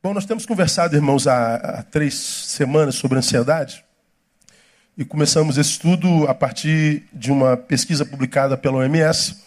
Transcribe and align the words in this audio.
Bom, 0.00 0.14
nós 0.14 0.24
temos 0.24 0.46
conversado, 0.46 0.94
irmãos, 0.94 1.26
há, 1.26 1.56
há, 1.56 1.82
três 1.82 2.14
semanas 2.14 2.94
sobre 2.94 3.18
ansiedade. 3.18 3.84
E 4.96 5.04
começamos 5.04 5.58
esse 5.58 5.70
estudo 5.70 6.24
a 6.28 6.34
partir 6.34 7.02
de 7.12 7.32
uma 7.32 7.56
pesquisa 7.56 8.06
publicada 8.06 8.56
pela 8.56 8.76
OMS, 8.76 9.42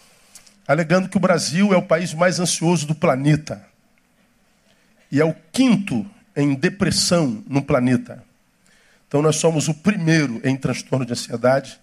alegando 0.68 1.08
que 1.08 1.16
o 1.16 1.22
Brasil 1.22 1.74
é 1.74 1.78
o 1.78 1.82
país 1.82 2.14
mais 2.14 2.38
ansioso 2.38 2.86
do 2.86 2.94
planeta. 2.94 3.66
E 5.10 5.22
é 5.22 5.26
o 5.26 5.34
quinto 5.54 6.06
em 6.36 6.54
depressão 6.54 7.42
no 7.48 7.62
planeta. 7.62 8.22
Então, 9.08 9.22
nós 9.22 9.38
somos 9.38 9.70
o 9.70 9.74
primeiro 9.74 10.42
em 10.44 10.58
transtorno 10.58 11.06
de 11.06 11.14
ansiedade 11.14 11.80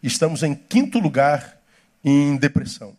e 0.00 0.06
estamos 0.06 0.44
em 0.44 0.54
quinto 0.54 1.00
lugar 1.00 1.58
em 2.04 2.36
depressão. 2.36 2.96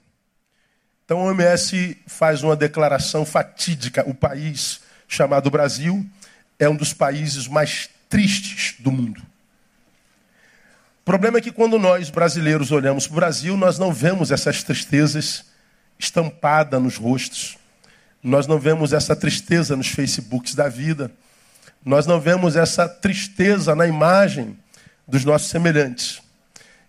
Então, 1.05 1.21
a 1.21 1.23
OMS 1.31 1.97
faz 2.07 2.43
uma 2.43 2.57
declaração 2.57 3.25
fatídica: 3.25 4.03
o 4.05 4.13
país 4.13 4.85
chamado 5.07 5.49
Brasil 5.49 6.05
é 6.59 6.67
um 6.67 6.75
dos 6.75 6.93
países 6.93 7.47
mais 7.47 7.89
tristes 8.09 8.75
do 8.79 8.91
mundo. 8.91 9.21
O 11.01 11.05
problema 11.05 11.37
é 11.37 11.41
que 11.41 11.51
quando 11.51 11.79
nós 11.79 12.09
brasileiros 12.09 12.71
olhamos 12.71 13.07
para 13.07 13.13
o 13.13 13.15
Brasil, 13.15 13.55
nós 13.55 13.79
não 13.79 13.93
vemos 13.93 14.31
essas 14.31 14.63
tristezas 14.63 15.45
estampadas 15.97 16.81
nos 16.81 16.97
rostos. 16.97 17.57
Nós 18.21 18.45
não 18.45 18.59
vemos 18.59 18.91
essa 18.91 19.15
tristeza 19.15 19.75
nos 19.75 19.87
Facebooks 19.87 20.53
da 20.53 20.67
vida. 20.67 21.11
Nós 21.85 22.05
não 22.05 22.19
vemos 22.19 22.55
essa 22.55 22.89
tristeza 22.89 23.73
na 23.73 23.87
imagem 23.87 24.57
dos 25.07 25.23
nossos 25.23 25.49
semelhantes. 25.49 26.21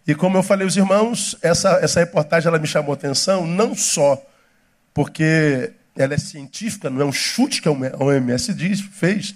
E 0.06 0.14
como 0.14 0.36
eu 0.36 0.42
falei 0.42 0.64
aos 0.64 0.76
irmãos, 0.76 1.36
essa, 1.42 1.78
essa 1.82 2.00
reportagem 2.00 2.48
ela 2.48 2.58
me 2.58 2.66
chamou 2.66 2.94
atenção 2.94 3.46
não 3.46 3.74
só 3.74 4.20
porque 4.92 5.72
ela 5.98 6.14
é 6.14 6.18
científica, 6.18 6.88
não 6.88 7.00
é 7.00 7.04
um 7.04 7.12
chute 7.12 7.60
que 7.60 7.68
a 7.68 7.72
OMS 7.72 8.54
diz, 8.54 8.80
fez, 8.80 9.34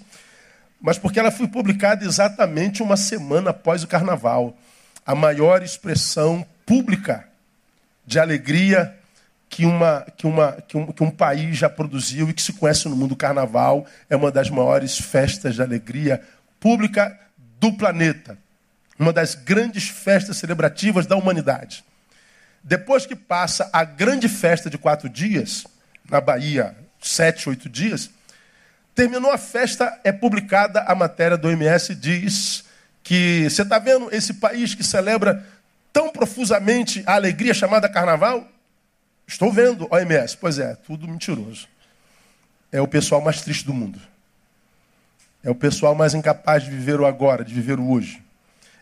mas 0.80 0.96
porque 0.96 1.18
ela 1.18 1.30
foi 1.30 1.48
publicada 1.48 2.04
exatamente 2.04 2.82
uma 2.82 2.96
semana 2.96 3.50
após 3.50 3.82
o 3.82 3.88
carnaval. 3.88 4.56
A 5.04 5.14
maior 5.14 5.62
expressão 5.62 6.46
pública 6.64 7.28
de 8.06 8.18
alegria 8.18 8.96
que, 9.48 9.66
uma, 9.66 10.06
que, 10.16 10.26
uma, 10.26 10.52
que, 10.52 10.76
um, 10.76 10.86
que 10.90 11.02
um 11.02 11.10
país 11.10 11.58
já 11.58 11.68
produziu 11.68 12.30
e 12.30 12.32
que 12.32 12.42
se 12.42 12.52
conhece 12.52 12.88
no 12.88 12.96
mundo. 12.96 13.12
O 13.12 13.16
carnaval 13.16 13.86
é 14.08 14.16
uma 14.16 14.30
das 14.30 14.48
maiores 14.48 14.98
festas 14.98 15.56
de 15.56 15.62
alegria 15.62 16.22
pública 16.58 17.18
do 17.60 17.72
planeta. 17.72 18.38
Uma 18.98 19.12
das 19.12 19.34
grandes 19.34 19.88
festas 19.88 20.36
celebrativas 20.36 21.06
da 21.06 21.16
humanidade. 21.16 21.84
Depois 22.62 23.04
que 23.04 23.16
passa 23.16 23.68
a 23.72 23.84
grande 23.84 24.28
festa 24.28 24.70
de 24.70 24.78
quatro 24.78 25.08
dias, 25.08 25.64
na 26.10 26.20
Bahia, 26.20 26.76
sete, 27.00 27.48
oito 27.48 27.68
dias, 27.68 28.10
terminou 28.94 29.30
a 29.30 29.38
festa, 29.38 30.00
é 30.04 30.12
publicada 30.12 30.82
a 30.82 30.94
matéria 30.94 31.36
do 31.36 31.48
OMS, 31.48 31.94
diz 31.94 32.64
que 33.02 33.48
você 33.48 33.62
está 33.62 33.78
vendo 33.78 34.08
esse 34.14 34.34
país 34.34 34.74
que 34.74 34.84
celebra 34.84 35.44
tão 35.92 36.10
profusamente 36.10 37.02
a 37.06 37.14
alegria 37.14 37.52
chamada 37.52 37.88
carnaval? 37.88 38.48
Estou 39.26 39.52
vendo, 39.52 39.88
OMS. 39.90 40.36
Pois 40.36 40.58
é, 40.58 40.74
tudo 40.74 41.08
mentiroso. 41.08 41.68
É 42.70 42.80
o 42.80 42.88
pessoal 42.88 43.20
mais 43.20 43.40
triste 43.42 43.64
do 43.64 43.74
mundo. 43.74 44.00
É 45.44 45.50
o 45.50 45.54
pessoal 45.54 45.94
mais 45.94 46.14
incapaz 46.14 46.62
de 46.62 46.70
viver 46.70 47.00
o 47.00 47.06
agora, 47.06 47.44
de 47.44 47.52
viver 47.52 47.78
o 47.78 47.90
hoje. 47.90 48.22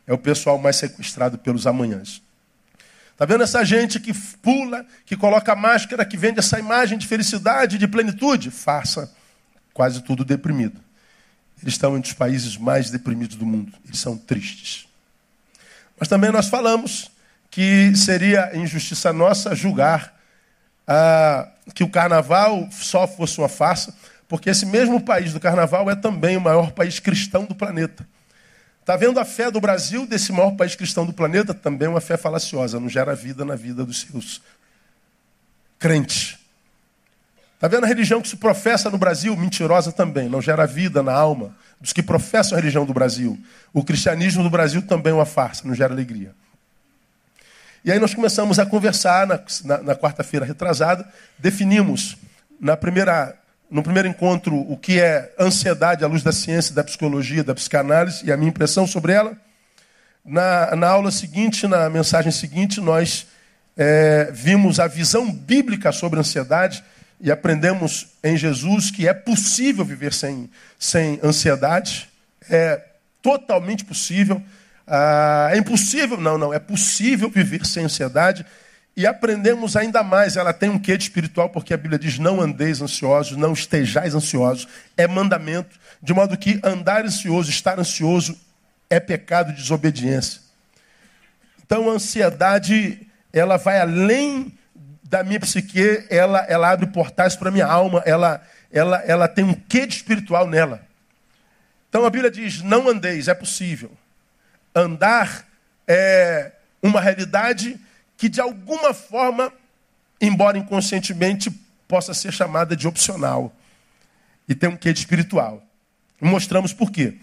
É 0.06 0.12
o 0.12 0.18
pessoal 0.18 0.58
mais 0.58 0.76
sequestrado 0.76 1.38
pelos 1.38 1.66
amanhãs. 1.66 2.22
Está 3.20 3.26
vendo 3.26 3.44
essa 3.44 3.62
gente 3.66 4.00
que 4.00 4.14
pula, 4.14 4.86
que 5.04 5.14
coloca 5.14 5.54
máscara, 5.54 6.06
que 6.06 6.16
vende 6.16 6.38
essa 6.38 6.58
imagem 6.58 6.96
de 6.96 7.06
felicidade, 7.06 7.76
de 7.76 7.86
plenitude? 7.86 8.50
Faça 8.50 9.12
quase 9.74 10.00
tudo 10.00 10.24
deprimido. 10.24 10.80
Eles 11.60 11.74
estão 11.74 11.98
entre 11.98 12.12
os 12.12 12.16
países 12.16 12.56
mais 12.56 12.88
deprimidos 12.88 13.36
do 13.36 13.44
mundo. 13.44 13.74
Eles 13.84 13.98
são 13.98 14.16
tristes. 14.16 14.88
Mas 15.98 16.08
também 16.08 16.32
nós 16.32 16.48
falamos 16.48 17.10
que 17.50 17.94
seria 17.94 18.56
injustiça 18.56 19.12
nossa 19.12 19.54
julgar 19.54 20.18
ah, 20.86 21.46
que 21.74 21.84
o 21.84 21.90
carnaval 21.90 22.70
só 22.72 23.06
fosse 23.06 23.36
uma 23.36 23.50
farsa, 23.50 23.94
porque 24.26 24.48
esse 24.48 24.64
mesmo 24.64 24.98
país 24.98 25.34
do 25.34 25.40
carnaval 25.40 25.90
é 25.90 25.94
também 25.94 26.38
o 26.38 26.40
maior 26.40 26.72
país 26.72 26.98
cristão 26.98 27.44
do 27.44 27.54
planeta. 27.54 28.08
Está 28.90 28.96
vendo 28.96 29.20
a 29.20 29.24
fé 29.24 29.52
do 29.52 29.60
Brasil, 29.60 30.04
desse 30.04 30.32
maior 30.32 30.50
país 30.56 30.74
cristão 30.74 31.06
do 31.06 31.12
planeta? 31.12 31.54
Também 31.54 31.86
é 31.86 31.88
uma 31.88 32.00
fé 32.00 32.16
falaciosa, 32.16 32.80
não 32.80 32.88
gera 32.88 33.14
vida 33.14 33.44
na 33.44 33.54
vida 33.54 33.84
dos 33.84 34.00
seus 34.00 34.42
crentes. 35.78 36.36
Está 37.54 37.68
vendo 37.68 37.84
a 37.84 37.86
religião 37.86 38.20
que 38.20 38.26
se 38.26 38.36
professa 38.36 38.90
no 38.90 38.98
Brasil? 38.98 39.36
Mentirosa 39.36 39.92
também, 39.92 40.28
não 40.28 40.42
gera 40.42 40.66
vida 40.66 41.04
na 41.04 41.12
alma 41.12 41.54
dos 41.80 41.92
que 41.92 42.02
professam 42.02 42.58
a 42.58 42.60
religião 42.60 42.84
do 42.84 42.92
Brasil. 42.92 43.38
O 43.72 43.84
cristianismo 43.84 44.42
do 44.42 44.50
Brasil 44.50 44.82
também 44.82 45.12
é 45.12 45.14
uma 45.14 45.24
farsa, 45.24 45.68
não 45.68 45.72
gera 45.72 45.94
alegria. 45.94 46.34
E 47.84 47.92
aí 47.92 48.00
nós 48.00 48.12
começamos 48.12 48.58
a 48.58 48.66
conversar 48.66 49.24
na, 49.24 49.40
na, 49.66 49.82
na 49.84 49.94
quarta-feira 49.94 50.44
retrasada, 50.44 51.08
definimos 51.38 52.16
na 52.60 52.76
primeira, 52.76 53.38
no 53.70 53.82
primeiro 53.82 54.08
encontro 54.08 54.54
o 54.54 54.76
que 54.76 55.00
é 55.00 55.32
ansiedade 55.38 56.04
à 56.04 56.08
luz 56.08 56.22
da 56.22 56.32
ciência, 56.32 56.74
da 56.74 56.82
psicologia, 56.82 57.44
da 57.44 57.54
psicanálise 57.54 58.24
e 58.24 58.32
a 58.32 58.36
minha 58.36 58.48
impressão 58.48 58.86
sobre 58.86 59.12
ela. 59.12 59.36
Na, 60.24 60.74
na 60.76 60.88
aula 60.88 61.10
seguinte, 61.10 61.66
na 61.66 61.88
mensagem 61.88 62.32
seguinte, 62.32 62.80
nós 62.80 63.26
é, 63.76 64.30
vimos 64.32 64.80
a 64.80 64.86
visão 64.86 65.30
bíblica 65.30 65.92
sobre 65.92 66.18
a 66.18 66.20
ansiedade 66.20 66.82
e 67.20 67.30
aprendemos 67.30 68.08
em 68.24 68.36
Jesus 68.36 68.90
que 68.90 69.06
é 69.06 69.14
possível 69.14 69.84
viver 69.84 70.12
sem, 70.12 70.50
sem 70.78 71.20
ansiedade, 71.22 72.08
é 72.48 72.82
totalmente 73.22 73.84
possível. 73.84 74.42
Ah, 74.86 75.50
é 75.52 75.58
impossível? 75.58 76.20
Não, 76.20 76.36
não. 76.36 76.52
É 76.52 76.58
possível 76.58 77.30
viver 77.30 77.64
sem 77.64 77.84
ansiedade. 77.84 78.44
E 78.96 79.06
aprendemos 79.06 79.76
ainda 79.76 80.02
mais. 80.02 80.36
Ela 80.36 80.52
tem 80.52 80.68
um 80.68 80.78
quê 80.78 80.96
de 80.96 81.04
espiritual, 81.04 81.48
porque 81.48 81.72
a 81.72 81.76
Bíblia 81.76 81.98
diz: 81.98 82.18
não 82.18 82.40
andeis 82.40 82.80
ansiosos, 82.80 83.36
não 83.36 83.52
estejais 83.52 84.14
ansiosos. 84.14 84.68
É 84.96 85.06
mandamento. 85.06 85.78
De 86.02 86.12
modo 86.12 86.36
que 86.36 86.60
andar 86.62 87.04
ansioso, 87.04 87.50
estar 87.50 87.78
ansioso, 87.78 88.38
é 88.88 88.98
pecado 88.98 89.52
de 89.52 89.62
desobediência. 89.62 90.40
Então 91.64 91.88
a 91.88 91.92
ansiedade, 91.92 93.06
ela 93.32 93.56
vai 93.56 93.80
além 93.80 94.52
da 95.04 95.22
minha 95.22 95.40
psique, 95.40 96.04
ela, 96.08 96.40
ela 96.48 96.70
abre 96.70 96.86
portais 96.86 97.36
para 97.36 97.48
a 97.48 97.52
minha 97.52 97.66
alma, 97.66 98.02
ela, 98.06 98.42
ela, 98.72 98.98
ela 99.04 99.28
tem 99.28 99.44
um 99.44 99.54
quê 99.54 99.86
de 99.86 99.96
espiritual 99.96 100.46
nela. 100.46 100.82
Então 101.88 102.04
a 102.04 102.10
Bíblia 102.10 102.30
diz: 102.30 102.62
não 102.62 102.88
andeis, 102.88 103.28
é 103.28 103.34
possível. 103.34 103.90
Andar 104.74 105.46
é 105.86 106.52
uma 106.82 107.00
realidade 107.00 107.78
que, 108.20 108.28
de 108.28 108.38
alguma 108.38 108.92
forma, 108.92 109.50
embora 110.20 110.58
inconscientemente, 110.58 111.50
possa 111.88 112.12
ser 112.12 112.30
chamada 112.30 112.76
de 112.76 112.86
opcional. 112.86 113.50
E 114.46 114.54
tem 114.54 114.68
um 114.68 114.76
quê 114.76 114.92
de 114.92 114.98
espiritual. 114.98 115.66
mostramos 116.20 116.74
por 116.74 116.90
quê. 116.90 117.16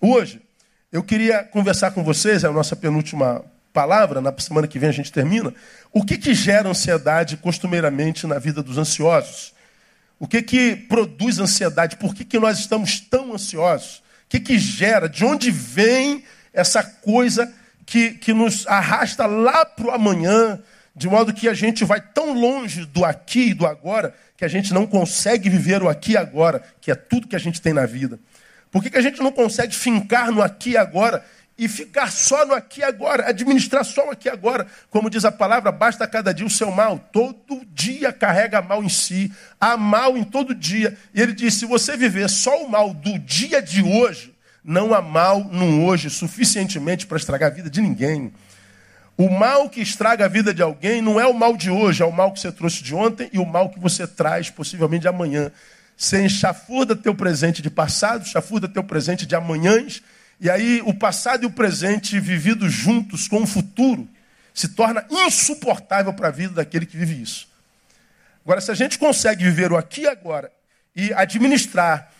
Hoje, 0.00 0.42
eu 0.90 1.04
queria 1.04 1.44
conversar 1.44 1.92
com 1.92 2.02
vocês, 2.02 2.42
é 2.42 2.48
a 2.48 2.52
nossa 2.52 2.74
penúltima 2.74 3.44
palavra, 3.72 4.20
na 4.20 4.36
semana 4.40 4.66
que 4.66 4.76
vem 4.76 4.88
a 4.88 4.92
gente 4.92 5.12
termina, 5.12 5.54
o 5.92 6.04
que, 6.04 6.18
que 6.18 6.34
gera 6.34 6.68
ansiedade 6.68 7.36
costumeiramente 7.36 8.26
na 8.26 8.40
vida 8.40 8.60
dos 8.60 8.78
ansiosos? 8.78 9.54
O 10.18 10.26
que, 10.26 10.42
que 10.42 10.74
produz 10.74 11.38
ansiedade? 11.38 11.96
Por 11.96 12.12
que, 12.12 12.24
que 12.24 12.40
nós 12.40 12.58
estamos 12.58 12.98
tão 12.98 13.32
ansiosos? 13.32 13.98
O 13.98 14.30
que, 14.30 14.40
que 14.40 14.58
gera? 14.58 15.08
De 15.08 15.24
onde 15.24 15.48
vem 15.52 16.24
essa 16.52 16.82
coisa 16.82 17.54
que, 17.86 18.12
que 18.12 18.32
nos 18.32 18.66
arrasta 18.66 19.26
lá 19.26 19.64
para 19.64 19.86
o 19.86 19.90
amanhã, 19.90 20.60
de 20.94 21.08
modo 21.08 21.32
que 21.32 21.48
a 21.48 21.54
gente 21.54 21.84
vai 21.84 22.00
tão 22.00 22.32
longe 22.32 22.84
do 22.84 23.04
aqui 23.04 23.48
e 23.48 23.54
do 23.54 23.66
agora, 23.66 24.14
que 24.36 24.44
a 24.44 24.48
gente 24.48 24.74
não 24.74 24.86
consegue 24.86 25.48
viver 25.48 25.82
o 25.82 25.88
aqui 25.88 26.12
e 26.12 26.16
agora, 26.16 26.62
que 26.80 26.90
é 26.90 26.94
tudo 26.94 27.28
que 27.28 27.36
a 27.36 27.40
gente 27.40 27.60
tem 27.60 27.72
na 27.72 27.86
vida. 27.86 28.18
Por 28.70 28.82
que, 28.82 28.90
que 28.90 28.98
a 28.98 29.02
gente 29.02 29.20
não 29.20 29.30
consegue 29.30 29.74
fincar 29.74 30.32
no 30.32 30.42
aqui 30.42 30.70
e 30.70 30.76
agora 30.76 31.24
e 31.58 31.68
ficar 31.68 32.10
só 32.10 32.46
no 32.46 32.54
aqui 32.54 32.80
e 32.80 32.84
agora, 32.84 33.28
administrar 33.28 33.84
só 33.84 34.08
o 34.08 34.10
aqui 34.10 34.28
e 34.28 34.30
agora? 34.30 34.66
Como 34.90 35.10
diz 35.10 35.24
a 35.24 35.30
palavra, 35.30 35.70
basta 35.70 36.06
cada 36.06 36.32
dia 36.32 36.46
o 36.46 36.50
seu 36.50 36.70
mal. 36.70 36.98
Todo 37.12 37.64
dia 37.66 38.12
carrega 38.12 38.62
mal 38.62 38.82
em 38.82 38.88
si, 38.88 39.30
há 39.60 39.76
mal 39.76 40.16
em 40.16 40.24
todo 40.24 40.54
dia. 40.54 40.96
E 41.14 41.20
ele 41.20 41.34
diz: 41.34 41.54
se 41.54 41.66
você 41.66 41.96
viver 41.96 42.30
só 42.30 42.64
o 42.64 42.70
mal 42.70 42.94
do 42.94 43.18
dia 43.18 43.60
de 43.60 43.82
hoje, 43.82 44.31
não 44.64 44.94
há 44.94 45.02
mal 45.02 45.44
no 45.44 45.84
hoje 45.84 46.08
suficientemente 46.08 47.06
para 47.06 47.16
estragar 47.16 47.50
a 47.50 47.54
vida 47.54 47.68
de 47.68 47.80
ninguém. 47.80 48.32
O 49.16 49.28
mal 49.28 49.68
que 49.68 49.80
estraga 49.80 50.24
a 50.24 50.28
vida 50.28 50.54
de 50.54 50.62
alguém 50.62 51.02
não 51.02 51.20
é 51.20 51.26
o 51.26 51.34
mal 51.34 51.56
de 51.56 51.70
hoje, 51.70 52.02
é 52.02 52.06
o 52.06 52.12
mal 52.12 52.32
que 52.32 52.40
você 52.40 52.50
trouxe 52.50 52.82
de 52.82 52.94
ontem 52.94 53.28
e 53.32 53.38
o 53.38 53.44
mal 53.44 53.68
que 53.68 53.78
você 53.78 54.06
traz 54.06 54.50
possivelmente 54.50 55.02
de 55.02 55.08
amanhã. 55.08 55.50
Você 55.96 56.24
enxafuda 56.24 56.96
teu 56.96 57.14
presente 57.14 57.60
de 57.60 57.70
passado, 57.70 58.22
enxafuda 58.22 58.66
teu 58.66 58.82
presente 58.82 59.26
de 59.26 59.34
amanhãs, 59.34 60.02
e 60.40 60.50
aí 60.50 60.82
o 60.84 60.94
passado 60.94 61.44
e 61.44 61.46
o 61.46 61.50
presente 61.50 62.18
vividos 62.18 62.72
juntos 62.72 63.28
com 63.28 63.42
o 63.42 63.46
futuro 63.46 64.08
se 64.54 64.68
torna 64.68 65.04
insuportável 65.10 66.12
para 66.12 66.28
a 66.28 66.30
vida 66.32 66.54
daquele 66.54 66.86
que 66.86 66.96
vive 66.96 67.20
isso. 67.22 67.48
Agora, 68.44 68.60
se 68.60 68.70
a 68.70 68.74
gente 68.74 68.98
consegue 68.98 69.44
viver 69.44 69.70
o 69.72 69.76
aqui 69.76 70.02
e 70.02 70.08
agora 70.08 70.50
e 70.96 71.12
administrar 71.12 72.10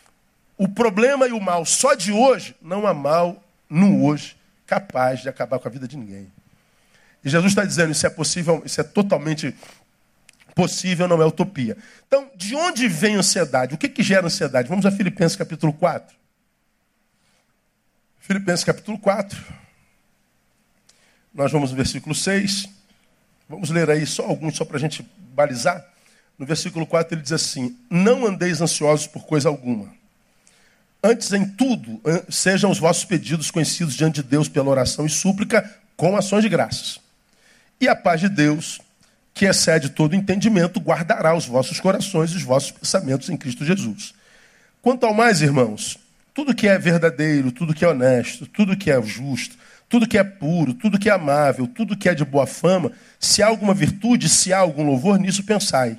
o 0.56 0.68
problema 0.68 1.26
e 1.26 1.32
o 1.32 1.40
mal 1.40 1.64
só 1.64 1.94
de 1.94 2.12
hoje, 2.12 2.54
não 2.60 2.86
há 2.86 2.94
mal 2.94 3.42
no 3.68 4.04
hoje 4.04 4.36
capaz 4.66 5.20
de 5.20 5.28
acabar 5.28 5.58
com 5.58 5.68
a 5.68 5.70
vida 5.70 5.86
de 5.86 5.96
ninguém. 5.96 6.32
E 7.24 7.28
Jesus 7.28 7.52
está 7.52 7.64
dizendo: 7.64 7.92
isso 7.92 8.06
é 8.06 8.10
possível, 8.10 8.62
isso 8.64 8.80
é 8.80 8.84
totalmente 8.84 9.54
possível, 10.54 11.08
não 11.08 11.20
é 11.20 11.26
utopia. 11.26 11.76
Então, 12.06 12.30
de 12.34 12.54
onde 12.54 12.88
vem 12.88 13.16
ansiedade? 13.16 13.74
O 13.74 13.78
que, 13.78 13.88
que 13.88 14.02
gera 14.02 14.26
ansiedade? 14.26 14.68
Vamos 14.68 14.86
a 14.86 14.90
Filipenses 14.90 15.36
capítulo 15.36 15.72
4. 15.72 16.14
Filipenses 18.18 18.64
capítulo 18.64 18.98
4. 18.98 19.38
Nós 21.34 21.50
vamos 21.50 21.70
no 21.70 21.76
versículo 21.76 22.14
6. 22.14 22.68
Vamos 23.48 23.70
ler 23.70 23.90
aí 23.90 24.06
só 24.06 24.24
alguns, 24.24 24.56
só 24.56 24.64
para 24.64 24.76
a 24.76 24.80
gente 24.80 25.02
balizar. 25.34 25.84
No 26.38 26.46
versículo 26.46 26.86
4 26.86 27.14
ele 27.14 27.22
diz 27.22 27.32
assim: 27.32 27.76
Não 27.90 28.26
andeis 28.26 28.60
ansiosos 28.60 29.06
por 29.06 29.24
coisa 29.24 29.48
alguma. 29.48 30.01
Antes, 31.02 31.32
em 31.32 31.44
tudo, 31.44 32.00
sejam 32.28 32.70
os 32.70 32.78
vossos 32.78 33.04
pedidos 33.04 33.50
conhecidos 33.50 33.94
diante 33.94 34.22
de 34.22 34.28
Deus 34.28 34.48
pela 34.48 34.70
oração 34.70 35.04
e 35.04 35.10
súplica 35.10 35.68
com 35.96 36.16
ações 36.16 36.42
de 36.42 36.48
graças. 36.48 37.00
E 37.80 37.88
a 37.88 37.96
paz 37.96 38.20
de 38.20 38.28
Deus, 38.28 38.80
que 39.34 39.44
excede 39.44 39.88
todo 39.88 40.14
entendimento, 40.14 40.78
guardará 40.78 41.34
os 41.34 41.44
vossos 41.44 41.80
corações 41.80 42.30
e 42.30 42.36
os 42.36 42.42
vossos 42.42 42.70
pensamentos 42.70 43.28
em 43.28 43.36
Cristo 43.36 43.64
Jesus. 43.64 44.14
Quanto 44.80 45.04
ao 45.04 45.12
mais, 45.12 45.42
irmãos, 45.42 45.98
tudo 46.32 46.54
que 46.54 46.68
é 46.68 46.78
verdadeiro, 46.78 47.50
tudo 47.50 47.74
que 47.74 47.84
é 47.84 47.88
honesto, 47.88 48.46
tudo 48.46 48.76
que 48.76 48.90
é 48.90 49.02
justo, 49.02 49.56
tudo 49.88 50.06
que 50.08 50.16
é 50.16 50.24
puro, 50.24 50.72
tudo 50.72 50.98
que 50.98 51.10
é 51.10 51.12
amável, 51.12 51.66
tudo 51.66 51.96
que 51.96 52.08
é 52.08 52.14
de 52.14 52.24
boa 52.24 52.46
fama, 52.46 52.92
se 53.18 53.42
há 53.42 53.46
alguma 53.48 53.74
virtude, 53.74 54.28
se 54.28 54.52
há 54.52 54.58
algum 54.58 54.84
louvor, 54.84 55.18
nisso 55.18 55.42
pensai. 55.42 55.98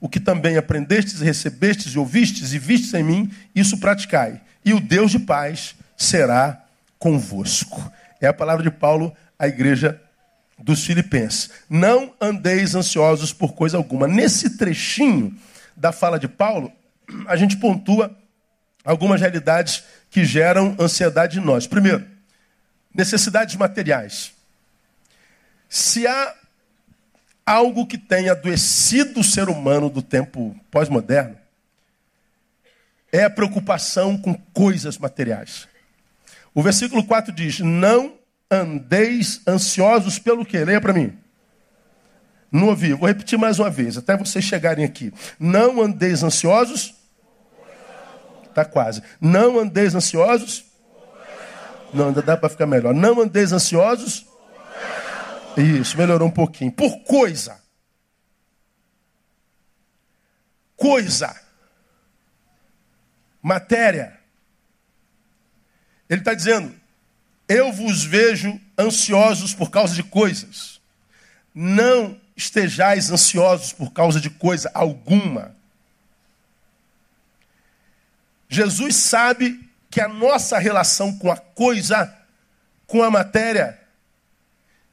O 0.00 0.08
que 0.08 0.20
também 0.20 0.56
aprendestes, 0.56 1.20
recebestes 1.20 1.94
e 1.94 1.98
ouvistes 1.98 2.52
e 2.52 2.58
vistes 2.58 2.94
em 2.94 3.02
mim, 3.02 3.30
isso 3.54 3.78
praticai. 3.78 4.40
E 4.64 4.74
o 4.74 4.80
Deus 4.80 5.10
de 5.10 5.18
paz 5.18 5.74
será 5.96 6.62
convosco. 6.98 7.92
É 8.20 8.26
a 8.26 8.32
palavra 8.32 8.62
de 8.62 8.70
Paulo 8.70 9.14
à 9.38 9.46
igreja 9.46 10.00
dos 10.58 10.84
Filipenses. 10.84 11.50
Não 11.68 12.14
andeis 12.20 12.74
ansiosos 12.74 13.32
por 13.32 13.54
coisa 13.54 13.76
alguma. 13.76 14.08
Nesse 14.08 14.56
trechinho 14.56 15.36
da 15.76 15.92
fala 15.92 16.18
de 16.18 16.28
Paulo, 16.28 16.72
a 17.26 17.36
gente 17.36 17.56
pontua 17.56 18.16
algumas 18.84 19.20
realidades 19.20 19.84
que 20.10 20.24
geram 20.24 20.76
ansiedade 20.78 21.38
em 21.38 21.42
nós. 21.42 21.66
Primeiro, 21.66 22.06
necessidades 22.94 23.54
materiais. 23.56 24.32
Se 25.68 26.06
há 26.06 26.34
algo 27.46 27.86
que 27.86 27.96
tenha 27.96 28.32
adoecido 28.32 29.20
o 29.20 29.24
ser 29.24 29.48
humano 29.48 29.88
do 29.88 30.02
tempo 30.02 30.54
pós-moderno, 30.70 31.36
é 33.12 33.22
a 33.22 33.30
preocupação 33.30 34.18
com 34.18 34.34
coisas 34.52 34.98
materiais. 34.98 35.68
O 36.52 36.62
versículo 36.62 37.04
4 37.04 37.32
diz: 37.32 37.60
Não 37.60 38.14
andeis 38.50 39.40
ansiosos 39.46 40.18
pelo 40.18 40.44
que? 40.44 40.58
Leia 40.64 40.80
para 40.80 40.92
mim. 40.92 41.16
Não 42.50 42.68
ouvi, 42.68 42.92
vou 42.92 43.08
repetir 43.08 43.38
mais 43.38 43.58
uma 43.58 43.70
vez, 43.70 43.96
até 43.96 44.16
vocês 44.16 44.44
chegarem 44.44 44.84
aqui. 44.84 45.12
Não 45.38 45.82
andeis 45.82 46.22
ansiosos. 46.22 46.94
Está 48.44 48.64
quase. 48.64 49.02
Não 49.20 49.58
andeis 49.58 49.94
ansiosos. 49.94 50.64
Não, 51.92 52.08
ainda 52.08 52.22
dá 52.22 52.36
para 52.36 52.48
ficar 52.48 52.66
melhor. 52.66 52.94
Não 52.94 53.20
andeis 53.20 53.52
ansiosos. 53.52 54.26
Isso, 55.56 55.96
melhorou 55.96 56.28
um 56.28 56.32
pouquinho. 56.32 56.70
Por 56.70 57.02
coisa. 57.04 57.60
Coisa. 60.76 61.34
Matéria. 63.42 64.20
Ele 66.08 66.20
está 66.20 66.34
dizendo: 66.34 66.74
eu 67.48 67.72
vos 67.72 68.04
vejo 68.04 68.60
ansiosos 68.78 69.54
por 69.54 69.70
causa 69.70 69.94
de 69.94 70.02
coisas. 70.02 70.80
Não 71.54 72.20
estejais 72.36 73.10
ansiosos 73.10 73.72
por 73.72 73.92
causa 73.92 74.20
de 74.20 74.28
coisa 74.28 74.70
alguma. 74.74 75.56
Jesus 78.48 78.96
sabe 78.96 79.68
que 79.90 80.00
a 80.00 80.08
nossa 80.08 80.58
relação 80.58 81.16
com 81.16 81.30
a 81.30 81.36
coisa, 81.36 82.14
com 82.86 83.02
a 83.02 83.10
matéria, 83.10 83.80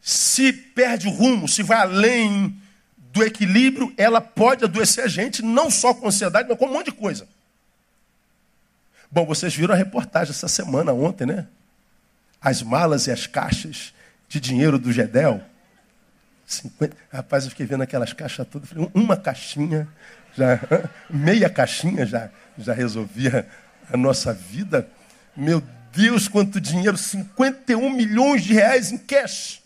se 0.03 0.51
perde 0.51 1.07
o 1.07 1.11
rumo, 1.11 1.47
se 1.47 1.63
vai 1.63 1.79
além 1.79 2.55
do 2.97 3.23
equilíbrio, 3.23 3.94
ela 3.97 4.19
pode 4.19 4.65
adoecer 4.65 5.05
a 5.05 5.07
gente, 5.07 5.41
não 5.41 5.71
só 5.71 5.94
com 5.94 6.07
ansiedade, 6.07 6.50
mas 6.50 6.57
com 6.57 6.65
um 6.65 6.73
monte 6.73 6.88
de 6.88 6.91
coisa. 6.91 7.27
Bom, 9.09 9.25
vocês 9.25 9.55
viram 9.55 9.73
a 9.73 9.77
reportagem 9.77 10.31
essa 10.31 10.47
semana, 10.47 10.91
ontem, 10.91 11.25
né? 11.25 11.47
as 12.44 12.61
malas 12.61 13.07
e 13.07 13.11
as 13.11 13.25
caixas 13.25 13.94
de 14.27 14.39
dinheiro 14.39 14.77
do 14.77 14.91
Gedel. 14.91 15.41
50... 16.45 16.95
Rapaz, 17.11 17.45
eu 17.45 17.51
fiquei 17.51 17.65
vendo 17.65 17.83
aquelas 17.83 18.11
caixas 18.11 18.45
todas. 18.47 18.67
Falei, 18.67 18.89
uma 18.94 19.15
caixinha, 19.15 19.88
já, 20.35 20.59
meia 21.09 21.50
caixinha 21.50 22.05
já, 22.05 22.29
já 22.57 22.73
resolvia 22.73 23.47
a 23.89 23.95
nossa 23.95 24.33
vida. 24.33 24.89
Meu 25.38 25.63
Deus, 25.94 26.27
quanto 26.27 26.59
dinheiro! 26.59 26.97
51 26.97 27.89
milhões 27.89 28.44
de 28.44 28.53
reais 28.53 28.91
em 28.91 28.97
cash. 28.97 29.62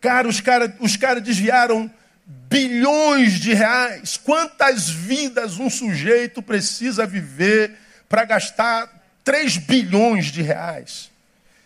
Cara, 0.00 0.26
os 0.28 0.40
caras 0.40 0.72
os 0.80 0.96
cara 0.96 1.20
desviaram 1.20 1.90
bilhões 2.26 3.34
de 3.34 3.52
reais. 3.52 4.16
Quantas 4.16 4.88
vidas 4.88 5.58
um 5.58 5.68
sujeito 5.68 6.42
precisa 6.42 7.06
viver 7.06 7.76
para 8.08 8.24
gastar 8.24 8.88
3 9.24 9.58
bilhões 9.58 10.26
de 10.26 10.42
reais. 10.42 11.10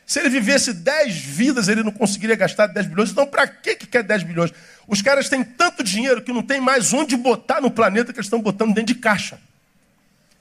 Se 0.06 0.20
ele 0.20 0.28
vivesse 0.28 0.74
10 0.74 1.16
vidas, 1.16 1.68
ele 1.68 1.82
não 1.82 1.90
conseguiria 1.90 2.36
gastar 2.36 2.66
10 2.66 2.86
bilhões. 2.86 3.10
Então, 3.10 3.26
para 3.26 3.46
que, 3.46 3.74
que 3.74 3.86
quer 3.86 4.02
10 4.02 4.22
bilhões? 4.24 4.52
Os 4.86 5.00
caras 5.00 5.28
têm 5.30 5.42
tanto 5.42 5.82
dinheiro 5.82 6.20
que 6.20 6.32
não 6.32 6.42
tem 6.42 6.60
mais 6.60 6.92
onde 6.92 7.16
botar 7.16 7.60
no 7.60 7.70
planeta 7.70 8.12
que 8.12 8.18
eles 8.18 8.26
estão 8.26 8.42
botando 8.42 8.74
dentro 8.74 8.94
de 8.94 9.00
caixa. 9.00 9.40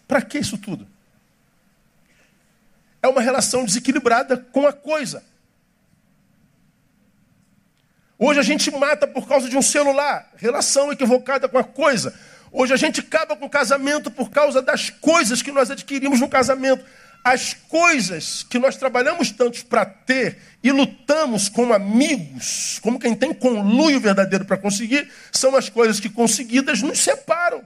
Para 0.06 0.22
que 0.22 0.38
isso 0.38 0.58
tudo? 0.58 0.86
É 3.02 3.08
uma 3.08 3.22
relação 3.22 3.64
desequilibrada 3.64 4.38
com 4.38 4.68
a 4.68 4.74
coisa. 4.74 5.24
Hoje 8.26 8.40
a 8.40 8.44
gente 8.44 8.72
mata 8.72 9.06
por 9.06 9.28
causa 9.28 9.50
de 9.50 9.58
um 9.58 9.62
celular, 9.62 10.32
relação 10.38 10.90
equivocada 10.94 11.50
com 11.50 11.58
a 11.58 11.64
coisa. 11.64 12.18
Hoje 12.54 12.74
a 12.74 12.78
gente 12.78 13.02
acaba 13.02 13.36
com 13.36 13.48
o 13.48 13.50
casamento 13.50 14.10
por 14.10 14.30
causa 14.30 14.62
das 14.62 14.90
coisas 14.90 15.42
que 15.42 15.52
nós 15.52 15.70
adquirimos 15.70 16.22
no 16.22 16.30
casamento. 16.30 16.86
As 17.22 17.54
coisas 17.54 18.42
que 18.44 18.58
nós 18.58 18.78
trabalhamos 18.78 19.30
tanto 19.30 19.66
para 19.66 19.84
ter 19.84 20.38
e 20.64 20.72
lutamos 20.72 21.50
como 21.50 21.74
amigos, 21.74 22.80
como 22.82 22.98
quem 22.98 23.14
tem 23.14 23.34
conluio 23.34 24.00
verdadeiro 24.00 24.46
para 24.46 24.56
conseguir, 24.56 25.12
são 25.30 25.54
as 25.58 25.68
coisas 25.68 26.00
que 26.00 26.08
conseguidas 26.08 26.82
nos 26.82 27.00
separam. 27.00 27.62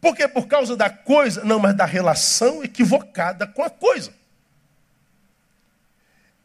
Por 0.00 0.16
quê? 0.16 0.26
Por 0.26 0.48
causa 0.48 0.76
da 0.76 0.90
coisa? 0.90 1.44
Não, 1.44 1.60
mas 1.60 1.76
da 1.76 1.84
relação 1.84 2.64
equivocada 2.64 3.46
com 3.46 3.62
a 3.62 3.70
coisa. 3.70 4.12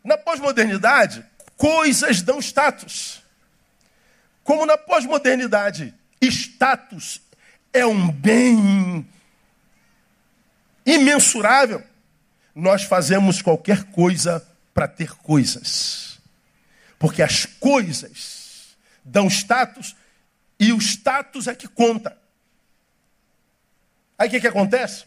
Na 0.04 0.20
pós-modernidade, 0.20 1.26
coisas 1.58 2.22
dão 2.22 2.40
status. 2.40 3.22
Como 4.44 4.66
na 4.66 4.78
pós-modernidade, 4.78 5.94
status 6.22 7.22
é 7.74 7.86
um 7.86 8.10
bem 8.10 9.06
imensurável, 10.86 11.84
nós 12.56 12.84
fazemos 12.84 13.42
qualquer 13.42 13.84
coisa 13.86 14.48
para 14.74 14.88
ter 14.88 15.14
coisas. 15.18 16.18
Porque 16.98 17.22
as 17.22 17.46
coisas 17.46 18.78
dão 19.04 19.28
status 19.28 19.96
e 20.60 20.72
o 20.72 20.78
status 20.78 21.48
é 21.48 21.56
que 21.56 21.68
conta. 21.68 22.18
Aí 24.18 24.28
o 24.28 24.32
que, 24.32 24.40
que 24.40 24.48
acontece? 24.48 25.06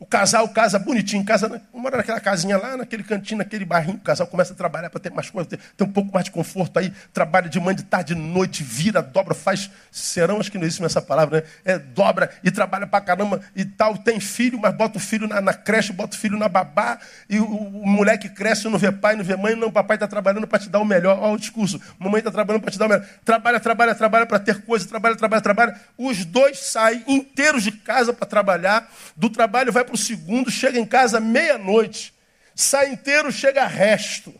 O 0.00 0.06
casal 0.06 0.48
casa 0.50 0.78
bonitinho, 0.78 1.24
casa, 1.24 1.60
mora 1.72 1.96
naquela 1.96 2.20
casinha 2.20 2.56
lá, 2.56 2.76
naquele 2.76 3.02
cantinho, 3.02 3.38
naquele 3.38 3.64
barrinho. 3.64 3.96
O 3.96 4.00
casal 4.00 4.26
começa 4.26 4.52
a 4.52 4.56
trabalhar 4.56 4.90
para 4.90 5.00
ter 5.00 5.10
mais 5.10 5.28
coisas, 5.28 5.48
ter, 5.48 5.58
ter, 5.76 5.84
um 5.84 5.90
pouco 5.90 6.12
mais 6.12 6.24
de 6.24 6.30
conforto 6.30 6.78
aí. 6.78 6.92
Trabalha 7.12 7.48
de 7.48 7.58
manhã, 7.58 7.74
de 7.74 7.82
tarde, 7.82 8.14
de 8.14 8.20
noite, 8.20 8.62
vira, 8.62 9.02
dobra, 9.02 9.34
faz 9.34 9.70
serão, 9.90 10.38
acho 10.38 10.52
que 10.52 10.58
não 10.58 10.64
existe 10.64 10.84
essa 10.84 11.02
palavra, 11.02 11.40
né? 11.40 11.46
É, 11.64 11.78
dobra 11.78 12.30
e 12.44 12.50
trabalha 12.50 12.86
para 12.86 13.04
caramba 13.04 13.40
e 13.56 13.64
tal. 13.64 13.96
Tem 13.98 14.20
filho, 14.20 14.58
mas 14.60 14.74
bota 14.74 14.98
o 14.98 15.00
filho 15.00 15.26
na, 15.26 15.40
na 15.40 15.52
creche, 15.52 15.92
bota 15.92 16.16
o 16.16 16.18
filho 16.18 16.38
na 16.38 16.48
babá. 16.48 16.98
E 17.28 17.40
o, 17.40 17.44
o, 17.44 17.86
moleque 17.86 18.28
cresce, 18.28 18.68
não 18.68 18.78
vê 18.78 18.92
pai, 18.92 19.16
não 19.16 19.24
vê 19.24 19.36
mãe. 19.36 19.56
Não, 19.56 19.70
papai 19.70 19.96
está 19.96 20.06
trabalhando 20.06 20.46
para 20.46 20.60
te 20.60 20.68
dar 20.68 20.78
o 20.78 20.84
melhor. 20.84 21.18
Olha 21.18 21.34
o 21.34 21.38
discurso. 21.38 21.80
Mamãe 21.98 22.20
está 22.20 22.30
trabalhando 22.30 22.62
para 22.62 22.70
te 22.70 22.78
dar 22.78 22.86
o 22.86 22.88
melhor. 22.88 23.06
Trabalha, 23.24 23.58
trabalha, 23.58 23.94
trabalha 23.94 24.26
para 24.26 24.38
ter 24.38 24.62
coisa, 24.62 24.86
trabalha, 24.86 25.16
trabalha, 25.16 25.42
trabalha. 25.42 25.80
Os 25.96 26.24
dois 26.24 26.58
saem 26.58 27.02
inteiros 27.08 27.64
de 27.64 27.72
casa 27.72 28.12
para 28.12 28.26
trabalhar. 28.26 28.88
Do 29.16 29.28
trabalho 29.28 29.72
vai 29.72 29.87
para 29.88 29.94
o 29.94 29.98
segundo, 29.98 30.50
chega 30.50 30.78
em 30.78 30.84
casa 30.84 31.18
meia-noite, 31.18 32.14
sai 32.54 32.92
inteiro, 32.92 33.32
chega 33.32 33.66
resto. 33.66 34.34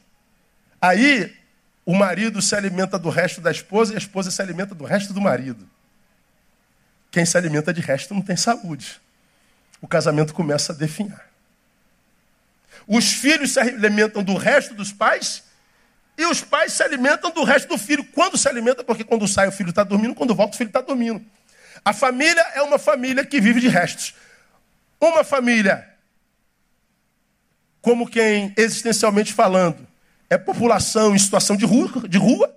Aí 0.80 1.34
o 1.86 1.94
marido 1.94 2.42
se 2.42 2.54
alimenta 2.54 2.98
do 2.98 3.08
resto 3.08 3.40
da 3.40 3.50
esposa 3.50 3.92
e 3.92 3.96
a 3.96 3.98
esposa 3.98 4.30
se 4.30 4.42
alimenta 4.42 4.74
do 4.74 4.84
resto 4.84 5.14
do 5.14 5.20
marido. 5.22 5.68
Quem 7.10 7.24
se 7.24 7.38
alimenta 7.38 7.72
de 7.72 7.80
resto 7.80 8.12
não 8.12 8.20
tem 8.20 8.36
saúde. 8.36 9.00
O 9.80 9.88
casamento 9.88 10.34
começa 10.34 10.72
a 10.72 10.76
definhar. 10.76 11.26
Os 12.86 13.14
filhos 13.14 13.52
se 13.52 13.60
alimentam 13.60 14.22
do 14.22 14.36
resto 14.36 14.74
dos 14.74 14.92
pais 14.92 15.42
e 16.16 16.26
os 16.26 16.42
pais 16.42 16.74
se 16.74 16.82
alimentam 16.82 17.30
do 17.30 17.42
resto 17.42 17.68
do 17.68 17.78
filho. 17.78 18.04
Quando 18.04 18.36
se 18.36 18.46
alimenta, 18.48 18.84
porque 18.84 19.04
quando 19.04 19.26
sai 19.26 19.48
o 19.48 19.52
filho 19.52 19.70
está 19.70 19.82
dormindo, 19.82 20.14
quando 20.14 20.34
volta 20.34 20.54
o 20.54 20.58
filho 20.58 20.68
está 20.68 20.82
dormindo. 20.82 21.24
A 21.82 21.94
família 21.94 22.42
é 22.54 22.60
uma 22.60 22.78
família 22.78 23.24
que 23.24 23.40
vive 23.40 23.60
de 23.60 23.68
restos. 23.68 24.14
Uma 25.00 25.22
família, 25.22 25.88
como 27.80 28.08
quem, 28.08 28.52
existencialmente 28.56 29.32
falando, 29.32 29.86
é 30.28 30.36
população 30.36 31.14
em 31.14 31.18
situação 31.18 31.56
de 31.56 31.64
rua, 31.64 32.08
de 32.08 32.18
rua 32.18 32.54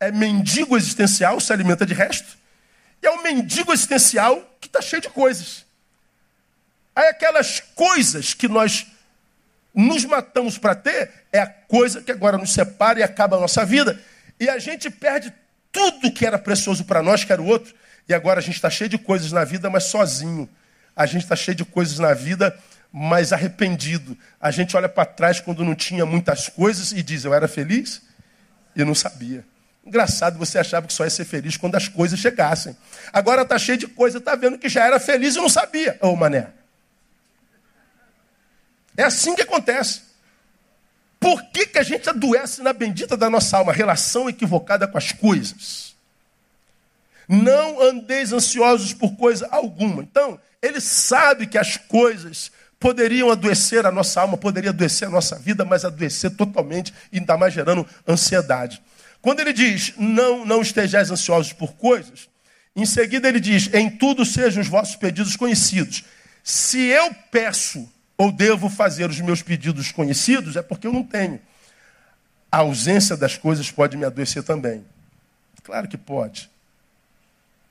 é 0.00 0.10
mendigo 0.10 0.76
existencial, 0.76 1.38
se 1.38 1.52
alimenta 1.52 1.86
de 1.86 1.94
resto, 1.94 2.36
e 3.00 3.06
é 3.06 3.10
um 3.10 3.22
mendigo 3.22 3.72
existencial 3.72 4.40
que 4.60 4.66
está 4.66 4.82
cheio 4.82 5.00
de 5.00 5.08
coisas. 5.08 5.64
Aí 6.94 7.06
aquelas 7.06 7.60
coisas 7.60 8.34
que 8.34 8.48
nós 8.48 8.86
nos 9.74 10.04
matamos 10.04 10.58
para 10.58 10.74
ter, 10.74 11.10
é 11.32 11.40
a 11.40 11.46
coisa 11.46 12.02
que 12.02 12.12
agora 12.12 12.36
nos 12.36 12.52
separa 12.52 13.00
e 13.00 13.02
acaba 13.02 13.36
a 13.36 13.40
nossa 13.40 13.64
vida. 13.64 13.98
E 14.38 14.48
a 14.48 14.58
gente 14.58 14.90
perde 14.90 15.32
tudo 15.70 16.12
que 16.12 16.26
era 16.26 16.38
precioso 16.38 16.84
para 16.84 17.02
nós, 17.02 17.24
que 17.24 17.32
era 17.32 17.40
o 17.40 17.46
outro. 17.46 17.74
E 18.08 18.12
agora 18.12 18.40
a 18.40 18.42
gente 18.42 18.56
está 18.56 18.68
cheio 18.68 18.90
de 18.90 18.98
coisas 18.98 19.32
na 19.32 19.44
vida, 19.44 19.70
mas 19.70 19.84
sozinho. 19.84 20.48
A 20.94 21.06
gente 21.06 21.22
está 21.22 21.36
cheio 21.36 21.54
de 21.54 21.64
coisas 21.64 21.98
na 21.98 22.14
vida, 22.14 22.56
mas 22.92 23.32
arrependido. 23.32 24.16
A 24.40 24.50
gente 24.50 24.76
olha 24.76 24.88
para 24.88 25.04
trás 25.04 25.40
quando 25.40 25.64
não 25.64 25.74
tinha 25.74 26.04
muitas 26.04 26.48
coisas 26.48 26.92
e 26.92 27.02
diz: 27.02 27.24
Eu 27.24 27.32
era 27.32 27.48
feliz 27.48 28.02
e 28.76 28.84
não 28.84 28.94
sabia. 28.94 29.44
Engraçado, 29.84 30.38
você 30.38 30.58
achava 30.58 30.86
que 30.86 30.92
só 30.92 31.04
ia 31.04 31.10
ser 31.10 31.24
feliz 31.24 31.56
quando 31.56 31.74
as 31.74 31.88
coisas 31.88 32.18
chegassem. 32.18 32.76
Agora 33.12 33.42
está 33.42 33.58
cheio 33.58 33.78
de 33.78 33.88
coisa, 33.88 34.18
está 34.18 34.36
vendo 34.36 34.58
que 34.58 34.68
já 34.68 34.84
era 34.84 35.00
feliz 35.00 35.34
e 35.34 35.38
não 35.38 35.48
sabia. 35.48 35.98
Ô, 36.00 36.14
mané. 36.14 36.48
É 38.96 39.02
assim 39.02 39.34
que 39.34 39.42
acontece. 39.42 40.02
Por 41.18 41.42
que, 41.50 41.66
que 41.66 41.78
a 41.78 41.82
gente 41.82 42.08
adoece 42.08 42.62
na 42.62 42.72
bendita 42.72 43.16
da 43.16 43.30
nossa 43.30 43.56
alma? 43.56 43.72
Relação 43.72 44.28
equivocada 44.28 44.86
com 44.86 44.98
as 44.98 45.12
coisas. 45.12 45.91
Não 47.28 47.80
andeis 47.80 48.32
ansiosos 48.32 48.92
por 48.92 49.16
coisa 49.16 49.48
alguma. 49.50 50.02
Então, 50.02 50.38
ele 50.60 50.80
sabe 50.80 51.46
que 51.46 51.58
as 51.58 51.76
coisas 51.76 52.50
poderiam 52.78 53.30
adoecer 53.30 53.86
a 53.86 53.92
nossa 53.92 54.20
alma, 54.20 54.36
poderia 54.36 54.70
adoecer 54.70 55.06
a 55.06 55.10
nossa 55.10 55.38
vida, 55.38 55.64
mas 55.64 55.84
adoecer 55.84 56.30
totalmente 56.32 56.92
e 57.12 57.18
ainda 57.18 57.36
mais 57.36 57.54
gerando 57.54 57.86
ansiedade. 58.06 58.82
Quando 59.20 59.38
ele 59.38 59.52
diz, 59.52 59.94
não, 59.96 60.44
não 60.44 60.60
estejais 60.60 61.10
ansiosos 61.10 61.52
por 61.52 61.74
coisas, 61.74 62.28
em 62.74 62.84
seguida 62.84 63.28
ele 63.28 63.38
diz, 63.38 63.72
em 63.72 63.88
tudo 63.88 64.24
sejam 64.24 64.60
os 64.60 64.68
vossos 64.68 64.96
pedidos 64.96 65.36
conhecidos. 65.36 66.04
Se 66.42 66.78
eu 66.78 67.14
peço 67.30 67.88
ou 68.16 68.32
devo 68.32 68.68
fazer 68.68 69.08
os 69.08 69.20
meus 69.20 69.42
pedidos 69.42 69.92
conhecidos, 69.92 70.56
é 70.56 70.62
porque 70.62 70.86
eu 70.86 70.92
não 70.92 71.04
tenho. 71.04 71.40
A 72.50 72.58
ausência 72.58 73.16
das 73.16 73.36
coisas 73.36 73.70
pode 73.70 73.96
me 73.96 74.04
adoecer 74.04 74.42
também. 74.42 74.84
Claro 75.62 75.86
que 75.86 75.96
pode. 75.96 76.50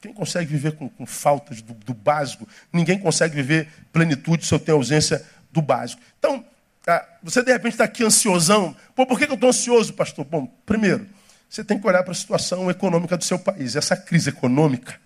Quem 0.01 0.11
consegue 0.11 0.51
viver 0.51 0.71
com, 0.73 0.89
com 0.89 1.05
faltas 1.05 1.61
do, 1.61 1.73
do, 1.73 1.93
básico? 1.93 2.47
Ninguém 2.73 2.97
consegue 2.97 3.35
viver 3.35 3.69
plenitude 3.93 4.45
se 4.45 4.53
eu 4.53 4.59
tenho 4.59 4.77
ausência 4.77 5.23
do 5.51 5.61
básico. 5.61 6.01
Então, 6.17 6.43
ah, 6.87 7.07
você 7.21 7.43
de 7.43 7.51
repente 7.51 7.73
está 7.73 7.83
aqui 7.83 8.03
ansiosão. 8.03 8.75
Pô, 8.95 9.05
por 9.05 9.19
que, 9.19 9.27
que 9.27 9.31
eu 9.31 9.35
estou 9.35 9.49
ansioso, 9.49 9.93
pastor? 9.93 10.25
Bom, 10.25 10.47
primeiro, 10.65 11.07
você 11.47 11.63
tem 11.63 11.79
que 11.79 11.85
olhar 11.85 12.01
para 12.01 12.13
a 12.13 12.15
situação 12.15 12.69
econômica 12.71 13.15
do 13.15 13.23
seu 13.23 13.37
país. 13.37 13.75
Essa 13.75 13.95
crise 13.95 14.29
econômica 14.29 14.99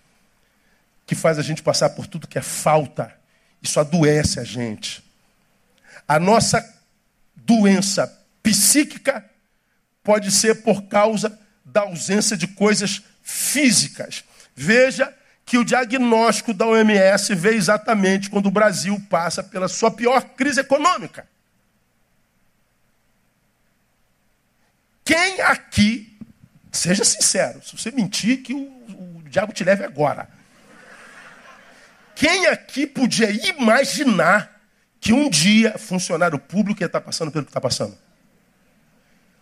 que 1.05 1.13
faz 1.13 1.37
a 1.37 1.41
gente 1.41 1.61
passar 1.61 1.89
por 1.89 2.07
tudo 2.07 2.27
que 2.27 2.37
é 2.37 2.41
falta, 2.41 3.13
isso 3.61 3.79
adoece 3.79 4.39
a 4.39 4.45
gente. 4.45 5.03
A 6.07 6.19
nossa 6.19 6.63
doença 7.35 8.07
psíquica 8.41 9.25
pode 10.01 10.31
ser 10.31 10.63
por 10.63 10.83
causa 10.83 11.37
da 11.65 11.81
ausência 11.81 12.37
de 12.37 12.47
coisas 12.47 13.01
físicas. 13.21 14.23
Veja 14.55 15.13
que 15.45 15.57
o 15.57 15.65
diagnóstico 15.65 16.53
da 16.53 16.65
OMS 16.65 17.35
veio 17.35 17.57
exatamente 17.57 18.29
quando 18.29 18.47
o 18.47 18.51
Brasil 18.51 18.99
passa 19.09 19.43
pela 19.43 19.67
sua 19.67 19.91
pior 19.91 20.21
crise 20.35 20.61
econômica. 20.61 21.27
Quem 25.03 25.41
aqui, 25.41 26.17
seja 26.71 27.03
sincero, 27.03 27.61
se 27.63 27.77
você 27.77 27.91
mentir, 27.91 28.41
que 28.41 28.53
o, 28.53 28.59
o 28.59 29.23
diabo 29.29 29.53
te 29.53 29.63
leve 29.63 29.83
agora. 29.83 30.27
Quem 32.15 32.47
aqui 32.47 32.87
podia 32.87 33.29
imaginar 33.29 34.55
que 34.99 35.13
um 35.13 35.29
dia 35.29 35.77
funcionário 35.77 36.39
público 36.39 36.81
ia 36.81 36.87
estar 36.87 37.01
passando 37.01 37.31
pelo 37.31 37.45
que 37.45 37.51
está 37.51 37.61
passando. 37.61 37.95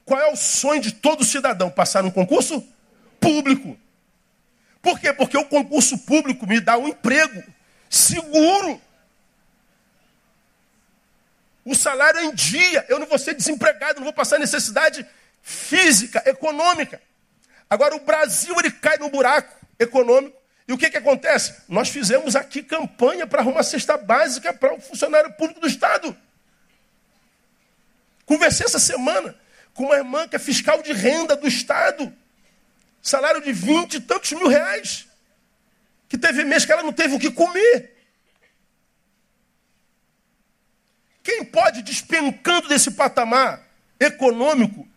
Qual 0.04 0.20
é 0.20 0.30
o 0.30 0.36
sonho 0.36 0.82
de 0.82 0.92
todo 0.92 1.24
cidadão? 1.24 1.70
Passar 1.70 2.04
num 2.04 2.12
concurso 2.12 2.62
público. 3.20 3.78
Por 4.84 5.00
quê? 5.00 5.14
Porque 5.14 5.38
o 5.38 5.46
concurso 5.46 5.98
público 6.00 6.46
me 6.46 6.60
dá 6.60 6.78
um 6.78 6.90
emprego 6.90 7.42
seguro. 7.90 8.82
O 11.64 11.74
salário 11.74 12.20
é 12.20 12.26
em 12.26 12.36
dia, 12.36 12.86
eu 12.90 13.00
não 13.00 13.08
vou 13.08 13.18
ser 13.18 13.34
desempregado, 13.34 14.00
não 14.00 14.04
vou 14.04 14.14
passar 14.14 14.38
necessidade 14.38 15.08
física, 15.42 16.22
econômica. 16.26 17.02
Agora 17.70 17.96
o 17.96 18.02
Brasil 18.02 18.54
ele 18.60 18.70
cai 18.72 18.98
no 18.98 19.10
buraco 19.10 19.56
econômico 19.80 20.38
e 20.68 20.74
o 20.74 20.78
que, 20.78 20.90
que 20.90 20.98
acontece? 20.98 21.62
Nós 21.70 21.88
fizemos 21.88 22.36
aqui 22.36 22.62
campanha 22.62 23.26
para 23.26 23.40
arrumar 23.40 23.64
cesta 23.64 23.96
básica 23.96 24.54
para 24.54 24.74
o 24.74 24.82
funcionário 24.82 25.32
público 25.34 25.62
do 25.62 25.68
Estado. 25.68 26.16
Conversei 28.26 28.66
essa 28.66 28.80
semana 28.80 29.34
com 29.74 29.86
uma 29.86 29.96
irmã 29.96 30.28
que 30.28 30.36
é 30.36 30.40
fiscal 30.40 30.82
de 30.82 30.92
renda 30.92 31.38
do 31.38 31.48
Estado. 31.48 32.14
Salário 33.04 33.42
de 33.42 33.52
vinte 33.52 33.96
e 33.96 34.00
tantos 34.00 34.32
mil 34.32 34.48
reais. 34.48 35.06
Que 36.08 36.18
teve 36.18 36.46
mês 36.46 36.66
que 36.66 36.72
ela 36.72 36.82
não 36.82 36.94
teve 36.94 37.14
o 37.14 37.20
que 37.20 37.30
comer. 37.30 37.94
Quem 41.22 41.44
pode, 41.44 41.82
despencando 41.82 42.70
desse 42.70 42.92
patamar 42.92 43.68
econômico, 44.00 44.88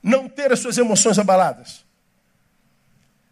não 0.00 0.28
ter 0.28 0.52
as 0.52 0.60
suas 0.60 0.78
emoções 0.78 1.18
abaladas? 1.18 1.84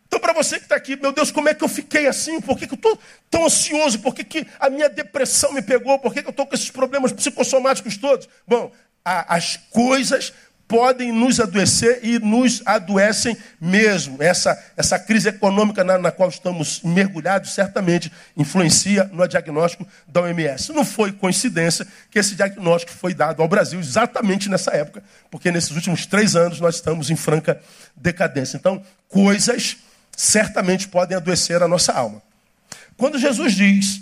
Então, 0.07 0.19
para 0.19 0.33
você 0.33 0.59
que 0.59 0.65
está 0.65 0.75
aqui, 0.75 0.97
meu 0.97 1.13
Deus, 1.13 1.31
como 1.31 1.49
é 1.49 1.55
que 1.55 1.63
eu 1.63 1.69
fiquei 1.69 2.09
assim? 2.09 2.41
Por 2.41 2.59
que, 2.59 2.67
que 2.67 2.75
eu 2.75 2.77
estou 2.77 2.99
tão 3.31 3.45
ansioso? 3.45 4.01
Por 4.01 4.15
que, 4.15 4.25
que 4.25 4.47
a 4.59 4.69
minha 4.69 4.89
depressão 4.89 5.53
me 5.53 5.63
pegou? 5.63 5.99
Por 5.99 6.13
que, 6.13 6.23
que 6.23 6.29
eu 6.29 6.31
estou 6.31 6.47
com 6.47 6.55
esses 6.55 6.71
problemas 6.71 7.13
psicossomáticos 7.13 7.97
todos? 7.97 8.29
Bom, 8.47 8.73
a, 9.05 9.37
as 9.37 9.57
coisas 9.57 10.33
podem 10.69 11.13
nos 11.13 11.39
adoecer 11.39 12.01
e 12.03 12.19
nos 12.19 12.63
adoecem 12.67 13.37
mesmo. 13.61 14.23
Essa, 14.23 14.61
essa 14.77 14.99
crise 14.99 15.29
econômica 15.29 15.85
na, 15.85 15.97
na, 15.97 16.11
qual 16.11 16.29
estamos 16.29 16.81
mergulhados 16.83 17.55
certamente 17.55 18.11
influencia 18.37 19.05
no 19.13 19.27
diagnóstico 19.27 19.87
da 20.09 20.23
OMS. 20.23 20.73
Não 20.73 20.85
foi 20.85 21.13
coincidência 21.13 21.87
que 22.11 22.19
esse 22.19 22.35
diagnóstico 22.35 22.93
foi 22.93 23.15
dado 23.15 23.43
ao 23.43 23.49
Brasil 23.49 23.79
exatamente 23.79 24.49
nessa 24.49 24.73
época, 24.73 25.03
porque 25.31 25.53
nesses 25.53 25.71
últimos 25.71 26.05
três 26.07 26.35
anos 26.35 26.61
nós 26.61 26.77
estamos 26.77 27.11
em 27.11 27.17
franca 27.17 27.61
decadência. 27.97 28.57
Então, 28.57 28.83
coisas 29.09 29.77
certamente 30.17 30.89
podem 30.89 31.17
adoecer 31.17 31.63
a 31.63 31.69
nossa 31.69 31.93
alma. 31.93 32.21
Quando 32.97 33.19
Jesus 33.19 33.55
diz 33.55 34.01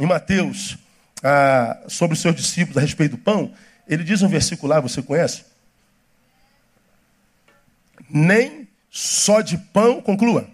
em 0.00 0.06
Mateus 0.06 0.78
ah, 1.24 1.78
sobre 1.88 2.14
os 2.14 2.20
seus 2.20 2.36
discípulos 2.36 2.76
a 2.76 2.80
respeito 2.80 3.12
do 3.12 3.18
pão, 3.18 3.52
ele 3.88 4.04
diz 4.04 4.22
um 4.22 4.28
versículo 4.28 4.72
lá, 4.72 4.80
você 4.80 5.02
conhece? 5.02 5.42
Nem 8.08 8.68
só 8.90 9.40
de 9.40 9.58
pão, 9.58 10.00
conclua, 10.00 10.48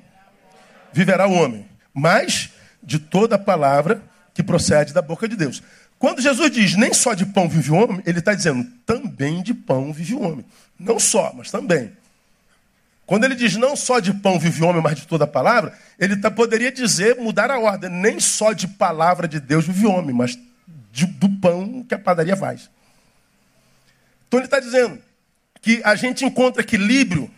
viverá 0.93 1.27
o 1.27 1.33
homem, 1.33 1.67
mas 1.93 2.51
de 2.83 2.99
toda 2.99 3.39
palavra 3.39 4.03
que 4.35 4.43
procede 4.43 4.93
da 4.93 5.01
boca 5.01 5.29
de 5.29 5.37
Deus. 5.37 5.63
Quando 5.99 6.21
Jesus 6.21 6.51
diz 6.51 6.77
nem 6.77 6.93
só 6.93 7.15
de 7.15 7.25
pão 7.25 7.49
vive 7.49 7.71
o 7.71 7.77
homem, 7.77 8.03
ele 8.05 8.19
está 8.19 8.35
dizendo 8.35 8.67
também 8.85 9.43
de 9.43 9.55
pão 9.55 9.93
vive 9.93 10.15
o 10.15 10.23
homem. 10.23 10.45
Não 10.79 10.99
só, 10.99 11.33
mas 11.35 11.51
também. 11.51 11.93
Quando 13.07 13.25
ele 13.25 13.35
diz 13.35 13.57
não 13.57 13.77
só 13.77 14.01
de 14.01 14.13
pão 14.13 14.39
vive 14.39 14.63
o 14.63 14.67
homem, 14.67 14.83
mas 14.83 14.97
de 14.97 15.07
toda 15.07 15.27
palavra, 15.27 15.77
ele 15.99 16.17
tá, 16.17 16.31
poderia 16.31 16.73
dizer, 16.73 17.17
mudar 17.17 17.51
a 17.51 17.59
ordem, 17.59 17.91
nem 17.91 18.19
só 18.19 18.53
de 18.53 18.67
palavra 18.67 19.29
de 19.29 19.41
Deus 19.41 19.67
vive 19.67 19.87
o 19.87 19.93
homem, 19.93 20.15
mas 20.15 20.39
de, 20.91 21.07
do 21.07 21.29
pão 21.41 21.85
que 21.89 21.95
a 21.95 21.99
padaria 21.99 22.37
faz. 22.37 22.69
Então 24.27 24.41
ele 24.41 24.47
está 24.47 24.59
dizendo 24.59 24.99
que 25.61 25.81
a 25.85 25.95
gente 25.95 26.25
encontra 26.25 26.63
equilíbrio 26.63 27.31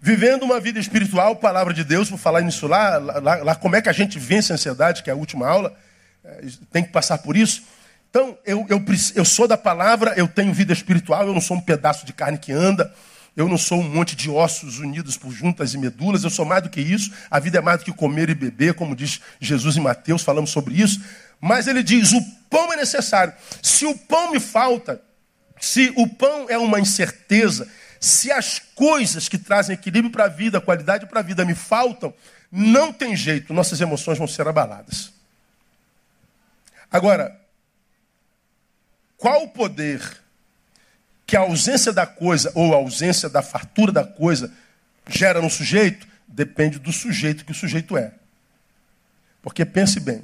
vivendo 0.00 0.42
uma 0.42 0.60
vida 0.60 0.78
espiritual, 0.78 1.36
palavra 1.36 1.74
de 1.74 1.84
Deus, 1.84 2.08
vou 2.08 2.18
falar 2.18 2.40
nisso 2.40 2.66
lá, 2.66 2.98
lá, 2.98 3.36
lá 3.36 3.54
como 3.54 3.76
é 3.76 3.82
que 3.82 3.88
a 3.88 3.92
gente 3.92 4.18
vence 4.18 4.52
a 4.52 4.54
ansiedade, 4.54 5.02
que 5.02 5.10
é 5.10 5.12
a 5.12 5.16
última 5.16 5.46
aula, 5.46 5.76
é, 6.24 6.44
tem 6.72 6.84
que 6.84 6.90
passar 6.90 7.18
por 7.18 7.36
isso. 7.36 7.62
Então, 8.10 8.38
eu, 8.44 8.64
eu, 8.68 8.82
eu 9.14 9.24
sou 9.24 9.46
da 9.46 9.56
palavra, 9.56 10.14
eu 10.16 10.26
tenho 10.26 10.52
vida 10.52 10.72
espiritual, 10.72 11.26
eu 11.26 11.34
não 11.34 11.40
sou 11.40 11.56
um 11.56 11.60
pedaço 11.60 12.06
de 12.06 12.12
carne 12.12 12.38
que 12.38 12.52
anda, 12.52 12.92
Eu 13.38 13.48
não 13.48 13.56
sou 13.56 13.78
um 13.78 13.88
monte 13.88 14.16
de 14.16 14.28
ossos 14.28 14.80
unidos 14.80 15.16
por 15.16 15.30
juntas 15.30 15.72
e 15.72 15.78
medulas, 15.78 16.24
eu 16.24 16.30
sou 16.30 16.44
mais 16.44 16.60
do 16.60 16.68
que 16.68 16.80
isso. 16.80 17.12
A 17.30 17.38
vida 17.38 17.58
é 17.58 17.60
mais 17.60 17.78
do 17.78 17.84
que 17.84 17.92
comer 17.92 18.28
e 18.28 18.34
beber, 18.34 18.74
como 18.74 18.96
diz 18.96 19.20
Jesus 19.38 19.76
em 19.76 19.80
Mateus, 19.80 20.24
falamos 20.24 20.50
sobre 20.50 20.74
isso. 20.74 21.00
Mas 21.40 21.68
ele 21.68 21.84
diz: 21.84 22.12
o 22.12 22.20
pão 22.50 22.72
é 22.72 22.76
necessário. 22.76 23.32
Se 23.62 23.86
o 23.86 23.96
pão 23.96 24.32
me 24.32 24.40
falta, 24.40 25.00
se 25.60 25.92
o 25.94 26.08
pão 26.08 26.46
é 26.48 26.58
uma 26.58 26.80
incerteza, 26.80 27.68
se 28.00 28.30
as 28.30 28.58
coisas 28.58 29.28
que 29.28 29.38
trazem 29.38 29.74
equilíbrio 29.74 30.10
para 30.10 30.24
a 30.24 30.28
vida, 30.28 30.60
qualidade 30.60 31.06
para 31.06 31.20
a 31.20 31.22
vida 31.22 31.44
me 31.44 31.54
faltam, 31.54 32.12
não 32.50 32.92
tem 32.92 33.14
jeito, 33.16 33.52
nossas 33.52 33.80
emoções 33.80 34.18
vão 34.18 34.26
ser 34.26 34.46
abaladas. 34.46 35.12
Agora, 36.90 37.38
qual 39.16 39.42
o 39.42 39.48
poder 39.48 40.00
que 41.26 41.36
a 41.36 41.40
ausência 41.40 41.92
da 41.92 42.06
coisa 42.06 42.50
ou 42.54 42.72
a 42.72 42.76
ausência 42.76 43.28
da 43.28 43.42
fartura 43.42 43.92
da 43.92 44.04
coisa 44.04 44.52
gera 45.06 45.42
no 45.42 45.50
sujeito? 45.50 46.06
Depende 46.26 46.78
do 46.78 46.92
sujeito 46.92 47.44
que 47.44 47.52
o 47.52 47.54
sujeito 47.54 47.96
é. 47.96 48.12
Porque 49.42 49.64
pense 49.64 50.00
bem, 50.00 50.22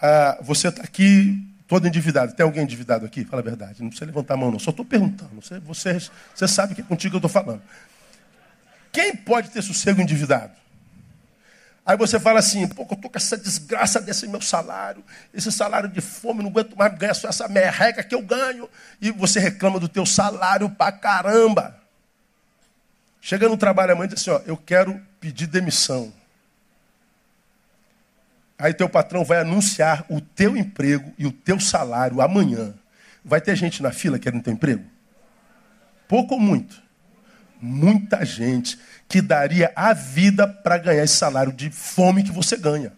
ah, 0.00 0.38
você 0.42 0.68
está 0.68 0.82
aqui 0.82 1.46
todo 1.66 1.86
endividado. 1.86 2.34
Tem 2.34 2.44
alguém 2.44 2.62
endividado 2.62 3.04
aqui? 3.04 3.24
Fala 3.24 3.42
a 3.42 3.44
verdade. 3.44 3.82
Não 3.82 3.88
precisa 3.88 4.06
levantar 4.06 4.34
a 4.34 4.36
mão, 4.36 4.50
não. 4.50 4.58
Só 4.58 4.70
estou 4.70 4.84
perguntando. 4.84 5.34
Você, 5.34 5.58
você, 5.60 5.98
você 6.34 6.48
sabe 6.48 6.74
que 6.74 6.80
é 6.80 6.84
contigo 6.84 7.12
que 7.12 7.16
eu 7.16 7.26
estou 7.26 7.42
falando. 7.42 7.62
Quem 8.92 9.14
pode 9.14 9.50
ter 9.50 9.62
sossego 9.62 10.00
endividado? 10.00 10.52
Aí 11.84 11.96
você 11.96 12.18
fala 12.18 12.40
assim, 12.40 12.66
pô, 12.66 12.82
eu 12.82 12.94
estou 12.94 13.10
com 13.10 13.16
essa 13.16 13.36
desgraça 13.36 14.00
desse 14.00 14.26
meu 14.26 14.40
salário, 14.40 15.04
esse 15.32 15.52
salário 15.52 15.88
de 15.88 16.00
fome, 16.00 16.42
não 16.42 16.50
aguento 16.50 16.76
mais 16.76 16.98
ganhar 16.98 17.14
só 17.14 17.28
essa 17.28 17.46
merreca 17.46 18.02
que 18.02 18.12
eu 18.12 18.22
ganho. 18.22 18.68
E 19.00 19.12
você 19.12 19.38
reclama 19.38 19.78
do 19.78 19.88
teu 19.88 20.04
salário 20.04 20.68
pra 20.68 20.90
caramba. 20.90 21.80
Chega 23.20 23.48
no 23.48 23.56
trabalho 23.56 23.92
amanhã 23.92 24.06
e 24.06 24.14
diz 24.14 24.20
assim, 24.20 24.30
ó, 24.30 24.40
eu 24.46 24.56
quero 24.56 25.00
pedir 25.20 25.46
demissão. 25.46 26.12
Aí 28.58 28.72
teu 28.72 28.88
patrão 28.88 29.24
vai 29.24 29.40
anunciar 29.40 30.04
o 30.08 30.20
teu 30.20 30.56
emprego 30.56 31.12
e 31.18 31.26
o 31.26 31.32
teu 31.32 31.60
salário 31.60 32.20
amanhã. 32.20 32.74
Vai 33.24 33.40
ter 33.40 33.54
gente 33.56 33.82
na 33.82 33.92
fila 33.92 34.18
querendo 34.18 34.42
teu 34.42 34.52
emprego? 34.52 34.84
Pouco 36.08 36.34
ou 36.34 36.40
muito? 36.40 36.82
Muita 37.60 38.24
gente 38.24 38.78
que 39.08 39.20
daria 39.20 39.72
a 39.74 39.92
vida 39.92 40.46
para 40.46 40.78
ganhar 40.78 41.04
esse 41.04 41.16
salário 41.16 41.52
de 41.52 41.70
fome 41.70 42.22
que 42.22 42.32
você 42.32 42.56
ganha. 42.56 42.92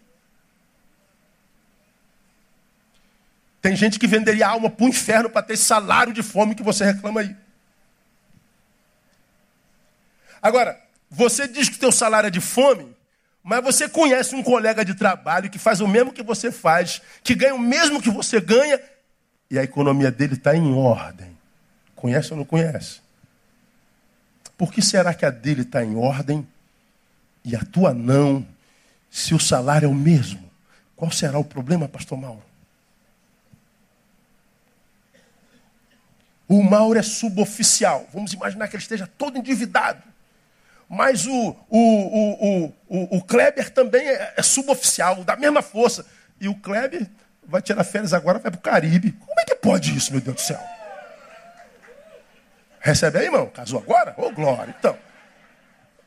Tem 3.61 3.75
gente 3.75 3.99
que 3.99 4.07
venderia 4.07 4.47
a 4.47 4.51
alma 4.51 4.69
para 4.69 4.85
o 4.85 4.87
inferno 4.87 5.29
para 5.29 5.41
ter 5.41 5.53
esse 5.53 5.65
salário 5.65 6.13
de 6.13 6.23
fome 6.23 6.55
que 6.55 6.63
você 6.63 6.85
reclama 6.85 7.21
aí. 7.21 7.35
Agora, 10.41 10.81
você 11.09 11.47
diz 11.47 11.67
que 11.67 11.77
teu 11.77 11.91
salário 11.91 12.27
é 12.27 12.31
de 12.31 12.39
fome, 12.39 12.95
mas 13.43 13.63
você 13.63 13.87
conhece 13.87 14.35
um 14.35 14.43
colega 14.43 14.83
de 14.83 14.93
trabalho 14.93 15.49
que 15.49 15.57
faz 15.57 15.81
o 15.81 15.87
mesmo 15.87 16.13
que 16.13 16.23
você 16.23 16.51
faz, 16.51 17.01
que 17.23 17.33
ganha 17.33 17.55
o 17.55 17.59
mesmo 17.59 18.01
que 18.01 18.09
você 18.09 18.39
ganha, 18.39 18.79
e 19.49 19.57
a 19.57 19.63
economia 19.63 20.11
dele 20.11 20.35
está 20.35 20.55
em 20.55 20.73
ordem. 20.73 21.37
Conhece 21.95 22.31
ou 22.31 22.37
não 22.37 22.45
conhece? 22.45 23.01
Por 24.57 24.71
que 24.71 24.81
será 24.81 25.13
que 25.13 25.25
a 25.25 25.29
dele 25.29 25.61
está 25.61 25.83
em 25.83 25.95
ordem 25.95 26.47
e 27.43 27.55
a 27.55 27.63
tua 27.63 27.93
não, 27.93 28.45
se 29.09 29.33
o 29.33 29.39
salário 29.39 29.85
é 29.85 29.89
o 29.89 29.95
mesmo? 29.95 30.49
Qual 30.95 31.11
será 31.11 31.39
o 31.39 31.45
problema, 31.45 31.87
pastor 31.87 32.17
Mauro? 32.17 32.43
O 36.47 36.61
Mauro 36.61 36.99
é 36.99 37.03
suboficial. 37.03 38.07
Vamos 38.13 38.33
imaginar 38.33 38.67
que 38.67 38.75
ele 38.75 38.83
esteja 38.83 39.07
todo 39.07 39.37
endividado. 39.37 40.01
Mas 40.89 41.27
o, 41.27 41.55
o, 41.69 41.79
o, 41.79 42.73
o, 42.89 43.17
o 43.17 43.21
Kleber 43.23 43.69
também 43.69 44.07
é, 44.07 44.33
é 44.35 44.41
suboficial, 44.41 45.23
da 45.23 45.35
mesma 45.35 45.61
força. 45.61 46.03
E 46.41 46.49
o 46.49 46.55
Kleber 46.55 47.07
vai 47.43 47.61
tirar 47.61 47.83
férias 47.83 48.11
agora, 48.11 48.39
vai 48.39 48.49
para 48.49 48.57
o 48.57 48.61
Caribe. 48.61 49.11
Como 49.11 49.39
é 49.39 49.45
que 49.45 49.55
pode 49.55 49.95
isso, 49.95 50.11
meu 50.11 50.19
Deus 50.19 50.35
do 50.35 50.41
céu? 50.41 50.59
Recebe 52.79 53.19
aí, 53.19 53.25
irmão? 53.25 53.47
Casou 53.47 53.79
agora? 53.79 54.15
Ô, 54.17 54.27
oh, 54.27 54.31
glória. 54.31 54.73
Então, 54.79 54.97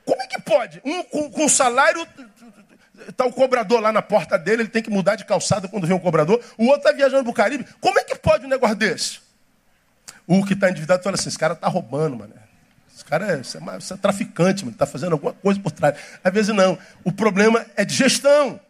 como 0.04 0.20
é 0.20 0.26
que 0.26 0.40
pode? 0.40 0.80
Um 0.84 1.04
com, 1.04 1.30
com 1.30 1.48
salário, 1.48 2.04
está 3.08 3.24
o 3.24 3.32
cobrador 3.32 3.80
lá 3.80 3.92
na 3.92 4.02
porta 4.02 4.36
dele, 4.36 4.62
ele 4.62 4.68
tem 4.68 4.82
que 4.82 4.90
mudar 4.90 5.14
de 5.14 5.24
calçada 5.24 5.68
quando 5.68 5.86
vem 5.86 5.94
um 5.94 6.00
cobrador. 6.00 6.42
O 6.58 6.64
outro 6.64 6.80
está 6.80 6.92
viajando 6.92 7.22
para 7.22 7.30
o 7.30 7.34
Caribe. 7.34 7.66
Como 7.80 8.00
é 8.00 8.04
que 8.04 8.16
pode 8.16 8.46
um 8.46 8.48
negócio 8.48 8.74
desse? 8.74 9.20
O 10.26 10.44
que 10.44 10.54
está 10.54 10.70
endividado 10.70 11.02
fala 11.04 11.14
assim: 11.14 11.28
esse 11.28 11.38
cara 11.38 11.54
está 11.54 11.68
roubando, 11.68 12.16
mano. 12.16 12.41
Esse 13.02 13.04
cara 13.04 13.32
é, 13.32 13.40
esse 13.40 13.56
é, 13.56 13.60
esse 13.76 13.92
é 13.92 13.96
traficante, 13.96 14.68
está 14.68 14.86
fazendo 14.86 15.12
alguma 15.12 15.32
coisa 15.32 15.58
por 15.58 15.72
trás. 15.72 15.98
Às 16.22 16.32
vezes 16.32 16.54
não. 16.54 16.78
O 17.02 17.10
problema 17.10 17.66
é 17.74 17.84
de 17.84 17.94
gestão. 17.94 18.60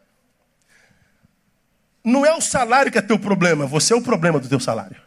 Não 2.03 2.25
é 2.25 2.35
o 2.35 2.41
salário 2.41 2.91
que 2.91 2.99
é 2.99 3.03
teu 3.03 3.19
problema, 3.19 3.67
você 3.67 3.93
é 3.93 3.97
o 3.97 4.03
problema 4.03 4.41
do 4.41 4.49
teu 4.49 4.59
salário. 4.59 5.01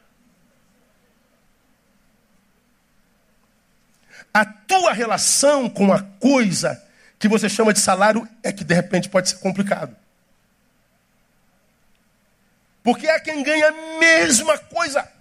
A 4.31 4.45
tua 4.45 4.93
relação 4.93 5.69
com 5.69 5.91
a 5.91 6.01
coisa 6.01 6.81
que 7.17 7.27
você 7.27 7.49
chama 7.49 7.73
de 7.73 7.79
salário 7.79 8.27
é 8.43 8.51
que 8.51 8.63
de 8.63 8.75
repente 8.75 9.09
pode 9.09 9.29
ser 9.29 9.39
complicado. 9.39 9.95
Porque 12.83 13.07
é 13.07 13.19
quem 13.19 13.41
ganha 13.41 13.69
a 13.69 13.99
mesma 13.99 14.57
coisa 14.57 15.11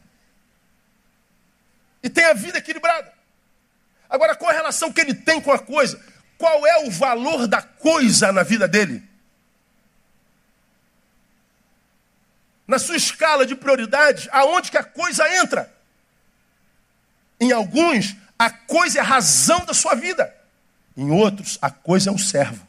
e 2.02 2.10
tem 2.10 2.24
a 2.26 2.34
vida 2.34 2.58
equilibrada. 2.58 3.13
Agora, 4.14 4.36
qual 4.36 4.52
a 4.52 4.54
relação 4.54 4.92
que 4.92 5.00
ele 5.00 5.12
tem 5.12 5.40
com 5.40 5.50
a 5.50 5.58
coisa? 5.58 6.00
Qual 6.38 6.64
é 6.64 6.86
o 6.86 6.90
valor 6.90 7.48
da 7.48 7.60
coisa 7.60 8.30
na 8.30 8.44
vida 8.44 8.68
dele? 8.68 9.02
Na 12.64 12.78
sua 12.78 12.94
escala 12.94 13.44
de 13.44 13.56
prioridades, 13.56 14.28
aonde 14.30 14.70
que 14.70 14.78
a 14.78 14.84
coisa 14.84 15.28
entra? 15.36 15.68
Em 17.40 17.50
alguns, 17.50 18.14
a 18.38 18.48
coisa 18.50 18.98
é 18.98 19.00
a 19.00 19.04
razão 19.04 19.64
da 19.64 19.74
sua 19.74 19.96
vida. 19.96 20.32
Em 20.96 21.10
outros, 21.10 21.58
a 21.60 21.68
coisa 21.68 22.08
é 22.08 22.12
um 22.12 22.18
servo. 22.18 22.64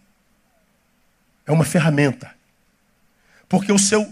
É 1.46 1.52
uma 1.52 1.64
ferramenta. 1.64 2.36
Porque 3.48 3.72
o 3.72 3.78
seu 3.78 4.12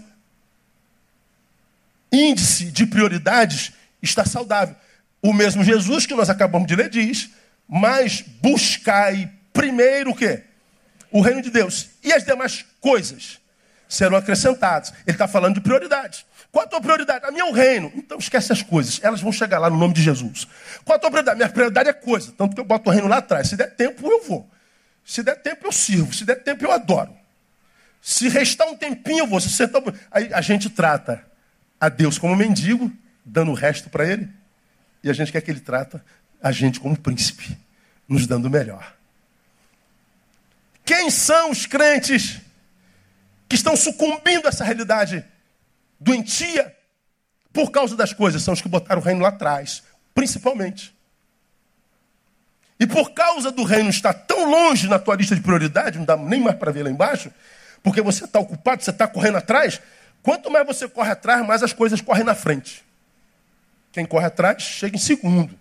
índice 2.12 2.66
de 2.66 2.86
prioridades 2.86 3.72
está 4.00 4.24
saudável. 4.24 4.76
O 5.24 5.32
mesmo 5.32 5.64
Jesus 5.64 6.04
que 6.04 6.14
nós 6.14 6.28
acabamos 6.28 6.68
de 6.68 6.76
ler 6.76 6.90
diz: 6.90 7.30
Mas 7.66 8.20
buscai 8.42 9.32
primeiro 9.54 10.10
o 10.10 10.14
quê? 10.14 10.42
O 11.10 11.22
reino 11.22 11.40
de 11.40 11.50
Deus. 11.50 11.88
E 12.02 12.12
as 12.12 12.24
demais 12.24 12.62
coisas 12.78 13.40
serão 13.88 14.18
acrescentadas. 14.18 14.92
Ele 15.06 15.14
está 15.14 15.26
falando 15.26 15.54
de 15.54 15.62
prioridades. 15.62 16.26
Qual 16.52 16.66
a 16.66 16.68
tua 16.68 16.78
prioridade? 16.78 17.24
A 17.24 17.30
minha 17.30 17.44
é 17.44 17.46
o 17.50 17.52
reino. 17.52 17.90
Então 17.96 18.18
esquece 18.18 18.52
as 18.52 18.60
coisas. 18.60 19.00
Elas 19.02 19.22
vão 19.22 19.32
chegar 19.32 19.58
lá 19.58 19.70
no 19.70 19.78
nome 19.78 19.94
de 19.94 20.02
Jesus. 20.02 20.46
Qual 20.84 20.94
a 20.94 20.98
tua 20.98 21.10
prioridade? 21.10 21.38
Minha 21.38 21.48
prioridade 21.48 21.88
é 21.88 21.94
coisa. 21.94 22.30
Tanto 22.36 22.54
que 22.54 22.60
eu 22.60 22.64
boto 22.66 22.90
o 22.90 22.92
reino 22.92 23.08
lá 23.08 23.16
atrás. 23.16 23.48
Se 23.48 23.56
der 23.56 23.74
tempo, 23.74 24.06
eu 24.06 24.22
vou. 24.24 24.46
Se 25.06 25.22
der 25.22 25.36
tempo, 25.36 25.66
eu 25.66 25.72
sirvo. 25.72 26.12
Se 26.12 26.26
der 26.26 26.42
tempo, 26.42 26.66
eu 26.66 26.70
adoro. 26.70 27.16
Se 28.02 28.28
restar 28.28 28.68
um 28.68 28.76
tempinho, 28.76 29.20
eu 29.20 29.26
vou. 29.26 29.40
Se 29.40 29.48
sentar... 29.48 29.80
Aí 30.10 30.28
a 30.34 30.42
gente 30.42 30.68
trata 30.68 31.24
a 31.80 31.88
Deus 31.88 32.18
como 32.18 32.36
mendigo, 32.36 32.92
dando 33.24 33.52
o 33.52 33.54
resto 33.54 33.88
para 33.88 34.06
ele. 34.06 34.28
E 35.04 35.10
a 35.10 35.12
gente 35.12 35.30
quer 35.30 35.42
que 35.42 35.50
ele 35.50 35.60
trata 35.60 36.02
a 36.42 36.50
gente 36.50 36.80
como 36.80 36.98
príncipe, 36.98 37.58
nos 38.08 38.26
dando 38.26 38.46
o 38.46 38.50
melhor. 38.50 38.96
Quem 40.82 41.10
são 41.10 41.50
os 41.50 41.66
crentes 41.66 42.40
que 43.46 43.54
estão 43.54 43.76
sucumbindo 43.76 44.46
a 44.46 44.48
essa 44.48 44.64
realidade 44.64 45.22
doentia 46.00 46.74
por 47.52 47.70
causa 47.70 47.94
das 47.94 48.14
coisas? 48.14 48.42
São 48.42 48.54
os 48.54 48.62
que 48.62 48.68
botaram 48.68 49.02
o 49.02 49.04
reino 49.04 49.20
lá 49.20 49.28
atrás, 49.28 49.82
principalmente. 50.14 50.94
E 52.80 52.86
por 52.86 53.12
causa 53.12 53.52
do 53.52 53.62
reino 53.62 53.90
estar 53.90 54.14
tão 54.14 54.50
longe 54.50 54.88
na 54.88 54.98
tua 54.98 55.16
lista 55.16 55.36
de 55.36 55.42
prioridade, 55.42 55.98
não 55.98 56.06
dá 56.06 56.16
nem 56.16 56.40
mais 56.40 56.56
para 56.56 56.72
ver 56.72 56.82
lá 56.82 56.90
embaixo, 56.90 57.30
porque 57.82 58.00
você 58.00 58.24
está 58.24 58.38
ocupado, 58.38 58.82
você 58.82 58.90
está 58.90 59.06
correndo 59.06 59.36
atrás, 59.36 59.80
quanto 60.22 60.50
mais 60.50 60.66
você 60.66 60.88
corre 60.88 61.10
atrás, 61.10 61.46
mais 61.46 61.62
as 61.62 61.74
coisas 61.74 62.00
correm 62.00 62.24
na 62.24 62.34
frente. 62.34 62.82
Quem 63.94 64.04
corre 64.04 64.26
atrás 64.26 64.60
chega 64.60 64.96
em 64.96 64.98
segundo. 64.98 65.56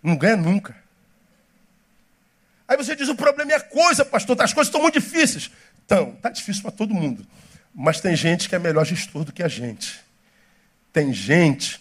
Não 0.00 0.16
ganha 0.16 0.36
nunca. 0.36 0.76
Aí 2.66 2.76
você 2.76 2.94
diz: 2.94 3.08
o 3.08 3.16
problema 3.16 3.52
é 3.52 3.58
coisa, 3.58 4.04
pastor, 4.04 4.40
as 4.40 4.54
coisas 4.54 4.68
estão 4.68 4.80
muito 4.80 5.00
difíceis. 5.00 5.50
Então, 5.84 6.12
está 6.12 6.30
difícil 6.30 6.62
para 6.62 6.70
todo 6.70 6.94
mundo. 6.94 7.26
Mas 7.74 8.00
tem 8.00 8.14
gente 8.14 8.48
que 8.48 8.54
é 8.54 8.58
melhor 8.60 8.86
gestor 8.86 9.24
do 9.24 9.32
que 9.32 9.42
a 9.42 9.48
gente. 9.48 10.00
Tem 10.92 11.12
gente 11.12 11.80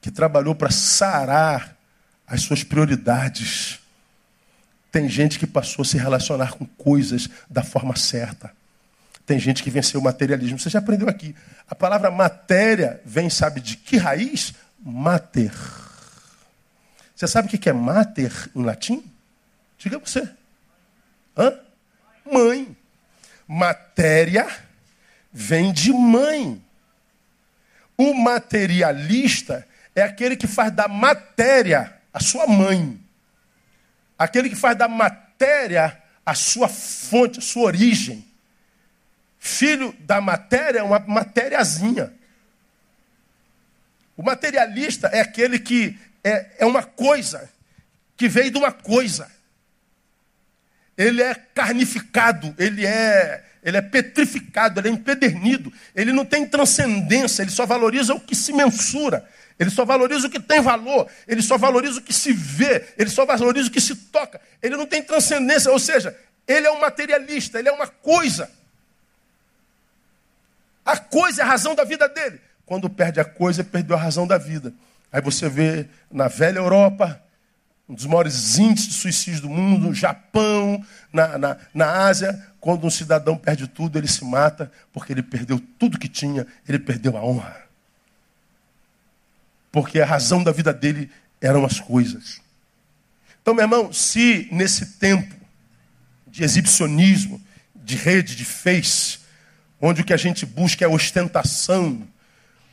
que 0.00 0.10
trabalhou 0.10 0.56
para 0.56 0.70
sarar 0.72 1.76
as 2.26 2.42
suas 2.42 2.64
prioridades. 2.64 3.78
Tem 4.90 5.08
gente 5.08 5.38
que 5.38 5.46
passou 5.46 5.82
a 5.84 5.86
se 5.86 5.96
relacionar 5.96 6.54
com 6.54 6.66
coisas 6.66 7.28
da 7.48 7.62
forma 7.62 7.94
certa. 7.94 8.50
Tem 9.24 9.38
gente 9.38 9.62
que 9.62 9.70
venceu 9.70 10.00
o 10.00 10.02
materialismo. 10.02 10.58
Você 10.58 10.68
já 10.68 10.80
aprendeu 10.80 11.08
aqui. 11.08 11.32
A 11.68 11.76
palavra 11.76 12.10
matéria 12.10 13.00
vem, 13.04 13.30
sabe 13.30 13.60
de 13.60 13.76
que 13.76 13.96
raiz? 13.96 14.52
Mater. 14.80 15.52
Você 17.14 17.28
sabe 17.28 17.48
o 17.48 17.50
que 17.58 17.68
é 17.68 17.72
mater 17.72 18.32
em 18.54 18.62
latim? 18.62 19.04
Diga 19.78 19.98
você. 19.98 20.28
Hã? 21.36 21.58
Mãe. 22.24 22.76
Matéria 23.46 24.46
vem 25.32 25.72
de 25.72 25.92
mãe. 25.92 26.62
O 27.96 28.14
materialista 28.14 29.66
é 29.94 30.02
aquele 30.02 30.36
que 30.36 30.46
faz 30.46 30.72
da 30.72 30.88
matéria 30.88 31.94
a 32.12 32.20
sua 32.20 32.46
mãe. 32.46 32.98
Aquele 34.18 34.48
que 34.48 34.56
faz 34.56 34.76
da 34.76 34.88
matéria 34.88 36.00
a 36.24 36.34
sua 36.34 36.68
fonte, 36.68 37.38
a 37.38 37.42
sua 37.42 37.64
origem. 37.64 38.24
Filho 39.38 39.94
da 40.00 40.20
matéria 40.20 40.80
é 40.80 40.82
uma 40.82 40.98
matériazinha. 40.98 42.12
O 44.20 44.22
materialista 44.22 45.06
é 45.06 45.22
aquele 45.22 45.58
que 45.58 45.98
é, 46.22 46.50
é 46.58 46.66
uma 46.66 46.82
coisa, 46.82 47.48
que 48.18 48.28
veio 48.28 48.50
de 48.50 48.58
uma 48.58 48.70
coisa. 48.70 49.30
Ele 50.94 51.22
é 51.22 51.34
carnificado, 51.34 52.54
ele 52.58 52.84
é, 52.84 53.42
ele 53.62 53.78
é 53.78 53.80
petrificado, 53.80 54.78
ele 54.78 54.88
é 54.88 54.90
empedernido. 54.90 55.72
Ele 55.96 56.12
não 56.12 56.26
tem 56.26 56.44
transcendência, 56.44 57.40
ele 57.40 57.50
só 57.50 57.64
valoriza 57.64 58.12
o 58.12 58.20
que 58.20 58.36
se 58.36 58.52
mensura. 58.52 59.26
Ele 59.58 59.70
só 59.70 59.86
valoriza 59.86 60.26
o 60.26 60.30
que 60.30 60.38
tem 60.38 60.60
valor, 60.60 61.10
ele 61.26 61.40
só 61.40 61.56
valoriza 61.56 61.98
o 61.98 62.02
que 62.02 62.12
se 62.12 62.30
vê, 62.30 62.92
ele 62.98 63.08
só 63.08 63.24
valoriza 63.24 63.68
o 63.68 63.72
que 63.72 63.80
se 63.80 63.96
toca. 63.96 64.38
Ele 64.60 64.76
não 64.76 64.84
tem 64.84 65.02
transcendência, 65.02 65.72
ou 65.72 65.78
seja, 65.78 66.14
ele 66.46 66.66
é 66.66 66.70
um 66.70 66.78
materialista, 66.78 67.58
ele 67.58 67.70
é 67.70 67.72
uma 67.72 67.86
coisa. 67.86 68.50
A 70.84 70.98
coisa 70.98 71.40
é 71.40 71.44
a 71.46 71.48
razão 71.48 71.74
da 71.74 71.84
vida 71.84 72.06
dele. 72.06 72.49
Quando 72.70 72.88
perde 72.88 73.18
a 73.18 73.24
coisa, 73.24 73.64
perdeu 73.64 73.96
a 73.96 74.00
razão 74.00 74.28
da 74.28 74.38
vida. 74.38 74.72
Aí 75.10 75.20
você 75.20 75.48
vê 75.48 75.88
na 76.08 76.28
velha 76.28 76.58
Europa, 76.58 77.20
um 77.88 77.94
dos 77.96 78.06
maiores 78.06 78.58
índices 78.58 78.90
de 78.90 78.94
suicídio 78.94 79.40
do 79.40 79.48
mundo, 79.48 79.88
no 79.88 79.92
Japão, 79.92 80.80
na, 81.12 81.36
na, 81.36 81.56
na 81.74 81.90
Ásia, 82.06 82.46
quando 82.60 82.86
um 82.86 82.90
cidadão 82.90 83.36
perde 83.36 83.66
tudo, 83.66 83.98
ele 83.98 84.06
se 84.06 84.24
mata 84.24 84.70
porque 84.92 85.12
ele 85.12 85.20
perdeu 85.20 85.60
tudo 85.80 85.98
que 85.98 86.06
tinha, 86.06 86.46
ele 86.68 86.78
perdeu 86.78 87.16
a 87.16 87.24
honra. 87.24 87.60
Porque 89.72 90.00
a 90.00 90.06
razão 90.06 90.40
da 90.40 90.52
vida 90.52 90.72
dele 90.72 91.10
eram 91.40 91.64
as 91.64 91.80
coisas. 91.80 92.40
Então, 93.42 93.52
meu 93.52 93.64
irmão, 93.64 93.92
se 93.92 94.48
nesse 94.52 94.92
tempo 94.92 95.34
de 96.24 96.44
exibicionismo, 96.44 97.42
de 97.74 97.96
rede, 97.96 98.36
de 98.36 98.44
face, 98.44 99.18
onde 99.80 100.02
o 100.02 100.04
que 100.04 100.14
a 100.14 100.16
gente 100.16 100.46
busca 100.46 100.84
é 100.84 100.88
ostentação, 100.88 102.06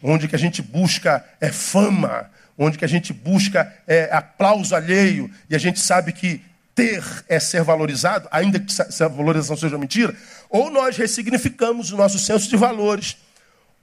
onde 0.01 0.27
que 0.27 0.35
a 0.35 0.39
gente 0.39 0.61
busca 0.61 1.25
é 1.39 1.51
fama, 1.51 2.29
onde 2.57 2.77
que 2.77 2.85
a 2.85 2.89
gente 2.89 3.13
busca 3.13 3.71
é 3.85 4.09
aplauso 4.11 4.75
alheio, 4.75 5.29
e 5.49 5.55
a 5.55 5.59
gente 5.59 5.79
sabe 5.79 6.11
que 6.11 6.41
ter 6.73 7.03
é 7.27 7.39
ser 7.39 7.63
valorizado, 7.63 8.27
ainda 8.31 8.59
que 8.59 8.71
essa 8.71 9.09
valorização 9.09 9.57
seja 9.57 9.77
mentira, 9.77 10.15
ou 10.49 10.69
nós 10.69 10.95
ressignificamos 10.95 11.91
o 11.91 11.97
nosso 11.97 12.19
senso 12.19 12.47
de 12.49 12.55
valores, 12.55 13.17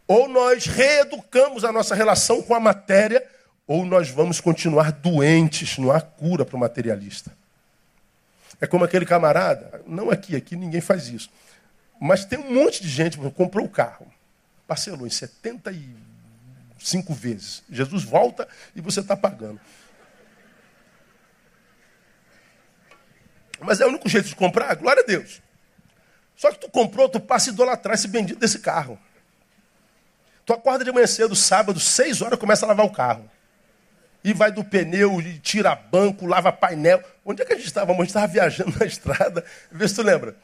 ou 0.06 0.28
nós 0.28 0.66
reeducamos 0.66 1.64
a 1.64 1.72
nossa 1.72 1.94
relação 1.94 2.42
com 2.42 2.54
a 2.54 2.60
matéria, 2.60 3.24
ou 3.66 3.84
nós 3.84 4.10
vamos 4.10 4.40
continuar 4.40 4.92
doentes, 4.92 5.78
não 5.78 5.90
há 5.90 6.00
cura 6.00 6.44
para 6.44 6.56
o 6.56 6.60
materialista. 6.60 7.32
É 8.60 8.66
como 8.66 8.84
aquele 8.84 9.06
camarada, 9.06 9.82
não 9.86 10.10
aqui, 10.10 10.36
aqui 10.36 10.54
ninguém 10.54 10.80
faz 10.80 11.08
isso. 11.08 11.30
Mas 12.00 12.24
tem 12.24 12.38
um 12.38 12.52
monte 12.52 12.82
de 12.82 12.88
gente 12.88 13.18
que 13.18 13.30
comprou 13.30 13.66
o 13.66 13.68
carro, 13.68 14.06
parcelou 14.66 15.06
em 15.06 15.10
75 16.84 17.14
vezes. 17.14 17.62
Jesus 17.70 18.04
volta 18.04 18.46
e 18.76 18.80
você 18.80 19.00
está 19.00 19.16
pagando. 19.16 19.60
Mas 23.60 23.80
é 23.80 23.86
o 23.86 23.88
único 23.88 24.08
jeito 24.08 24.28
de 24.28 24.36
comprar, 24.36 24.74
glória 24.76 25.02
a 25.02 25.06
Deus. 25.06 25.40
Só 26.36 26.50
que 26.50 26.58
tu 26.58 26.68
comprou, 26.68 27.08
tu 27.08 27.18
passa 27.18 27.50
a 27.50 27.52
idolatrar 27.52 27.94
esse 27.94 28.08
bendito 28.08 28.38
desse 28.38 28.58
carro. 28.58 28.98
Tu 30.44 30.52
acorda 30.52 30.84
de 30.84 30.92
manhã 30.92 31.06
cedo, 31.06 31.34
sábado, 31.34 31.80
seis 31.80 32.20
horas, 32.20 32.38
começa 32.38 32.66
a 32.66 32.68
lavar 32.68 32.84
o 32.84 32.92
carro 32.92 33.30
e 34.22 34.32
vai 34.32 34.50
do 34.50 34.64
pneu, 34.64 35.20
e 35.20 35.38
tira 35.38 35.76
banco, 35.76 36.26
lava 36.26 36.50
painel. 36.50 37.02
Onde 37.22 37.42
é 37.42 37.44
que 37.44 37.52
a 37.52 37.56
gente 37.56 37.66
estava? 37.66 37.92
A 37.92 37.96
gente 37.96 38.06
estava 38.06 38.26
viajando 38.26 38.74
na 38.78 38.86
estrada. 38.86 39.44
Vê 39.70 39.86
se 39.86 39.94
tu 39.94 40.02
lembra. 40.02 40.34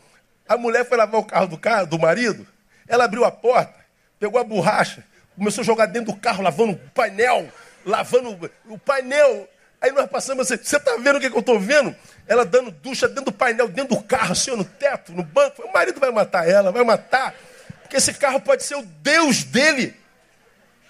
A 0.47 0.59
mulher 0.59 0.87
foi 0.87 0.99
lavar 0.99 1.19
o 1.19 1.25
carro 1.25 1.47
do, 1.49 1.57
carro 1.57 1.87
do 1.87 1.99
marido, 1.99 2.47
ela 2.87 3.05
abriu 3.05 3.25
a 3.25 3.31
porta, 3.31 3.75
pegou 4.19 4.39
a 4.39 4.45
borracha, 4.45 5.05
começou 5.41 5.63
a 5.63 5.65
jogar 5.65 5.87
dentro 5.87 6.13
do 6.13 6.19
carro, 6.19 6.43
lavando 6.43 6.73
o 6.73 6.77
painel, 6.91 7.51
lavando 7.83 8.53
o 8.69 8.79
painel. 8.79 9.49
Aí 9.81 9.91
nós 9.91 10.07
passamos 10.11 10.53
assim, 10.53 10.63
você 10.63 10.77
está 10.77 10.99
vendo 10.99 11.17
o 11.17 11.21
que, 11.21 11.31
que 11.31 11.37
eu 11.37 11.41
estou 11.41 11.59
vendo? 11.59 11.97
Ela 12.29 12.45
dando 12.45 12.71
ducha 12.71 13.09
dentro 13.09 13.25
do 13.25 13.33
painel, 13.33 13.67
dentro 13.67 13.97
do 13.97 14.03
carro, 14.03 14.33
assim, 14.33 14.55
no 14.55 14.67
teto, 14.67 15.13
no 15.13 15.23
banco. 15.23 15.63
O 15.63 15.73
marido 15.73 15.99
vai 15.99 16.11
matar 16.11 16.47
ela, 16.47 16.71
vai 16.71 16.85
matar. 16.85 17.35
Porque 17.81 17.97
esse 17.97 18.13
carro 18.13 18.39
pode 18.39 18.65
ser 18.65 18.75
o 18.75 18.83
Deus 18.83 19.43
dele. 19.43 19.97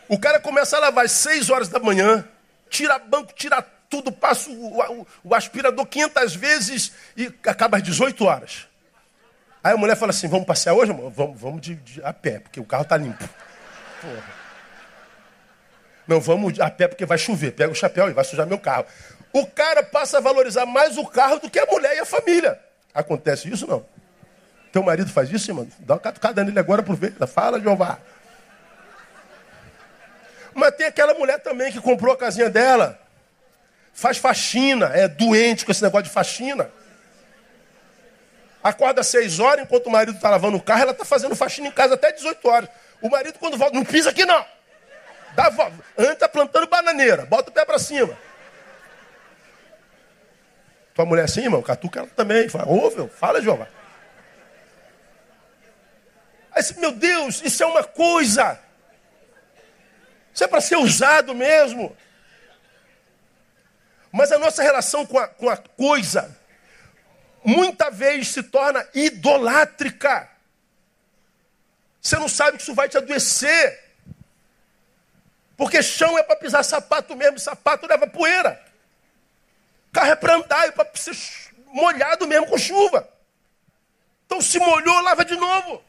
O 0.08 0.18
cara 0.18 0.40
começa 0.40 0.76
a 0.76 0.80
lavar 0.80 1.04
às 1.04 1.12
seis 1.12 1.48
horas 1.48 1.68
da 1.68 1.78
manhã, 1.78 2.26
tira 2.68 2.98
banco, 2.98 3.32
tira 3.32 3.62
tudo, 3.88 4.10
passa 4.10 4.50
o, 4.50 4.80
o, 4.80 5.06
o 5.22 5.32
aspirador 5.32 5.86
500 5.86 6.34
vezes 6.34 6.92
e 7.16 7.32
acaba 7.46 7.76
às 7.76 7.84
18 7.84 8.24
horas. 8.24 8.66
Aí 9.62 9.74
a 9.74 9.76
mulher 9.76 9.94
fala 9.94 10.10
assim: 10.10 10.26
Vamos 10.26 10.44
passear 10.44 10.74
hoje? 10.74 10.92
Vamos, 10.92 11.40
vamos 11.40 11.60
de, 11.60 11.76
de, 11.76 12.02
a 12.02 12.12
pé, 12.12 12.40
porque 12.40 12.58
o 12.58 12.64
carro 12.64 12.82
está 12.82 12.96
limpo. 12.96 13.28
Porra. 14.00 14.39
Não, 16.10 16.20
vamos 16.20 16.58
a 16.58 16.68
pé 16.68 16.88
porque 16.88 17.06
vai 17.06 17.16
chover. 17.16 17.52
Pega 17.52 17.70
o 17.70 17.74
chapéu 17.74 18.10
e 18.10 18.12
vai 18.12 18.24
sujar 18.24 18.44
meu 18.44 18.58
carro. 18.58 18.84
O 19.32 19.46
cara 19.46 19.80
passa 19.80 20.18
a 20.18 20.20
valorizar 20.20 20.66
mais 20.66 20.98
o 20.98 21.06
carro 21.06 21.38
do 21.38 21.48
que 21.48 21.56
a 21.56 21.66
mulher 21.66 21.94
e 21.94 22.00
a 22.00 22.04
família. 22.04 22.58
Acontece 22.92 23.48
isso 23.48 23.64
não? 23.64 23.86
Teu 24.72 24.82
marido 24.82 25.08
faz 25.08 25.30
isso, 25.30 25.54
mano? 25.54 25.70
Dá 25.78 25.94
uma 25.94 26.00
catucada 26.00 26.42
nele 26.42 26.58
agora, 26.58 26.80
aproveita. 26.80 27.28
Fala, 27.28 27.60
Jeová. 27.60 28.00
Mas 30.52 30.74
tem 30.74 30.86
aquela 30.86 31.14
mulher 31.14 31.38
também 31.38 31.70
que 31.70 31.80
comprou 31.80 32.12
a 32.12 32.16
casinha 32.16 32.50
dela. 32.50 33.00
Faz 33.94 34.18
faxina, 34.18 34.86
é 34.86 35.06
doente 35.06 35.64
com 35.64 35.70
esse 35.70 35.82
negócio 35.82 36.06
de 36.06 36.10
faxina. 36.10 36.72
Acorda 38.64 39.00
às 39.00 39.06
seis 39.06 39.38
horas, 39.38 39.64
enquanto 39.64 39.86
o 39.86 39.90
marido 39.90 40.16
está 40.16 40.28
lavando 40.28 40.56
o 40.56 40.62
carro, 40.62 40.82
ela 40.82 40.90
está 40.90 41.04
fazendo 41.04 41.36
faxina 41.36 41.68
em 41.68 41.72
casa 41.72 41.94
até 41.94 42.10
18 42.10 42.48
horas. 42.48 42.68
O 43.00 43.08
marido, 43.08 43.38
quando 43.38 43.56
volta, 43.56 43.76
não 43.76 43.84
pisa 43.84 44.10
aqui 44.10 44.26
não. 44.26 44.44
Antes 45.96 46.12
está 46.12 46.28
plantando 46.28 46.66
bananeira, 46.66 47.24
bota 47.26 47.50
o 47.50 47.52
pé 47.52 47.64
para 47.64 47.78
cima. 47.78 48.16
Tua 50.94 51.04
mulher 51.04 51.24
assim, 51.24 51.42
irmão, 51.42 51.62
catuca 51.62 52.00
ela 52.00 52.08
também. 52.08 52.48
Fala, 52.48 52.66
ouve, 52.66 53.08
fala, 53.08 53.40
Jeová. 53.40 53.68
Aí, 56.52 56.62
meu 56.78 56.92
Deus, 56.92 57.40
isso 57.42 57.62
é 57.62 57.66
uma 57.66 57.84
coisa. 57.84 58.58
Isso 60.34 60.44
é 60.44 60.48
para 60.48 60.60
ser 60.60 60.76
usado 60.76 61.34
mesmo. 61.34 61.96
Mas 64.12 64.32
a 64.32 64.38
nossa 64.38 64.62
relação 64.62 65.06
com 65.06 65.18
a, 65.18 65.28
com 65.28 65.48
a 65.48 65.56
coisa, 65.56 66.36
muita 67.44 67.90
vez 67.90 68.28
se 68.28 68.42
torna 68.42 68.86
idolátrica. 68.92 70.28
Você 72.00 72.16
não 72.16 72.28
sabe 72.28 72.56
que 72.56 72.62
isso 72.62 72.74
vai 72.74 72.88
te 72.88 72.96
adoecer. 72.96 73.89
Porque 75.60 75.82
chão 75.82 76.16
é 76.16 76.22
para 76.22 76.36
pisar 76.36 76.64
sapato 76.64 77.14
mesmo, 77.14 77.38
sapato 77.38 77.86
leva 77.86 78.06
poeira. 78.06 78.58
Carro 79.92 80.10
é 80.10 80.16
para 80.16 80.36
andar, 80.36 80.66
é 80.66 80.70
para 80.70 80.88
ser 80.94 81.14
molhado 81.66 82.26
mesmo 82.26 82.46
com 82.46 82.56
chuva. 82.56 83.06
Então 84.24 84.40
se 84.40 84.58
molhou, 84.58 85.02
lava 85.02 85.22
de 85.22 85.36
novo. 85.36 85.84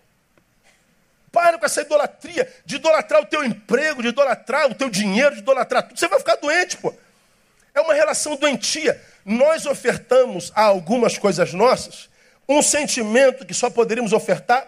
Para 1.31 1.57
com 1.57 1.65
essa 1.65 1.79
idolatria, 1.79 2.53
de 2.65 2.75
idolatrar 2.75 3.21
o 3.21 3.25
teu 3.25 3.45
emprego, 3.45 4.01
de 4.01 4.09
idolatrar 4.09 4.69
o 4.69 4.75
teu 4.75 4.89
dinheiro, 4.89 5.35
de 5.35 5.39
idolatrar 5.39 5.83
tudo. 5.83 5.97
Você 5.97 6.09
vai 6.09 6.19
ficar 6.19 6.35
doente, 6.35 6.75
pô. 6.75 6.93
É 7.73 7.79
uma 7.79 7.93
relação 7.93 8.35
doentia. 8.35 9.01
Nós 9.23 9.65
ofertamos 9.65 10.51
a 10.53 10.63
algumas 10.63 11.17
coisas 11.17 11.53
nossas 11.53 12.09
um 12.45 12.61
sentimento 12.61 13.45
que 13.45 13.53
só 13.53 13.69
poderíamos 13.69 14.11
ofertar 14.11 14.67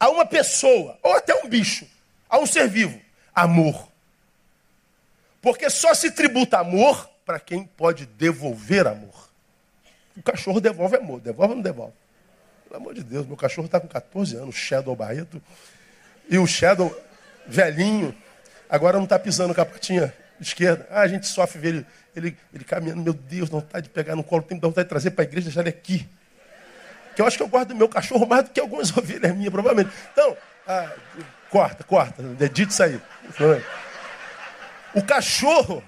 a 0.00 0.08
uma 0.08 0.26
pessoa, 0.26 0.98
ou 1.04 1.14
até 1.14 1.36
um 1.36 1.48
bicho, 1.48 1.86
a 2.28 2.40
um 2.40 2.46
ser 2.46 2.66
vivo: 2.66 3.00
amor. 3.32 3.89
Porque 5.40 5.70
só 5.70 5.94
se 5.94 6.10
tributa 6.10 6.58
amor 6.58 7.08
para 7.24 7.40
quem 7.40 7.64
pode 7.64 8.06
devolver 8.06 8.86
amor. 8.86 9.30
O 10.16 10.22
cachorro 10.22 10.60
devolve 10.60 10.96
amor, 10.96 11.20
devolve 11.20 11.52
ou 11.52 11.56
não 11.56 11.62
devolve? 11.62 11.94
Pelo 12.64 12.80
amor 12.80 12.94
de 12.94 13.02
Deus, 13.02 13.26
meu 13.26 13.36
cachorro 13.36 13.66
está 13.66 13.80
com 13.80 13.88
14 13.88 14.36
anos, 14.36 14.54
Shadow 14.54 14.94
Barreto. 14.94 15.42
E 16.28 16.38
o 16.38 16.46
Shadow, 16.46 16.94
velhinho, 17.46 18.14
agora 18.68 18.96
não 18.96 19.04
está 19.04 19.18
pisando 19.18 19.54
com 19.54 19.60
a 19.60 19.66
patinha 19.66 20.12
esquerda. 20.40 20.86
Ah, 20.90 21.00
a 21.00 21.08
gente 21.08 21.26
sofre 21.26 21.58
ver 21.58 21.68
ele, 21.68 21.86
ele, 22.14 22.36
ele 22.52 22.64
caminhando. 22.64 23.02
Meu 23.02 23.12
Deus, 23.12 23.50
não 23.50 23.60
está 23.60 23.80
de 23.80 23.88
pegar 23.88 24.14
no 24.14 24.22
colo, 24.22 24.42
tem 24.42 24.58
que 24.58 24.64
vontade 24.66 24.86
de 24.86 24.88
trazer 24.88 25.10
para 25.12 25.24
a 25.24 25.26
igreja 25.26 25.46
deixar 25.46 25.60
ele 25.62 25.70
aqui. 25.70 26.08
Que 27.14 27.22
eu 27.22 27.26
acho 27.26 27.36
que 27.36 27.42
eu 27.42 27.48
guardo 27.48 27.74
meu 27.74 27.88
cachorro 27.88 28.26
mais 28.26 28.44
do 28.44 28.50
que 28.50 28.60
algumas 28.60 28.94
ovelhas 28.96 29.34
minhas, 29.34 29.50
provavelmente. 29.50 29.90
Então, 30.12 30.36
ah, 30.66 30.92
corta, 31.50 31.82
corta, 31.82 32.22
dedito 32.22 32.70
isso 32.70 32.82
aí. 32.82 33.00
O 34.94 35.02
cachorro 35.02 35.82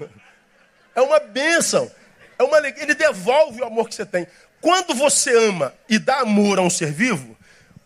é 0.94 1.00
uma 1.00 1.18
bênção. 1.20 1.90
É 2.38 2.42
uma 2.42 2.56
alegria. 2.56 2.84
Ele 2.84 2.94
devolve 2.94 3.60
o 3.60 3.64
amor 3.64 3.88
que 3.88 3.94
você 3.94 4.06
tem. 4.06 4.26
Quando 4.60 4.94
você 4.94 5.36
ama 5.48 5.74
e 5.88 5.98
dá 5.98 6.20
amor 6.20 6.58
a 6.58 6.62
um 6.62 6.70
ser 6.70 6.92
vivo, 6.92 7.36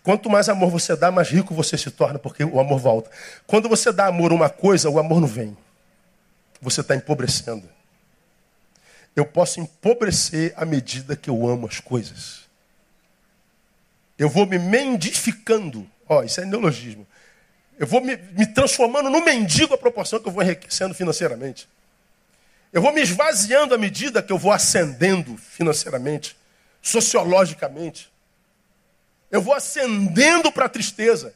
quanto 0.03 0.29
mais 0.29 0.49
amor 0.49 0.71
você 0.71 0.95
dá, 0.95 1.11
mais 1.11 1.29
rico 1.29 1.55
você 1.55 1.79
se 1.79 1.91
torna, 1.91 2.19
porque 2.19 2.45
o 2.45 2.61
amor 2.61 2.79
volta. 2.79 3.11
Quando 3.47 3.69
você 3.69 3.91
dá 3.91 4.07
amor 4.07 4.31
a 4.31 4.35
uma 4.35 4.51
coisa, 4.51 4.91
o 4.91 4.99
amor 4.99 5.21
não 5.21 5.29
vem. 5.29 5.57
Você 6.61 6.83
está 6.83 6.95
empobrecendo. 6.95 7.69
Eu 9.15 9.25
posso 9.25 9.61
empobrecer 9.61 10.53
à 10.57 10.67
medida 10.67 11.17
que 11.17 11.31
eu 11.31 11.49
amo 11.49 11.67
as 11.67 11.81
coisas. 11.81 12.41
Eu 14.19 14.29
vou 14.29 14.47
me 14.47 14.59
mendificando. 14.59 15.87
Ó, 16.07 16.19
oh, 16.19 16.23
isso 16.23 16.41
é 16.41 16.45
neologismo. 16.45 17.07
Eu 17.79 17.87
vou 17.87 18.01
me, 18.01 18.17
me 18.33 18.47
transformando 18.47 19.11
no 19.11 19.25
mendigo 19.25 19.75
à 19.75 19.79
proporção 19.79 20.19
que 20.19 20.29
eu 20.29 20.33
vou 20.33 20.43
enriquecendo 20.43 20.95
financeiramente. 20.95 21.69
Eu 22.73 22.83
vou 22.83 22.93
me 22.93 23.01
esvaziando 23.01 23.75
à 23.75 23.79
medida 23.79 24.23
que 24.23 24.33
eu 24.33 24.39
vou 24.39 24.53
ascendendo 24.53 25.37
financeiramente, 25.37 26.37
sociologicamente. 26.83 28.11
Eu 29.31 29.43
vou 29.43 29.55
ascendendo 29.55 30.51
para 30.51 30.67
a 30.67 30.69
tristeza. 30.69 31.35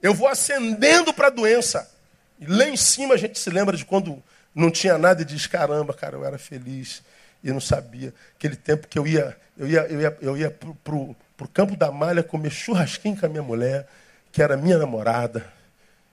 Eu 0.00 0.14
vou 0.14 0.28
ascendendo 0.28 1.12
para 1.12 1.28
a 1.28 1.30
doença. 1.30 1.90
E 2.38 2.46
lá 2.46 2.66
em 2.66 2.76
cima 2.76 3.14
a 3.14 3.16
gente 3.16 3.38
se 3.38 3.50
lembra 3.50 3.76
de 3.76 3.84
quando 3.84 4.22
não 4.54 4.70
tinha 4.70 4.98
nada 4.98 5.22
e 5.22 5.24
diz: 5.24 5.46
caramba, 5.46 5.94
cara, 5.94 6.16
eu 6.16 6.24
era 6.24 6.38
feliz 6.38 7.02
e 7.42 7.50
não 7.52 7.60
sabia. 7.60 8.12
Aquele 8.36 8.56
tempo 8.56 8.88
que 8.88 8.98
eu 8.98 9.06
ia, 9.06 9.36
eu 9.56 9.68
ia, 9.68 9.80
eu 9.82 10.00
ia, 10.00 10.18
eu 10.20 10.36
ia 10.36 10.50
para 10.50 10.94
o 10.94 11.48
campo 11.52 11.76
da 11.76 11.90
malha 11.90 12.22
comer 12.22 12.50
churrasquinho 12.50 13.16
com 13.16 13.26
a 13.26 13.28
minha 13.28 13.42
mulher, 13.42 13.86
que 14.30 14.42
era 14.42 14.56
minha 14.56 14.78
namorada, 14.78 15.44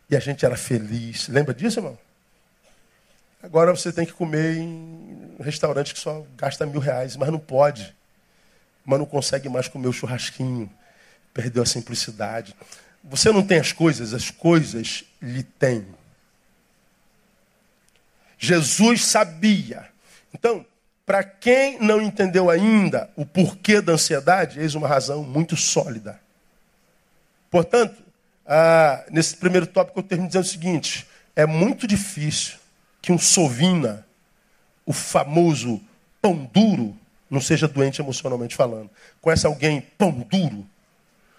e 0.10 0.16
a 0.16 0.20
gente 0.20 0.46
era 0.46 0.58
feliz. 0.58 1.28
Lembra 1.28 1.54
disso, 1.54 1.80
irmão? 1.80 1.98
Agora 3.42 3.74
você 3.74 3.92
tem 3.92 4.06
que 4.06 4.12
comer 4.12 4.58
em 4.58 5.36
um 5.40 5.44
restaurante 5.44 5.94
que 5.94 6.00
só 6.00 6.26
gasta 6.36 6.66
mil 6.66 6.80
reais, 6.80 7.16
mas 7.16 7.30
não 7.30 7.40
pode. 7.40 7.96
Mas 8.84 9.00
não 9.00 9.06
consegue 9.06 9.48
mais 9.48 9.68
comer 9.68 9.88
o 9.88 9.94
churrasquinho. 9.94 10.70
Perdeu 11.34 11.64
a 11.64 11.66
simplicidade. 11.66 12.56
Você 13.04 13.32
não 13.32 13.46
tem 13.46 13.60
as 13.60 13.72
coisas, 13.72 14.14
as 14.14 14.30
coisas 14.30 15.06
lhe 15.22 15.44
têm. 15.44 15.88
Jesus 18.38 19.06
sabia. 19.06 19.88
Então, 20.34 20.66
para 21.06 21.24
quem 21.24 21.80
não 21.80 22.02
entendeu 22.02 22.50
ainda 22.50 23.10
o 23.16 23.26
porquê 23.26 23.82
da 23.82 23.94
ansiedade, 23.94 24.60
eis 24.60 24.76
uma 24.76 24.88
razão 24.88 25.24
muito 25.24 25.56
sólida. 25.56 26.20
Portanto, 27.50 28.09
ah, 28.52 29.06
nesse 29.12 29.38
primeiro 29.38 29.68
tópico 29.68 30.00
eu 30.00 30.04
termino 30.04 30.28
dizendo 30.28 30.44
o 30.44 30.48
seguinte: 30.48 31.08
é 31.36 31.46
muito 31.46 31.86
difícil 31.86 32.58
que 33.00 33.12
um 33.12 33.20
sovina, 33.20 34.04
o 34.88 34.92
famoso 34.92 35.80
pão 36.20 36.50
duro, 36.52 36.98
não 37.30 37.40
seja 37.40 37.68
doente 37.68 38.02
emocionalmente 38.02 38.56
falando. 38.56 38.90
Conhece 39.22 39.46
alguém 39.46 39.82
pão 39.82 40.12
duro? 40.12 40.68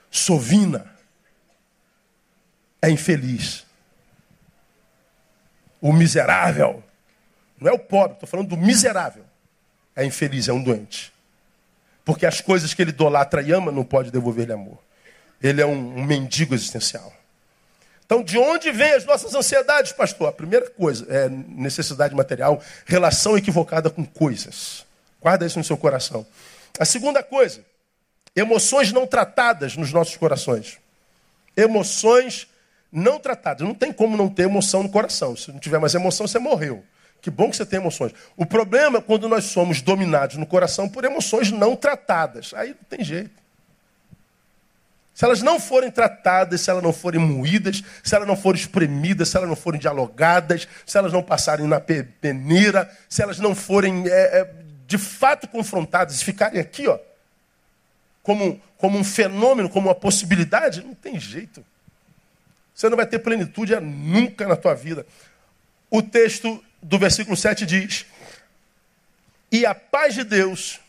Sovina 0.08 0.86
é 2.80 2.88
infeliz. 2.88 3.66
O 5.80 5.92
miserável, 5.92 6.80
não 7.60 7.72
é 7.72 7.74
o 7.74 7.78
pobre, 7.78 8.12
estou 8.12 8.28
falando 8.28 8.50
do 8.50 8.56
miserável, 8.56 9.24
é 9.96 10.04
infeliz, 10.04 10.46
é 10.46 10.52
um 10.52 10.62
doente. 10.62 11.12
Porque 12.04 12.24
as 12.24 12.40
coisas 12.40 12.72
que 12.72 12.82
ele 12.82 12.90
idolatra 12.90 13.42
e 13.42 13.50
ama 13.50 13.72
não 13.72 13.82
pode 13.82 14.12
devolver-lhe 14.12 14.52
amor. 14.52 14.78
Ele 15.42 15.60
é 15.60 15.66
um, 15.66 15.98
um 15.98 16.04
mendigo 16.04 16.54
existencial. 16.54 17.12
Então, 18.04 18.24
de 18.24 18.36
onde 18.36 18.72
vêm 18.72 18.92
as 18.92 19.04
nossas 19.04 19.34
ansiedades, 19.34 19.92
pastor? 19.92 20.28
A 20.28 20.32
primeira 20.32 20.68
coisa 20.68 21.06
é 21.08 21.28
necessidade 21.28 22.14
material, 22.14 22.60
relação 22.84 23.38
equivocada 23.38 23.88
com 23.88 24.04
coisas. 24.04 24.84
Guarda 25.20 25.46
isso 25.46 25.58
no 25.58 25.64
seu 25.64 25.76
coração. 25.76 26.26
A 26.78 26.84
segunda 26.84 27.22
coisa, 27.22 27.64
emoções 28.34 28.92
não 28.92 29.06
tratadas 29.06 29.76
nos 29.76 29.92
nossos 29.92 30.16
corações. 30.16 30.78
Emoções 31.56 32.48
não 32.90 33.18
tratadas. 33.18 33.66
Não 33.66 33.74
tem 33.74 33.92
como 33.92 34.16
não 34.16 34.28
ter 34.28 34.42
emoção 34.42 34.82
no 34.82 34.88
coração. 34.88 35.36
Se 35.36 35.52
não 35.52 35.60
tiver 35.60 35.78
mais 35.78 35.94
emoção, 35.94 36.26
você 36.26 36.38
morreu. 36.38 36.82
Que 37.20 37.30
bom 37.30 37.50
que 37.50 37.56
você 37.56 37.66
tem 37.66 37.78
emoções. 37.78 38.12
O 38.36 38.46
problema 38.46 38.98
é 38.98 39.00
quando 39.00 39.28
nós 39.28 39.44
somos 39.44 39.82
dominados 39.82 40.36
no 40.36 40.46
coração 40.46 40.88
por 40.88 41.04
emoções 41.04 41.52
não 41.52 41.76
tratadas. 41.76 42.52
Aí 42.54 42.70
não 42.70 42.84
tem 42.88 43.04
jeito. 43.04 43.39
Se 45.20 45.26
elas 45.26 45.42
não 45.42 45.60
forem 45.60 45.90
tratadas, 45.90 46.62
se 46.62 46.70
elas 46.70 46.82
não 46.82 46.94
forem 46.94 47.20
moídas, 47.20 47.82
se 48.02 48.14
elas 48.14 48.26
não 48.26 48.34
forem 48.34 48.58
espremidas, 48.58 49.28
se 49.28 49.36
elas 49.36 49.50
não 49.50 49.54
forem 49.54 49.78
dialogadas, 49.78 50.66
se 50.86 50.96
elas 50.96 51.12
não 51.12 51.22
passarem 51.22 51.66
na 51.66 51.78
peneira, 51.78 52.90
se 53.06 53.22
elas 53.22 53.38
não 53.38 53.54
forem 53.54 54.08
é, 54.08 54.40
é, 54.40 54.54
de 54.86 54.96
fato 54.96 55.46
confrontadas 55.46 56.22
e 56.22 56.24
ficarem 56.24 56.58
aqui, 56.58 56.88
ó, 56.88 56.98
como, 58.22 58.58
como 58.78 58.96
um 58.96 59.04
fenômeno, 59.04 59.68
como 59.68 59.88
uma 59.88 59.94
possibilidade, 59.94 60.82
não 60.82 60.94
tem 60.94 61.20
jeito. 61.20 61.62
Você 62.74 62.88
não 62.88 62.96
vai 62.96 63.04
ter 63.04 63.18
plenitude 63.18 63.78
nunca 63.78 64.48
na 64.48 64.56
tua 64.56 64.72
vida. 64.72 65.06
O 65.90 66.00
texto 66.00 66.64
do 66.82 66.98
versículo 66.98 67.36
7 67.36 67.66
diz: 67.66 68.06
E 69.52 69.66
a 69.66 69.74
paz 69.74 70.14
de 70.14 70.24
Deus, 70.24 70.80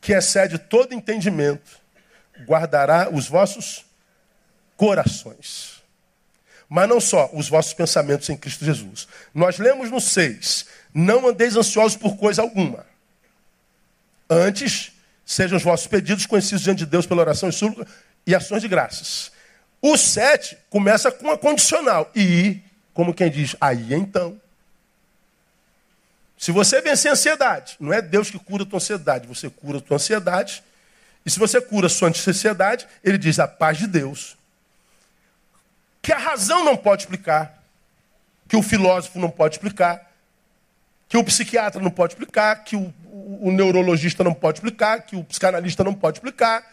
que 0.00 0.14
excede 0.14 0.56
todo 0.56 0.94
entendimento, 0.94 1.81
guardará 2.46 3.08
os 3.10 3.28
vossos 3.28 3.84
corações. 4.76 5.82
Mas 6.68 6.88
não 6.88 7.00
só 7.00 7.30
os 7.32 7.48
vossos 7.48 7.74
pensamentos 7.74 8.28
em 8.30 8.36
Cristo 8.36 8.64
Jesus. 8.64 9.06
Nós 9.34 9.58
lemos 9.58 9.90
no 9.90 10.00
6: 10.00 10.66
Não 10.94 11.28
andeis 11.28 11.56
ansiosos 11.56 11.96
por 11.96 12.16
coisa 12.16 12.42
alguma. 12.42 12.86
Antes, 14.28 14.92
sejam 15.26 15.58
os 15.58 15.62
vossos 15.62 15.86
pedidos 15.86 16.24
conhecidos 16.24 16.62
diante 16.62 16.78
de 16.78 16.86
Deus 16.86 17.06
pela 17.06 17.20
oração 17.20 17.48
e 17.48 17.52
súplica 17.52 17.90
e 18.26 18.34
ações 18.34 18.62
de 18.62 18.68
graças. 18.68 19.30
O 19.80 19.96
7 19.98 20.56
começa 20.70 21.10
com 21.10 21.30
a 21.30 21.36
condicional. 21.36 22.10
E, 22.14 22.60
como 22.94 23.12
quem 23.12 23.30
diz, 23.30 23.54
aí 23.60 23.92
então. 23.92 24.40
Se 26.38 26.50
você 26.50 26.80
vencer 26.80 27.10
a 27.10 27.12
ansiedade, 27.12 27.76
não 27.78 27.92
é 27.92 28.00
Deus 28.00 28.30
que 28.30 28.38
cura 28.38 28.62
a 28.62 28.66
tua 28.66 28.78
ansiedade, 28.78 29.28
você 29.28 29.50
cura 29.50 29.78
a 29.78 29.80
tua 29.80 29.96
ansiedade 29.96 30.62
e 31.24 31.30
se 31.30 31.38
você 31.38 31.60
cura 31.60 31.88
sua 31.88 32.08
ansiedade, 32.08 32.86
ele 33.02 33.16
diz 33.16 33.38
a 33.38 33.46
paz 33.46 33.78
de 33.78 33.86
Deus. 33.86 34.36
Que 36.00 36.12
a 36.12 36.18
razão 36.18 36.64
não 36.64 36.76
pode 36.76 37.02
explicar, 37.02 37.62
que 38.48 38.56
o 38.56 38.62
filósofo 38.62 39.18
não 39.18 39.30
pode 39.30 39.54
explicar, 39.54 40.10
que 41.08 41.16
o 41.16 41.24
psiquiatra 41.24 41.80
não 41.80 41.90
pode 41.90 42.14
explicar, 42.14 42.64
que 42.64 42.74
o, 42.74 42.92
o, 43.04 43.48
o 43.48 43.52
neurologista 43.52 44.24
não 44.24 44.34
pode 44.34 44.58
explicar, 44.58 45.02
que 45.02 45.14
o 45.14 45.22
psicanalista 45.22 45.84
não 45.84 45.94
pode 45.94 46.18
explicar, 46.18 46.66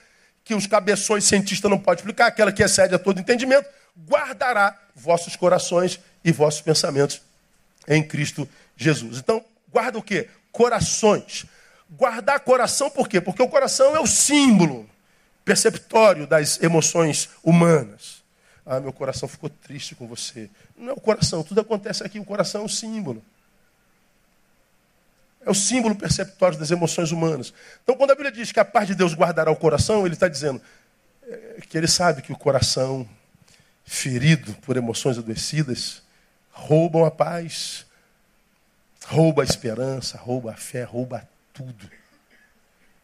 que 0.44 0.56
os 0.56 0.66
cabeções 0.66 1.26
cientistas 1.26 1.70
não 1.70 1.78
podem 1.78 2.00
explicar, 2.02 2.28
aquela 2.28 2.52
que 2.52 2.64
excede 2.64 2.96
a 2.96 3.00
todo 3.00 3.20
entendimento, 3.20 3.70
guardará 4.08 4.76
vossos 4.96 5.36
corações 5.36 6.00
e 6.24 6.32
vossos 6.32 6.62
pensamentos 6.62 7.22
em 7.88 8.02
Cristo 8.02 8.50
Jesus. 8.76 9.20
Então, 9.20 9.44
guarda 9.72 10.00
o 10.00 10.02
quê? 10.02 10.28
Corações. 10.52 11.46
Guardar 11.89 12.39
coração 12.41 12.89
por 12.89 13.08
quê? 13.08 13.19
Porque 13.19 13.41
o 13.41 13.47
coração 13.47 13.95
é 13.95 13.99
o 13.99 14.08
símbolo 14.08 14.88
perceptório 15.43 16.28
das 16.28 16.62
emoções 16.62 17.30
humanas. 17.43 18.23
Ah, 18.65 18.80
meu 18.80 18.93
coração 18.93 19.28
ficou 19.28 19.49
triste 19.49 19.95
com 19.95 20.06
você. 20.06 20.47
Não 20.78 20.89
é 20.91 20.93
o 20.93 20.99
coração, 20.99 21.41
tudo 21.41 21.62
acontece 21.62 22.04
aqui, 22.04 22.19
o 22.19 22.25
coração 22.25 22.62
é 22.62 22.65
o 22.65 22.69
símbolo. 22.69 23.23
É 25.43 25.49
o 25.49 25.56
símbolo 25.56 25.95
perceptório 25.95 26.60
das 26.60 26.69
emoções 26.69 27.12
humanas. 27.12 27.52
Então, 27.84 27.95
quando 27.95 28.12
a 28.12 28.15
Bíblia 28.15 28.32
diz 28.32 28.52
que 28.52 28.60
a 28.60 28.65
paz 28.65 28.88
de 28.88 28.93
Deus 28.93 29.15
guardará 29.15 29.49
o 29.49 29.56
coração, 29.56 30.06
ele 30.06 30.13
está 30.13 30.28
dizendo 30.28 30.62
é, 31.23 31.62
que 31.67 31.75
ele 31.75 31.88
sabe 31.88 32.21
que 32.21 32.32
o 32.32 32.38
coração 32.38 33.08
ferido 33.84 34.54
por 34.62 34.78
emoções 34.78 35.17
adoecidas 35.17 36.04
roubam 36.52 37.06
a 37.06 37.10
paz, 37.10 37.88
rouba 39.08 39.41
a 39.41 39.45
esperança, 39.45 40.17
rouba 40.17 40.52
a 40.52 40.56
fé, 40.56 40.84
rouba 40.84 41.17
a 41.17 41.38
tudo. 41.60 41.91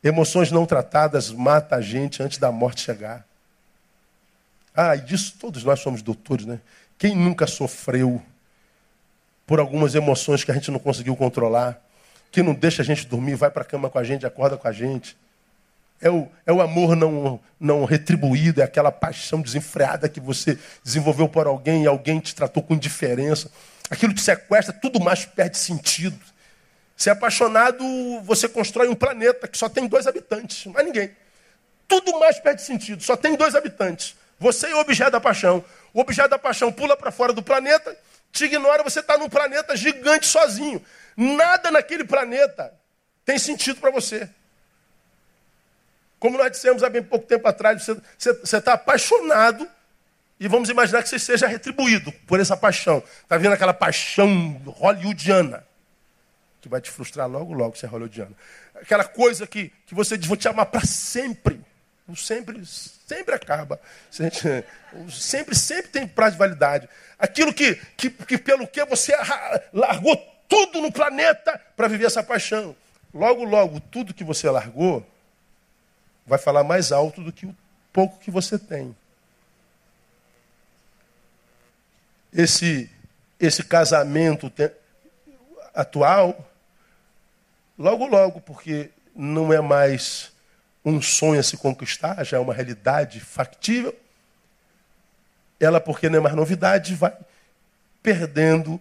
Emoções 0.02 0.50
não 0.50 0.66
tratadas 0.66 1.30
mata 1.30 1.76
a 1.76 1.82
gente 1.82 2.24
antes 2.24 2.38
da 2.38 2.52
morte 2.52 2.82
chegar. 2.82 3.26
Ah, 4.74 4.96
e 4.96 5.02
disso 5.02 5.36
todos 5.38 5.64
nós 5.64 5.82
somos 5.82 6.02
doutores, 6.02 6.46
né? 6.46 6.62
Quem 6.98 7.16
nunca 7.16 7.46
sofreu 7.48 8.22
por 9.46 9.60
algumas 9.60 9.94
emoções 9.94 10.44
que 10.44 10.52
a 10.52 10.54
gente 10.54 10.72
não 10.72 10.80
conseguiu 10.80 11.16
controlar, 11.18 11.82
que 12.32 12.42
não 12.42 12.54
deixa 12.54 12.82
a 12.82 12.86
gente 12.86 13.06
dormir, 13.06 13.36
vai 13.36 13.52
para 13.52 13.64
a 13.64 13.66
cama 13.66 13.90
com 13.90 14.00
a 14.00 14.04
gente, 14.04 14.26
acorda 14.26 14.58
com 14.58 14.68
a 14.68 14.72
gente. 14.72 15.18
É 16.02 16.10
o, 16.10 16.30
é 16.46 16.54
o 16.54 16.62
amor 16.62 16.96
não, 16.96 17.40
não 17.60 17.84
retribuído, 17.84 18.62
é 18.62 18.64
aquela 18.64 18.92
paixão 18.92 19.42
desenfreada 19.42 20.08
que 20.08 20.20
você 20.20 20.58
desenvolveu 20.84 21.28
por 21.28 21.46
alguém 21.46 21.84
e 21.84 21.88
alguém 21.88 22.20
te 22.20 22.34
tratou 22.34 22.64
com 22.64 22.74
indiferença. 22.74 23.52
Aquilo 23.90 24.14
te 24.14 24.22
sequestra, 24.22 24.74
tudo 24.74 25.00
mais 25.00 25.26
perde 25.26 25.58
sentido. 25.58 26.35
Se 26.96 27.10
é 27.10 27.12
apaixonado, 27.12 27.84
você 28.22 28.48
constrói 28.48 28.88
um 28.88 28.96
planeta 28.96 29.48
que 29.48 29.58
só 29.58 29.68
tem 29.68 29.88
dois 29.88 30.08
habitantes, 30.08 30.66
mais 30.68 30.86
ninguém. 30.86 31.16
Tudo 31.88 32.18
mais 32.20 32.40
perde 32.40 32.62
sentido, 32.62 33.04
só 33.04 33.16
tem 33.18 33.36
dois 33.36 33.54
habitantes. 33.54 34.16
Você 34.40 34.68
é 34.68 34.76
o 34.76 34.80
objeto 34.80 35.12
da 35.12 35.22
paixão. 35.22 35.64
O 35.94 36.00
objeto 36.00 36.30
da 36.30 36.40
paixão 36.40 36.72
pula 36.72 36.96
para 36.98 37.12
fora 37.12 37.34
do 37.34 37.44
planeta, 37.44 37.96
te 38.32 38.46
ignora, 38.46 38.84
você 38.84 39.00
está 39.00 39.18
num 39.18 39.30
planeta 39.30 39.76
gigante 39.76 40.26
sozinho. 40.26 40.84
Nada 41.16 41.72
naquele 41.72 42.04
planeta 42.04 42.74
tem 43.24 43.38
sentido 43.40 43.80
para 43.80 43.92
você. 43.92 44.30
Como 46.20 46.38
nós 46.38 46.52
dissemos 46.52 46.84
há 46.84 46.90
bem 46.90 47.04
pouco 47.04 47.28
tempo 47.28 47.48
atrás, 47.48 47.86
você 48.18 48.58
está 48.58 48.74
apaixonado 48.74 49.68
e 50.40 50.48
vamos 50.48 50.70
imaginar 50.70 51.04
que 51.04 51.10
você 51.10 51.20
seja 51.20 51.48
retribuído 51.48 52.12
por 52.26 52.40
essa 52.40 52.58
paixão. 52.58 53.04
Está 53.22 53.38
vendo 53.38 53.54
aquela 53.54 53.74
paixão 53.74 54.62
hollywoodiana, 54.66 55.66
que 56.66 56.70
vai 56.70 56.82
te 56.82 56.90
frustrar 56.90 57.30
logo, 57.30 57.54
logo, 57.54 57.78
se 57.78 57.86
é 57.86 57.88
hollywoodiana. 57.88 58.32
Aquela 58.74 59.04
coisa 59.04 59.46
que, 59.46 59.72
que 59.86 59.94
você 59.94 60.18
diz, 60.18 60.28
vou 60.28 60.36
te 60.36 60.48
amar 60.48 60.66
para 60.66 60.84
sempre. 60.84 61.62
O 62.08 62.16
sempre, 62.16 62.66
sempre 62.66 63.36
acaba. 63.36 63.80
Sempre, 64.10 65.56
sempre 65.56 65.90
tem 65.90 66.08
prazo 66.08 66.32
de 66.32 66.40
validade. 66.40 66.90
Aquilo 67.20 67.54
que, 67.54 67.76
que, 67.96 68.10
que 68.10 68.38
pelo 68.40 68.68
que 68.68 68.84
você 68.86 69.14
largou 69.72 70.18
tudo 70.50 70.82
no 70.82 70.92
planeta 70.92 71.62
para 71.76 71.88
viver 71.88 72.06
essa 72.06 72.24
paixão. 72.24 72.76
Logo, 73.14 73.44
logo, 73.44 73.80
tudo 73.80 74.14
que 74.14 74.24
você 74.24 74.50
largou 74.50 75.06
vai 76.26 76.40
falar 76.40 76.64
mais 76.64 76.92
alto 76.92 77.22
do 77.22 77.32
que 77.32 77.46
o 77.46 77.56
pouco 77.94 78.18
que 78.18 78.32
você 78.32 78.58
tem. 78.58 78.96
Esse, 82.34 82.90
esse 83.40 83.64
casamento 83.64 84.52
atual, 85.76 86.52
logo, 87.78 88.06
logo, 88.06 88.42
porque 88.42 88.90
não 89.16 89.52
é 89.52 89.62
mais 89.62 90.32
um 90.84 91.02
sonho 91.02 91.40
a 91.40 91.44
se 91.44 91.58
conquistar, 91.58 92.24
já 92.24 92.38
é 92.38 92.40
uma 92.40 92.54
realidade 92.54 93.20
factível. 93.20 93.96
Ela, 95.60 95.80
porque 95.80 96.10
não 96.10 96.20
é 96.20 96.22
mais 96.22 96.36
novidade, 96.36 96.96
vai 96.96 97.14
perdendo 98.04 98.80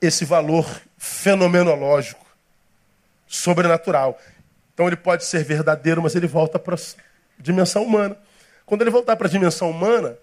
esse 0.00 0.24
valor 0.24 0.66
fenomenológico, 0.98 2.26
sobrenatural. 3.26 4.20
Então 4.74 4.86
ele 4.86 4.96
pode 4.96 5.24
ser 5.24 5.42
verdadeiro, 5.42 6.02
mas 6.02 6.14
ele 6.14 6.26
volta 6.26 6.58
para 6.58 6.74
a 6.74 6.78
dimensão 7.38 7.82
humana. 7.82 8.16
Quando 8.66 8.82
ele 8.82 8.90
voltar 8.90 9.16
para 9.16 9.26
a 9.26 9.30
dimensão 9.30 9.70
humana, 9.70 10.18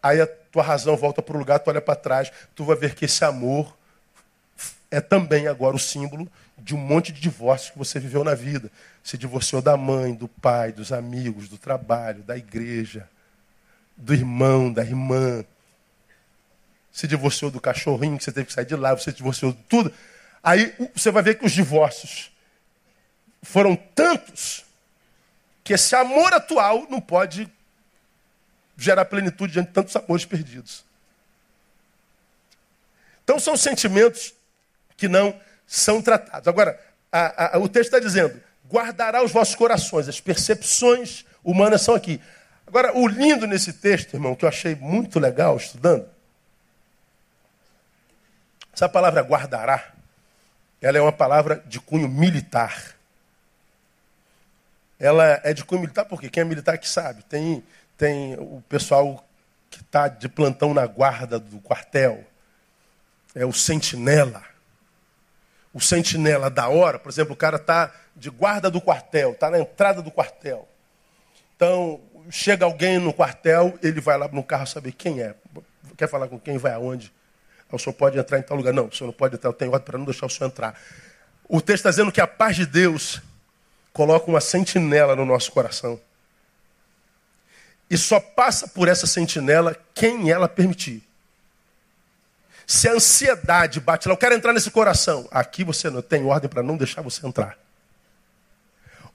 aí 0.00 0.20
a 0.20 0.26
tua 0.26 0.62
razão 0.62 0.96
volta 0.96 1.20
para 1.20 1.34
o 1.34 1.38
lugar, 1.38 1.58
tu 1.58 1.70
olha 1.70 1.80
para 1.80 1.96
trás, 1.96 2.30
tu 2.54 2.64
vai 2.64 2.76
ver 2.76 2.94
que 2.94 3.06
esse 3.06 3.24
amor 3.24 3.76
é 4.96 5.00
também 5.02 5.46
agora 5.46 5.76
o 5.76 5.78
símbolo 5.78 6.26
de 6.56 6.74
um 6.74 6.78
monte 6.78 7.12
de 7.12 7.20
divórcios 7.20 7.70
que 7.70 7.76
você 7.76 8.00
viveu 8.00 8.24
na 8.24 8.34
vida. 8.34 8.72
Se 9.04 9.18
divorciou 9.18 9.60
da 9.60 9.76
mãe, 9.76 10.14
do 10.14 10.26
pai, 10.26 10.72
dos 10.72 10.90
amigos, 10.90 11.50
do 11.50 11.58
trabalho, 11.58 12.22
da 12.22 12.34
igreja, 12.34 13.06
do 13.94 14.14
irmão, 14.14 14.72
da 14.72 14.82
irmã. 14.82 15.44
Se 16.90 17.06
divorciou 17.06 17.50
do 17.50 17.60
cachorrinho 17.60 18.16
que 18.16 18.24
você 18.24 18.32
teve 18.32 18.46
que 18.46 18.54
sair 18.54 18.64
de 18.64 18.74
lá, 18.74 18.94
você 18.94 19.12
divorciou 19.12 19.52
de 19.52 19.62
tudo. 19.64 19.92
Aí 20.42 20.74
você 20.94 21.10
vai 21.10 21.22
ver 21.22 21.38
que 21.38 21.44
os 21.44 21.52
divórcios 21.52 22.32
foram 23.42 23.76
tantos 23.76 24.64
que 25.62 25.74
esse 25.74 25.94
amor 25.94 26.32
atual 26.32 26.86
não 26.88 27.02
pode 27.02 27.52
gerar 28.78 29.04
plenitude 29.04 29.52
diante 29.52 29.68
de 29.68 29.74
tantos 29.74 29.94
amores 29.94 30.24
perdidos. 30.24 30.86
Então 33.22 33.38
são 33.38 33.58
sentimentos 33.58 34.32
que 34.96 35.08
não 35.08 35.38
são 35.66 36.00
tratados. 36.00 36.48
Agora, 36.48 36.80
a, 37.12 37.56
a, 37.56 37.58
o 37.58 37.68
texto 37.68 37.94
está 37.94 37.98
dizendo: 37.98 38.40
guardará 38.70 39.22
os 39.22 39.32
vossos 39.32 39.54
corações, 39.54 40.08
as 40.08 40.20
percepções 40.20 41.24
humanas 41.44 41.82
são 41.82 41.94
aqui. 41.94 42.20
Agora, 42.66 42.96
o 42.96 43.06
lindo 43.06 43.46
nesse 43.46 43.72
texto, 43.72 44.14
irmão, 44.14 44.34
que 44.34 44.44
eu 44.44 44.48
achei 44.48 44.74
muito 44.74 45.20
legal 45.20 45.56
estudando, 45.56 46.08
essa 48.72 48.88
palavra 48.88 49.22
guardará, 49.22 49.92
ela 50.82 50.98
é 50.98 51.00
uma 51.00 51.12
palavra 51.12 51.62
de 51.66 51.80
cunho 51.80 52.08
militar. 52.08 52.94
Ela 54.98 55.40
é 55.44 55.52
de 55.52 55.64
cunho 55.64 55.82
militar 55.82 56.04
porque 56.04 56.28
quem 56.28 56.42
é 56.42 56.44
militar 56.44 56.76
que 56.78 56.88
sabe. 56.88 57.22
Tem, 57.24 57.64
tem 57.96 58.34
o 58.34 58.62
pessoal 58.68 59.24
que 59.70 59.80
está 59.80 60.08
de 60.08 60.28
plantão 60.28 60.74
na 60.74 60.86
guarda 60.86 61.38
do 61.38 61.58
quartel. 61.60 62.24
É 63.34 63.44
o 63.44 63.52
sentinela. 63.52 64.42
O 65.76 65.80
sentinela 65.80 66.48
da 66.48 66.70
hora, 66.70 66.98
por 66.98 67.10
exemplo, 67.10 67.34
o 67.34 67.36
cara 67.36 67.56
está 67.56 67.92
de 68.16 68.30
guarda 68.30 68.70
do 68.70 68.80
quartel, 68.80 69.32
está 69.32 69.50
na 69.50 69.58
entrada 69.58 70.00
do 70.00 70.10
quartel. 70.10 70.66
Então, 71.54 72.00
chega 72.30 72.64
alguém 72.64 72.98
no 72.98 73.12
quartel, 73.12 73.78
ele 73.82 74.00
vai 74.00 74.16
lá 74.16 74.26
no 74.26 74.42
carro 74.42 74.66
saber 74.66 74.92
quem 74.92 75.20
é. 75.20 75.34
Quer 75.94 76.08
falar 76.08 76.28
com 76.28 76.40
quem, 76.40 76.56
vai 76.56 76.72
aonde? 76.72 77.12
O 77.70 77.78
senhor 77.78 77.92
pode 77.92 78.18
entrar 78.18 78.38
em 78.38 78.42
tal 78.42 78.56
lugar. 78.56 78.72
Não, 78.72 78.86
o 78.86 78.90
senhor 78.94 79.08
não 79.08 79.12
pode 79.12 79.34
entrar, 79.34 79.50
eu 79.50 79.52
tenho 79.52 79.70
ordem 79.70 79.84
para 79.84 79.98
não 79.98 80.06
deixar 80.06 80.24
o 80.24 80.30
senhor 80.30 80.48
entrar. 80.48 80.80
O 81.46 81.60
texto 81.60 81.80
está 81.80 81.90
dizendo 81.90 82.10
que 82.10 82.22
a 82.22 82.26
paz 82.26 82.56
de 82.56 82.64
Deus 82.64 83.20
coloca 83.92 84.30
uma 84.30 84.40
sentinela 84.40 85.14
no 85.14 85.26
nosso 85.26 85.52
coração. 85.52 86.00
E 87.90 87.98
só 87.98 88.18
passa 88.18 88.66
por 88.66 88.88
essa 88.88 89.06
sentinela 89.06 89.76
quem 89.92 90.30
ela 90.30 90.48
permitir. 90.48 91.06
Se 92.66 92.88
a 92.88 92.92
ansiedade 92.92 93.78
bate 93.78 94.08
lá, 94.08 94.14
eu 94.14 94.18
quero 94.18 94.34
entrar 94.34 94.52
nesse 94.52 94.70
coração, 94.70 95.28
aqui 95.30 95.62
você 95.62 95.88
não 95.88 96.02
tem 96.02 96.24
ordem 96.24 96.50
para 96.50 96.62
não 96.62 96.76
deixar 96.76 97.00
você 97.00 97.24
entrar. 97.26 97.56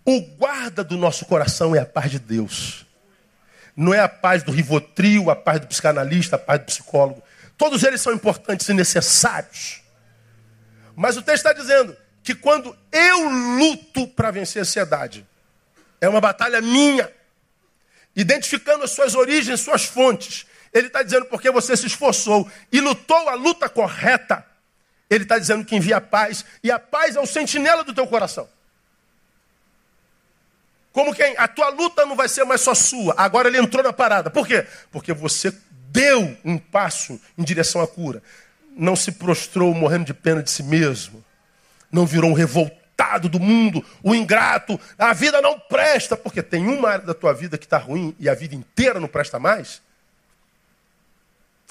O 0.06 0.22
guarda 0.22 0.84
do 0.84 0.98
nosso 0.98 1.26
coração 1.26 1.76
é 1.76 1.80
a 1.80 1.86
paz 1.86 2.10
de 2.10 2.20
Deus. 2.20 2.86
Não 3.76 3.94
é 3.94 4.00
a 4.00 4.10
paz 4.10 4.44
do 4.44 4.52
rivotril, 4.52 5.30
a 5.30 5.36
paz 5.36 5.60
do 5.60 5.68
psicanalista, 5.68 6.38
a 6.38 6.40
paz 6.40 6.60
do 6.62 6.66
psicólogo. 6.66 7.22
Todos 7.58 7.84
eles 7.84 8.02
são 8.02 8.14
importantes 8.14 8.68
e 8.70 8.74
necessários. 8.74 9.82
Mas 10.96 11.18
o 11.18 11.22
texto 11.22 11.46
está 11.46 11.54
dizendo: 11.54 11.96
que 12.24 12.36
quando 12.36 12.76
eu 12.92 13.30
luto 13.30 14.08
para 14.08 14.32
vencer 14.32 14.60
a 14.60 14.64
ansiedade, 14.64 15.26
é 16.00 16.08
uma 16.08 16.22
batalha 16.22 16.62
minha, 16.62 17.12
identificando 18.16 18.84
as 18.84 18.92
suas 18.92 19.16
origens, 19.16 19.60
suas 19.60 19.86
fontes. 19.86 20.46
Ele 20.74 20.88
está 20.88 21.04
dizendo 21.04 21.26
porque 21.26 21.52
você 21.52 21.76
se 21.76 21.88
esforçou 21.88 22.50
e 22.72 22.80
lutou 22.80 23.30
a 23.30 23.36
luta 23.36 23.68
correta. 23.68 24.46
Ele 25.10 25.24
está 25.24 25.38
dizendo 25.38 25.66
que 25.66 25.76
envia 25.76 25.98
a 25.98 26.02
paz, 26.02 26.46
e 26.64 26.72
a 26.72 26.80
paz 26.80 27.16
é 27.16 27.20
o 27.20 27.26
sentinela 27.26 27.84
do 27.84 27.94
teu 27.94 28.08
coração. 28.08 28.48
Como 30.94 31.14
quem? 31.14 31.36
A 31.38 31.48
tua 31.48 31.70
luta 31.70 32.06
não 32.06 32.16
vai 32.16 32.30
ser 32.30 32.44
mais 32.44 32.62
só 32.62 32.74
sua. 32.74 33.14
Agora 33.18 33.48
ele 33.48 33.58
entrou 33.58 33.84
na 33.84 33.94
parada. 33.94 34.30
Por 34.30 34.48
quê? 34.48 34.66
Porque 34.92 35.14
você 35.14 35.54
deu 35.90 36.38
um 36.44 36.58
passo 36.58 37.20
em 37.38 37.44
direção 37.44 37.82
à 37.82 37.88
cura. 37.88 38.22
Não 38.76 38.96
se 38.96 39.12
prostrou 39.14 39.74
morrendo 39.74 40.06
de 40.06 40.14
pena 40.14 40.42
de 40.42 40.50
si 40.50 40.64
mesmo 40.64 41.24
não 41.92 42.06
virou 42.06 42.30
um 42.30 42.34
revoltado 42.34 43.28
do 43.28 43.40
mundo, 43.40 43.84
o 44.02 44.12
um 44.12 44.16
ingrato, 44.16 44.80
a 44.98 45.12
vida 45.12 45.42
não 45.42 45.60
presta, 45.60 46.16
porque 46.16 46.42
tem 46.42 46.68
uma 46.68 46.90
área 46.90 47.06
da 47.06 47.14
tua 47.14 47.34
vida 47.34 47.58
que 47.58 47.66
está 47.66 47.78
ruim 47.78 48.16
e 48.20 48.30
a 48.30 48.34
vida 48.34 48.56
inteira 48.56 49.00
não 49.00 49.08
presta 49.08 49.40
mais. 49.40 49.82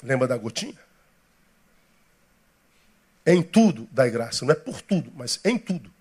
Lembra 0.03 0.27
da 0.27 0.37
gotinha? 0.37 0.79
Em 3.25 3.41
tudo 3.41 3.87
dai 3.91 4.09
graça, 4.09 4.43
não 4.43 4.51
é 4.51 4.55
por 4.55 4.81
tudo, 4.81 5.11
mas 5.15 5.39
em 5.45 5.57
tudo. 5.57 5.91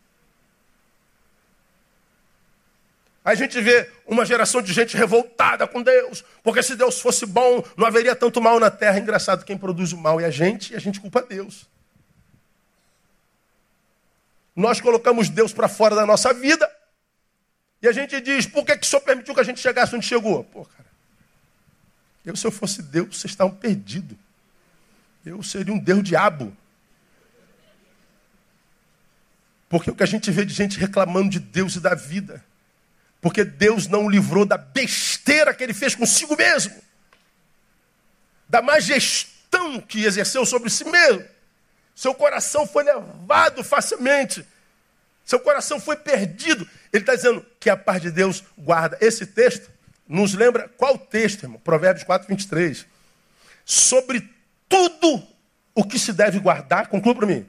A 3.22 3.34
gente 3.34 3.60
vê 3.60 3.90
uma 4.06 4.24
geração 4.24 4.62
de 4.62 4.72
gente 4.72 4.96
revoltada 4.96 5.66
com 5.66 5.82
Deus, 5.82 6.24
porque 6.42 6.62
se 6.62 6.74
Deus 6.74 7.00
fosse 7.00 7.26
bom, 7.26 7.62
não 7.76 7.86
haveria 7.86 8.16
tanto 8.16 8.40
mal 8.40 8.58
na 8.58 8.70
terra. 8.70 8.98
Engraçado, 8.98 9.44
quem 9.44 9.58
produz 9.58 9.92
o 9.92 9.98
mal 9.98 10.18
é 10.18 10.24
a 10.24 10.30
gente 10.30 10.72
e 10.72 10.76
a 10.76 10.78
gente 10.80 10.98
culpa 11.00 11.22
Deus. 11.22 11.68
Nós 14.56 14.80
colocamos 14.80 15.28
Deus 15.28 15.52
para 15.52 15.68
fora 15.68 15.94
da 15.94 16.06
nossa 16.06 16.32
vida. 16.32 16.68
E 17.82 17.88
a 17.88 17.92
gente 17.92 18.20
diz, 18.20 18.46
por 18.46 18.64
que, 18.64 18.76
que 18.76 18.86
o 18.86 18.88
Senhor 18.88 19.02
permitiu 19.02 19.34
que 19.34 19.40
a 19.40 19.44
gente 19.44 19.60
chegasse 19.60 19.94
onde 19.94 20.06
chegou? 20.06 20.44
Pô, 20.44 20.64
cara, 20.64 20.89
eu 22.24 22.36
se 22.36 22.46
eu 22.46 22.50
fosse 22.50 22.82
Deus, 22.82 23.18
vocês 23.18 23.32
estavam 23.32 23.54
perdidos. 23.54 24.16
Eu 25.24 25.42
seria 25.42 25.72
um 25.72 25.78
Deus 25.78 26.02
diabo. 26.02 26.56
Porque 29.68 29.90
o 29.90 29.94
que 29.94 30.02
a 30.02 30.06
gente 30.06 30.30
vê 30.30 30.44
de 30.44 30.52
gente 30.52 30.78
reclamando 30.78 31.30
de 31.30 31.38
Deus 31.38 31.76
e 31.76 31.80
da 31.80 31.94
vida. 31.94 32.44
Porque 33.20 33.44
Deus 33.44 33.86
não 33.86 34.06
o 34.06 34.10
livrou 34.10 34.44
da 34.44 34.58
besteira 34.58 35.54
que 35.54 35.62
ele 35.62 35.74
fez 35.74 35.94
consigo 35.94 36.36
mesmo. 36.36 36.74
Da 38.48 38.60
má 38.60 38.80
gestão 38.80 39.80
que 39.80 40.04
exerceu 40.04 40.44
sobre 40.44 40.70
si 40.70 40.84
mesmo. 40.84 41.24
Seu 41.94 42.14
coração 42.14 42.66
foi 42.66 42.82
levado 42.82 43.62
facilmente. 43.62 44.44
Seu 45.24 45.38
coração 45.38 45.78
foi 45.78 45.96
perdido. 45.96 46.68
Ele 46.92 47.02
está 47.02 47.14
dizendo 47.14 47.44
que 47.60 47.70
a 47.70 47.76
paz 47.76 48.02
de 48.02 48.10
Deus 48.10 48.42
guarda. 48.58 48.98
Esse 49.00 49.26
texto 49.26 49.70
nos 50.10 50.34
lembra 50.34 50.68
qual 50.68 50.98
texto, 50.98 51.44
irmão? 51.44 51.60
Provérbios 51.60 52.02
4, 52.02 52.26
23. 52.26 52.84
Sobre 53.64 54.28
tudo 54.68 55.22
o 55.72 55.84
que 55.84 56.00
se 56.00 56.12
deve 56.12 56.40
guardar, 56.40 56.88
conclua 56.88 57.14
para 57.14 57.26
mim. 57.26 57.46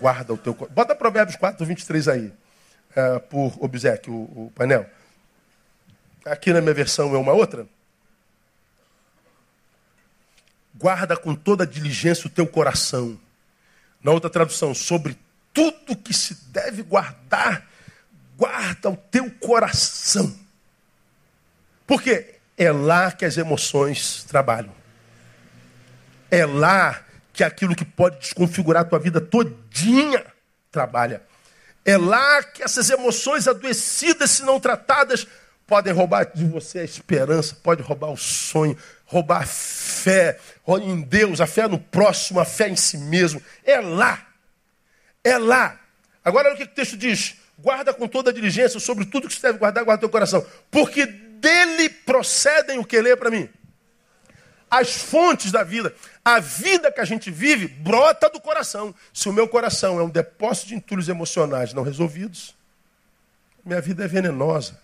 Guarda 0.00 0.32
o 0.32 0.38
teu 0.38 0.54
coração. 0.54 0.74
Bota 0.74 0.94
Provérbios 0.94 1.36
4, 1.36 1.66
23 1.66 2.08
aí, 2.08 2.32
é, 2.96 3.18
por 3.18 3.52
obsequio, 3.62 4.14
o, 4.14 4.46
o 4.46 4.52
painel. 4.52 4.88
Aqui 6.24 6.50
na 6.50 6.62
minha 6.62 6.72
versão 6.72 7.14
é 7.14 7.18
uma 7.18 7.32
outra. 7.32 7.66
Guarda 10.74 11.14
com 11.14 11.34
toda 11.34 11.66
diligência 11.66 12.26
o 12.26 12.30
teu 12.30 12.46
coração 12.46 13.20
na 14.02 14.12
outra 14.12 14.30
tradução, 14.30 14.74
sobre 14.74 15.14
tudo 15.52 15.94
que 15.94 16.14
se 16.14 16.34
deve 16.46 16.82
guardar, 16.82 17.68
guarda 18.38 18.88
o 18.88 18.96
teu 18.96 19.30
coração. 19.32 20.34
Porque 21.90 22.36
é 22.56 22.70
lá 22.70 23.10
que 23.10 23.24
as 23.24 23.36
emoções 23.36 24.22
trabalham. 24.22 24.72
É 26.30 26.46
lá 26.46 27.02
que 27.32 27.42
aquilo 27.42 27.74
que 27.74 27.84
pode 27.84 28.20
desconfigurar 28.20 28.82
a 28.82 28.84
tua 28.84 29.00
vida 29.00 29.20
todinha 29.20 30.24
trabalha. 30.70 31.20
É 31.84 31.98
lá 31.98 32.44
que 32.44 32.62
essas 32.62 32.90
emoções 32.90 33.48
adoecidas, 33.48 34.30
se 34.30 34.44
não 34.44 34.60
tratadas, 34.60 35.26
podem 35.66 35.92
roubar 35.92 36.30
de 36.32 36.44
você 36.44 36.78
a 36.78 36.84
esperança, 36.84 37.56
pode 37.60 37.82
roubar 37.82 38.12
o 38.12 38.16
sonho, 38.16 38.78
roubar 39.04 39.42
a 39.42 39.46
fé 39.46 40.38
em 40.80 41.00
Deus, 41.00 41.40
a 41.40 41.46
fé 41.48 41.66
no 41.66 41.80
próximo, 41.80 42.38
a 42.38 42.44
fé 42.44 42.68
em 42.68 42.76
si 42.76 42.98
mesmo. 42.98 43.42
É 43.64 43.80
lá. 43.80 44.28
É 45.24 45.36
lá. 45.36 45.76
Agora 46.24 46.46
olha 46.46 46.54
o 46.54 46.56
que 46.56 46.62
o 46.62 46.68
texto 46.68 46.96
diz. 46.96 47.34
Guarda 47.58 47.92
com 47.92 48.06
toda 48.06 48.30
a 48.30 48.32
diligência 48.32 48.78
sobre 48.78 49.06
tudo 49.06 49.26
que 49.26 49.34
você 49.34 49.48
deve 49.48 49.58
guardar, 49.58 49.82
guarda 49.82 50.02
teu 50.02 50.08
coração. 50.08 50.46
Porque 50.70 51.28
dele 51.40 51.88
procedem 51.88 52.78
o 52.78 52.84
que 52.84 53.00
lê 53.00 53.16
para 53.16 53.30
mim. 53.30 53.48
As 54.70 54.92
fontes 54.92 55.50
da 55.50 55.64
vida. 55.64 55.94
A 56.24 56.38
vida 56.38 56.92
que 56.92 57.00
a 57.00 57.04
gente 57.04 57.30
vive 57.30 57.66
brota 57.66 58.30
do 58.30 58.40
coração. 58.40 58.94
Se 59.12 59.28
o 59.28 59.32
meu 59.32 59.48
coração 59.48 59.98
é 59.98 60.02
um 60.02 60.08
depósito 60.10 60.68
de 60.68 60.74
entulhos 60.76 61.08
emocionais 61.08 61.72
não 61.72 61.82
resolvidos, 61.82 62.54
minha 63.64 63.80
vida 63.80 64.04
é 64.04 64.08
venenosa. 64.08 64.80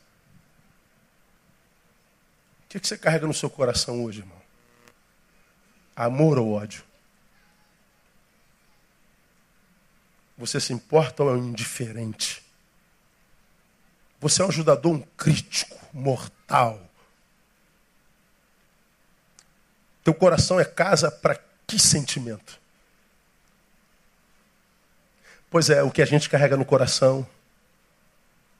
O 2.64 2.68
que 2.68 2.78
você 2.84 2.98
carrega 2.98 3.26
no 3.26 3.34
seu 3.34 3.48
coração 3.48 4.02
hoje, 4.02 4.20
irmão? 4.20 4.42
Amor 5.94 6.38
ou 6.38 6.52
ódio? 6.52 6.84
Você 10.36 10.60
se 10.60 10.72
importa 10.72 11.22
ou 11.22 11.30
é 11.30 11.32
um 11.32 11.48
indiferente? 11.48 12.44
Você 14.20 14.42
é 14.42 14.44
um 14.44 14.48
ajudador, 14.48 14.92
um 14.92 15.00
crítico, 15.16 15.78
mortal. 15.92 16.35
Teu 20.04 20.14
coração 20.14 20.60
é 20.60 20.64
casa 20.64 21.10
para 21.10 21.38
que 21.66 21.78
sentimento? 21.78 22.60
Pois 25.50 25.70
é, 25.70 25.82
o 25.82 25.90
que 25.90 26.02
a 26.02 26.06
gente 26.06 26.28
carrega 26.28 26.56
no 26.56 26.64
coração 26.64 27.26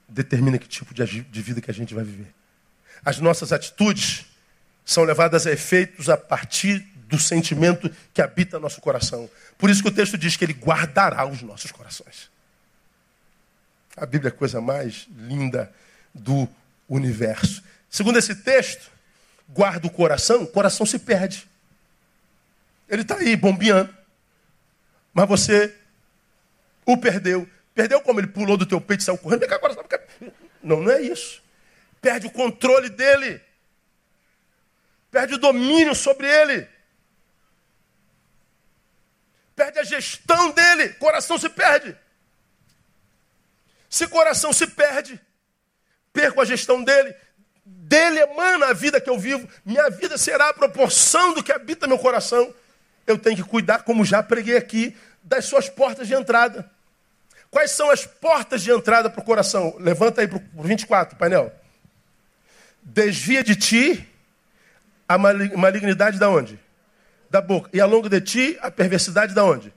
determina 0.09 0.59
que 0.59 0.69
tipo 0.69 0.95
de 0.95 1.43
vida 1.43 1.61
que 1.61 1.71
a 1.71 1.75
gente 1.75 1.95
vai 1.95 2.05
viver. 2.05 2.33
As 3.05 3.19
nossas 3.19 3.53
atitudes 3.53 4.27
são 4.85 5.05
levadas 5.05 5.47
a 5.47 5.53
efeitos 5.53 6.09
a 6.09 6.17
partir 6.17 6.81
do 7.09 7.19
sentimento 7.19 7.91
que 8.13 8.23
habita 8.23 8.59
nosso 8.59 8.81
coração. 8.81 9.29
Por 9.59 9.71
isso 9.71 9.83
que 9.83 9.89
o 9.89 9.95
texto 9.95 10.19
diz 10.19 10.37
que 10.37 10.45
ele 10.45 10.53
guardará 10.53 11.27
os 11.27 11.43
nossos 11.43 11.71
corações. 11.71 12.31
A 13.97 14.05
Bíblia 14.05 14.31
é 14.31 14.35
a 14.35 14.37
coisa 14.37 14.61
mais 14.61 15.07
linda 15.17 15.73
do 16.15 16.49
universo. 16.89 17.63
Segundo 17.91 18.19
esse 18.19 18.35
texto, 18.35 18.91
guarda 19.49 19.87
o 19.87 19.91
coração, 19.91 20.43
o 20.43 20.47
coração 20.47 20.85
se 20.85 20.99
perde. 20.99 21.49
Ele 22.89 23.03
está 23.03 23.17
aí 23.17 23.37
bombeando, 23.37 23.95
mas 25.13 25.29
você 25.29 25.75
o 26.85 26.97
perdeu. 26.97 27.49
Perdeu 27.75 28.01
como? 28.01 28.21
Ele 28.21 28.27
pulou 28.29 28.57
do 28.57 28.67
teu 28.67 28.81
peito 28.81 29.01
e 29.01 29.05
saiu 29.05 29.19
correndo. 29.19 29.47
Não, 30.63 30.81
não 30.83 30.91
é 30.91 31.01
isso 31.01 31.43
perde 32.07 32.29
o 32.29 32.31
controle 32.31 32.89
dele, 32.89 33.43
perde 35.11 35.35
o 35.35 35.39
domínio 35.39 35.93
sobre 35.93 36.29
ele, 36.29 36.69
perde 39.57 39.81
a 39.81 39.83
gestão 39.83 40.53
dele, 40.53 40.91
coração 40.91 41.37
se 41.37 41.49
perde. 41.49 41.97
Se 43.91 44.07
coração 44.07 44.53
se 44.53 44.69
perde, 44.69 45.21
perco 46.13 46.41
a 46.41 46.45
gestão 46.45 46.85
dele, 46.85 47.13
dele 47.67 48.21
emana 48.21 48.67
a 48.67 48.73
vida 48.73 49.01
que 49.01 49.11
eu 49.11 49.19
vivo, 49.19 49.49
minha 49.65 49.91
vida 49.91 50.17
será 50.17 50.51
a 50.51 50.55
proporção 50.55 51.35
do 51.35 51.43
que 51.43 51.51
habita 51.51 51.89
meu 51.89 51.99
coração. 51.99 52.55
Eu 53.07 53.19
tenho 53.19 53.37
que 53.37 53.43
cuidar, 53.43 53.83
como 53.83 54.05
já 54.05 54.23
preguei 54.23 54.57
aqui, 54.57 54.97
das 55.23 55.45
suas 55.45 55.69
portas 55.69 56.07
de 56.07 56.15
entrada. 56.15 56.71
Quais 57.51 57.73
são 57.73 57.91
as 57.91 58.05
portas 58.05 58.63
de 58.63 58.71
entrada 58.71 59.11
para 59.11 59.21
o 59.21 59.25
coração? 59.25 59.77
Levanta 59.79 60.21
aí 60.21 60.29
para 60.29 60.39
o 60.39 60.63
24, 60.63 61.17
painel. 61.17 61.53
Desvia 62.83 63.43
de 63.43 63.57
ti 63.57 64.09
a 65.09 65.19
malignidade 65.19 66.19
da 66.19 66.29
onde? 66.29 66.59
Da 67.31 67.41
boca. 67.41 67.71
E 67.73 67.81
alonga 67.81 68.09
de 68.09 68.21
ti 68.21 68.59
a 68.61 68.71
perversidade 68.71 69.35
da 69.35 69.45
onde? 69.45 69.73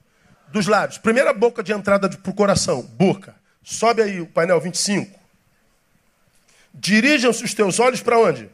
Dos 0.48 0.68
lábios. 0.68 0.98
Primeira 0.98 1.34
boca 1.34 1.64
de 1.64 1.72
entrada 1.72 2.10
para 2.10 2.32
o 2.32 2.34
coração, 2.34 2.82
boca. 2.82 3.36
Sobe 3.64 4.02
aí 4.02 4.22
o 4.22 4.28
painel 4.28 4.60
25. 4.60 5.19
Dirijam-se 6.74 7.44
os 7.44 7.54
teus 7.54 7.80
olhos 7.80 8.02
para 8.02 8.18
onde? 8.20 8.50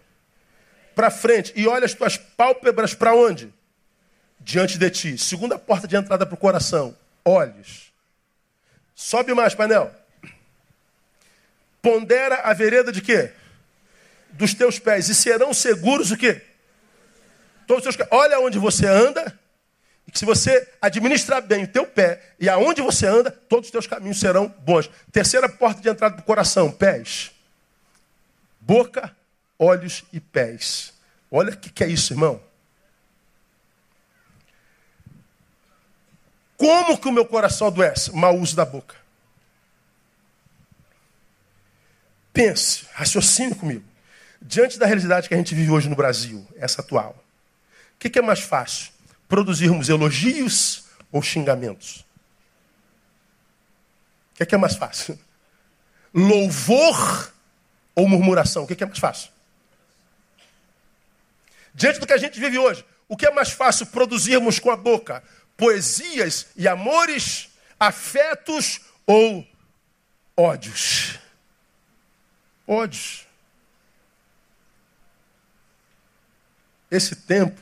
Para 0.96 1.12
frente. 1.12 1.54
E 1.56 1.68
olha 1.68 1.86
as 1.86 1.94
tuas 1.94 2.18
pálpebras 2.18 2.94
para 2.94 3.14
onde? 3.14 3.54
Diante 4.40 4.78
de 4.78 4.90
ti. 4.90 5.18
Segunda 5.18 5.58
porta 5.58 5.88
de 5.88 5.96
entrada 5.96 6.26
para 6.26 6.36
o 6.36 6.38
coração, 6.38 6.96
olhos. 7.24 7.92
Sobe 8.94 9.34
mais, 9.34 9.54
painel. 9.54 9.94
Pondera 11.82 12.42
a 12.42 12.54
vereda 12.54 12.92
de 12.92 13.02
quê? 13.02 13.32
dos 14.36 14.54
teus 14.54 14.78
pés 14.78 15.10
e 15.10 15.16
serão 15.16 15.54
seguros 15.54 16.12
o 16.12 16.18
quê? 16.18 16.42
Todos 17.66 17.86
os 17.86 17.96
teus 17.96 18.08
Olha 18.12 18.40
onde 18.40 18.60
você 18.60 18.86
anda, 18.86 19.38
e 20.08 20.12
que 20.12 20.20
se 20.20 20.26
você 20.26 20.68
administrar 20.82 21.42
bem 21.42 21.64
o 21.64 21.68
teu 21.68 21.86
pé 21.86 22.22
e 22.40 22.48
aonde 22.48 22.82
você 22.82 23.08
anda, 23.08 23.32
todos 23.32 23.68
os 23.68 23.72
teus 23.72 23.88
caminhos 23.88 24.20
serão 24.20 24.48
bons. 24.60 24.90
Terceira 25.12 25.50
porta 25.50 25.82
de 25.82 25.90
entrada 25.90 26.16
para 26.16 26.22
o 26.22 26.26
coração, 26.26 26.72
pés. 26.72 27.32
Boca, 28.66 29.16
olhos 29.60 30.04
e 30.12 30.20
pés. 30.20 30.92
Olha 31.30 31.54
o 31.54 31.58
que, 31.58 31.70
que 31.70 31.84
é 31.84 31.88
isso, 31.88 32.14
irmão. 32.14 32.42
Como 36.58 36.98
que 36.98 37.08
o 37.08 37.12
meu 37.12 37.28
coração 37.28 37.68
adoece? 37.68 38.12
Mau 38.16 38.36
uso 38.36 38.56
da 38.56 38.66
boca. 38.66 38.96
Pense, 42.34 42.88
raciocine 42.94 43.54
comigo. 43.54 43.86
Diante 44.42 44.80
da 44.80 44.88
realidade 44.88 45.28
que 45.28 45.36
a 45.36 45.38
gente 45.38 45.54
vive 45.54 45.70
hoje 45.70 45.88
no 45.88 45.96
Brasil, 45.96 46.46
essa 46.56 46.82
atual, 46.82 47.24
o 47.96 48.00
que, 48.00 48.10
que 48.10 48.18
é 48.18 48.22
mais 48.22 48.40
fácil? 48.40 48.92
Produzirmos 49.28 49.90
elogios 49.90 50.86
ou 51.12 51.22
xingamentos? 51.22 52.00
O 54.34 54.38
que, 54.38 54.46
que 54.48 54.56
é 54.56 54.58
mais 54.58 54.76
fácil? 54.76 55.20
Louvor 56.12 57.35
ou 57.96 58.08
murmuração? 58.08 58.64
O 58.64 58.68
que, 58.68 58.84
é 58.84 58.86
mais 58.86 59.00
fácil? 59.00 59.30
Diante 61.74 62.00
do 62.00 62.06
que 62.06 62.14
a 62.14 62.18
gente 62.18 62.40
vive 62.40 62.60
hoje, 62.60 62.86
o 63.08 63.16
que 63.16 63.26
é 63.26 63.32
mais 63.32 63.52
fácil 63.52 63.86
produzirmos 63.88 64.60
com 64.60 64.70
a 64.70 64.76
boca? 64.76 65.24
Poesias 65.56 66.48
e 66.56 66.68
amores, 66.68 67.50
afetos 67.80 68.82
ou 69.06 69.48
ódios? 70.36 71.20
Ódios. 72.68 73.26
Esse 76.90 77.16
tempo 77.16 77.62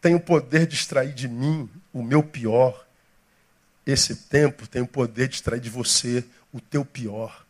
tem 0.00 0.14
o 0.14 0.20
poder 0.20 0.66
de 0.66 0.74
extrair 0.74 1.12
de 1.12 1.28
mim 1.28 1.68
o 1.92 2.02
meu 2.02 2.22
pior. 2.22 2.86
Esse 3.86 4.14
tempo 4.16 4.66
tem 4.66 4.82
o 4.82 4.86
poder 4.86 5.28
de 5.28 5.36
extrair 5.36 5.60
de 5.60 5.70
você 5.70 6.24
o 6.52 6.60
teu 6.60 6.84
pior. 6.84 7.43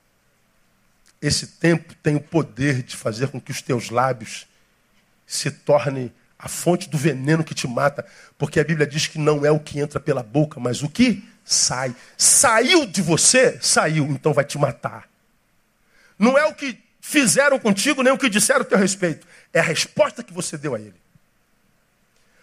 Esse 1.24 1.46
tempo 1.46 1.94
tem 2.02 2.16
o 2.16 2.20
poder 2.20 2.82
de 2.82 2.94
fazer 2.94 3.28
com 3.28 3.40
que 3.40 3.50
os 3.50 3.62
teus 3.62 3.88
lábios 3.88 4.46
se 5.26 5.50
tornem 5.50 6.12
a 6.38 6.48
fonte 6.48 6.86
do 6.86 6.98
veneno 6.98 7.42
que 7.42 7.54
te 7.54 7.66
mata, 7.66 8.04
porque 8.36 8.60
a 8.60 8.64
Bíblia 8.64 8.86
diz 8.86 9.06
que 9.06 9.18
não 9.18 9.42
é 9.42 9.50
o 9.50 9.58
que 9.58 9.80
entra 9.80 9.98
pela 9.98 10.22
boca, 10.22 10.60
mas 10.60 10.82
o 10.82 10.88
que 10.90 11.26
sai. 11.42 11.96
Saiu 12.18 12.84
de 12.84 13.00
você, 13.00 13.58
saiu, 13.62 14.04
então 14.10 14.34
vai 14.34 14.44
te 14.44 14.58
matar. 14.58 15.08
Não 16.18 16.36
é 16.36 16.44
o 16.44 16.54
que 16.54 16.78
fizeram 17.00 17.58
contigo, 17.58 18.02
nem 18.02 18.12
o 18.12 18.18
que 18.18 18.28
disseram 18.28 18.60
a 18.60 18.64
teu 18.64 18.76
respeito. 18.76 19.26
É 19.50 19.60
a 19.60 19.62
resposta 19.62 20.22
que 20.22 20.30
você 20.30 20.58
deu 20.58 20.74
a 20.74 20.78
ele. 20.78 21.00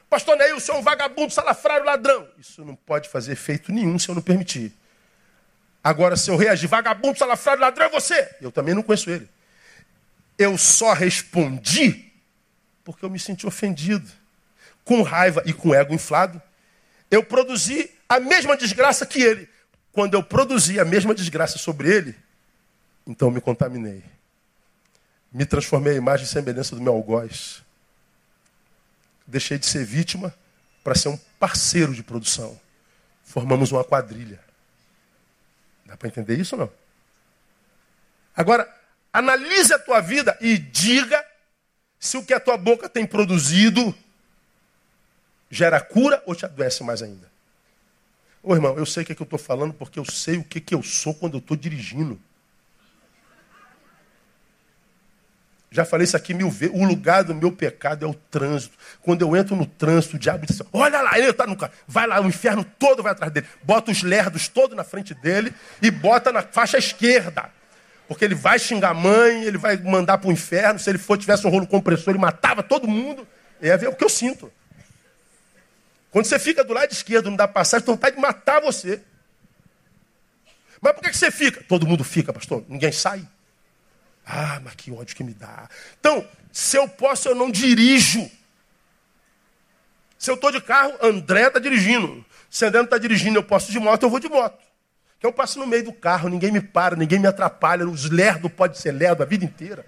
Pastor 0.10 0.36
Neil, 0.38 0.58
o 0.58 0.60
senhor 0.60 0.78
é 0.78 0.82
um 0.82 0.84
vagabundo, 0.84 1.32
salafrário, 1.32 1.86
ladrão. 1.86 2.28
Isso 2.40 2.66
não 2.66 2.76
pode 2.76 3.10
fazer 3.10 3.34
efeito 3.34 3.72
nenhum 3.72 4.00
se 4.00 4.10
eu 4.10 4.16
não 4.16 4.24
permitir. 4.24 4.74
Agora, 5.84 6.16
se 6.16 6.30
eu 6.30 6.38
reagir, 6.38 6.68
vagabundo, 6.68 7.18
salafrário, 7.18 7.62
ladrão 7.62 7.88
é 7.88 7.90
você. 7.90 8.36
Eu 8.40 8.52
também 8.52 8.76
não 8.76 8.84
conheço 8.84 9.10
ele. 9.10 9.28
Eu 10.38 10.58
só 10.58 10.94
respondi 10.94 12.12
porque 12.84 13.04
eu 13.04 13.10
me 13.10 13.20
senti 13.20 13.48
ofendido. 13.48 14.10
Com 14.84 15.02
raiva 15.02 15.42
e 15.46 15.54
com 15.54 15.74
ego 15.74 15.94
inflado. 15.94 16.42
Eu 17.10 17.24
produzi 17.24 17.92
a 18.08 18.20
mesma 18.20 18.56
desgraça 18.56 19.06
que 19.06 19.22
ele. 19.22 19.50
Quando 19.92 20.14
eu 20.14 20.24
produzi 20.24 20.80
a 20.80 20.86
mesma 20.86 21.14
desgraça 21.14 21.58
sobre 21.58 21.94
ele, 21.94 22.16
então 23.06 23.28
eu 23.28 23.34
me 23.34 23.42
contaminei. 23.42 24.04
Me 25.32 25.46
transformei 25.46 25.94
à 25.94 25.98
imagem 25.98 26.26
e 26.26 26.30
semelhança 26.30 26.76
do 26.76 26.82
meu 26.82 26.94
algoz. 26.94 27.64
Deixei 29.26 29.58
de 29.58 29.66
ser 29.66 29.86
vítima 29.86 30.34
para 30.84 30.96
ser 30.96 31.10
um 31.10 31.18
parceiro 31.40 31.94
de 31.94 32.04
produção. 32.04 32.60
Formamos 33.24 33.72
uma 33.72 33.84
quadrilha. 33.84 34.40
Dá 35.92 35.98
para 35.98 36.08
entender 36.08 36.40
isso 36.40 36.56
ou 36.56 36.62
não? 36.62 36.72
Agora, 38.34 38.66
analise 39.12 39.74
a 39.74 39.80
tua 39.80 40.00
vida 40.00 40.38
e 40.40 40.58
diga 40.58 41.22
se 42.00 42.16
o 42.16 42.26
que 42.26 42.34
a 42.34 42.40
tua 42.40 42.56
boca 42.58 42.88
tem 42.88 43.06
produzido 43.06 43.94
gera 45.50 45.82
cura 45.82 46.24
ou 46.26 46.34
te 46.34 46.46
adoece 46.46 46.82
mais 46.82 47.02
ainda. 47.02 47.30
Ô 48.42 48.56
irmão, 48.56 48.78
eu 48.78 48.86
sei 48.86 49.04
o 49.04 49.06
que, 49.06 49.12
é 49.12 49.16
que 49.16 49.22
eu 49.22 49.26
estou 49.26 49.38
falando 49.38 49.74
porque 49.74 50.00
eu 50.00 50.06
sei 50.06 50.38
o 50.38 50.46
que, 50.46 50.62
que 50.62 50.74
eu 50.74 50.82
sou 50.82 51.14
quando 51.14 51.34
eu 51.34 51.40
estou 51.40 51.58
dirigindo. 51.58 52.18
Já 55.74 55.86
falei 55.86 56.04
isso 56.04 56.18
aqui 56.18 56.34
mil 56.34 56.50
vezes. 56.50 56.76
O 56.76 56.84
lugar 56.84 57.24
do 57.24 57.34
meu 57.34 57.50
pecado 57.50 58.06
é 58.06 58.08
o 58.08 58.14
trânsito. 58.14 58.78
Quando 59.02 59.22
eu 59.22 59.34
entro 59.38 59.56
no 59.56 59.66
trânsito, 59.66 60.18
o 60.18 60.20
diabo 60.20 60.46
diz: 60.46 60.62
Olha 60.74 61.02
lá, 61.02 61.18
ele 61.18 61.30
está 61.30 61.48
no 61.48 61.56
carro. 61.56 61.72
Vai 61.88 62.06
lá, 62.06 62.20
o 62.20 62.28
inferno 62.28 62.66
todo 62.78 63.02
vai 63.02 63.14
atrás 63.14 63.32
dele. 63.32 63.48
Bota 63.64 63.90
os 63.90 64.04
lerdos 64.04 64.50
todos 64.50 64.76
na 64.76 64.84
frente 64.84 65.14
dele 65.14 65.54
e 65.82 65.90
bota 65.90 66.30
na 66.30 66.42
faixa 66.42 66.78
esquerda. 66.78 67.50
Porque 68.06 68.26
ele 68.26 68.36
vai 68.36 68.60
xingar 68.60 68.90
a 68.90 68.94
mãe, 68.94 69.46
ele 69.46 69.58
vai 69.58 69.78
mandar 69.78 70.18
para 70.18 70.28
o 70.28 70.34
inferno. 70.34 70.78
Se 70.78 70.90
ele 70.90 70.98
for 70.98 71.18
tivesse 71.18 71.48
um 71.48 71.50
rolo 71.50 71.66
compressor, 71.66 72.12
ele 72.12 72.20
matava 72.20 72.62
todo 72.62 72.86
mundo. 72.86 73.26
É 73.62 73.74
o 73.88 73.96
que 73.96 74.04
eu 74.04 74.10
sinto. 74.10 74.52
Quando 76.12 76.26
você 76.26 76.38
fica 76.38 76.66
do 76.66 76.74
lado 76.74 76.92
esquerdo, 76.92 77.30
não 77.30 77.38
dá 77.38 77.48
passagem, 77.48 77.86
tem 77.86 77.96
vontade 77.96 78.18
de 78.18 78.22
matar 78.22 78.60
você. 78.60 79.02
Mas 80.82 80.92
por 80.94 81.02
que 81.02 81.14
você 81.14 81.32
fica? 81.32 81.64
Todo 81.64 81.88
mundo 81.88 82.04
fica, 82.04 82.34
pastor. 82.34 82.66
Ninguém 82.68 82.92
sai. 82.92 83.26
Ah, 84.34 84.62
mas 84.64 84.76
que 84.76 84.90
ódio 84.94 85.14
que 85.14 85.26
me 85.26 85.34
dá. 85.34 85.68
Então, 86.00 86.26
se 86.54 86.78
eu 86.78 86.88
posso, 86.88 87.28
eu 87.28 87.36
não 87.36 87.52
dirijo. 87.52 88.32
Se 90.18 90.32
eu 90.32 90.36
estou 90.36 90.52
de 90.52 90.62
carro, 90.62 90.94
André 91.02 91.48
está 91.48 91.60
dirigindo. 91.60 92.26
Se 92.50 92.64
André 92.64 92.78
não 92.78 92.86
está 92.86 92.98
dirigindo, 92.98 93.38
eu 93.38 93.44
posso 93.44 93.74
de 93.74 93.80
moto, 93.80 94.04
eu 94.04 94.10
vou 94.10 94.22
de 94.22 94.30
moto. 94.30 94.58
Que 95.20 95.26
eu 95.26 95.34
passo 95.34 95.60
no 95.60 95.68
meio 95.68 95.84
do 95.84 95.92
carro, 95.92 96.30
ninguém 96.30 96.50
me 96.50 96.62
para, 96.62 96.96
ninguém 96.96 97.20
me 97.20 97.28
atrapalha. 97.28 97.86
Os 97.86 98.10
lerdos 98.10 98.50
podem 98.54 98.78
ser 98.78 98.94
lerdo 98.94 99.22
a 99.22 99.26
vida 99.26 99.44
inteira. 99.44 99.86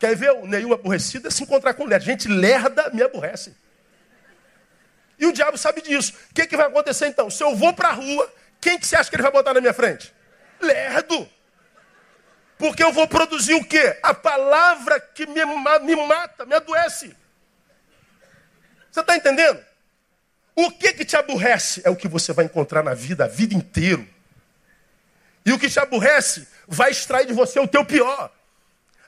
Quer 0.00 0.16
ver 0.16 0.32
o 0.32 0.46
Neil 0.46 0.72
aborrecido? 0.72 1.28
É 1.28 1.30
se 1.30 1.42
encontrar 1.42 1.74
com 1.74 1.84
lerdo. 1.84 2.06
Gente 2.06 2.28
lerda 2.28 2.88
me 2.90 3.02
aborrece. 3.02 3.54
E 5.18 5.26
o 5.26 5.32
diabo 5.32 5.58
sabe 5.58 5.82
disso. 5.82 6.14
O 6.30 6.34
que, 6.34 6.46
que 6.46 6.56
vai 6.56 6.68
acontecer 6.68 7.06
então? 7.06 7.28
Se 7.28 7.44
eu 7.44 7.54
vou 7.54 7.74
para 7.74 7.88
a 7.88 7.92
rua, 7.92 8.32
quem 8.60 8.78
que 8.78 8.86
você 8.86 8.96
acha 8.96 9.10
que 9.10 9.16
ele 9.16 9.22
vai 9.22 9.30
botar 9.30 9.52
na 9.52 9.60
minha 9.60 9.74
frente? 9.74 10.12
Lerdo. 10.58 11.28
Porque 12.62 12.84
eu 12.84 12.92
vou 12.92 13.08
produzir 13.08 13.54
o 13.54 13.64
quê? 13.64 13.98
A 14.04 14.14
palavra 14.14 15.00
que 15.00 15.26
me, 15.26 15.44
me 15.44 15.96
mata, 16.06 16.46
me 16.46 16.54
adoece. 16.54 17.12
Você 18.88 19.00
está 19.00 19.16
entendendo? 19.16 19.60
O 20.54 20.70
que, 20.70 20.92
que 20.92 21.04
te 21.04 21.16
aborrece 21.16 21.82
é 21.84 21.90
o 21.90 21.96
que 21.96 22.06
você 22.06 22.32
vai 22.32 22.44
encontrar 22.44 22.84
na 22.84 22.94
vida 22.94 23.24
a 23.24 23.26
vida 23.26 23.52
inteira. 23.52 24.06
E 25.44 25.52
o 25.52 25.58
que 25.58 25.68
te 25.68 25.80
aborrece 25.80 26.46
vai 26.68 26.92
extrair 26.92 27.26
de 27.26 27.32
você 27.32 27.58
o 27.58 27.66
teu 27.66 27.84
pior. 27.84 28.32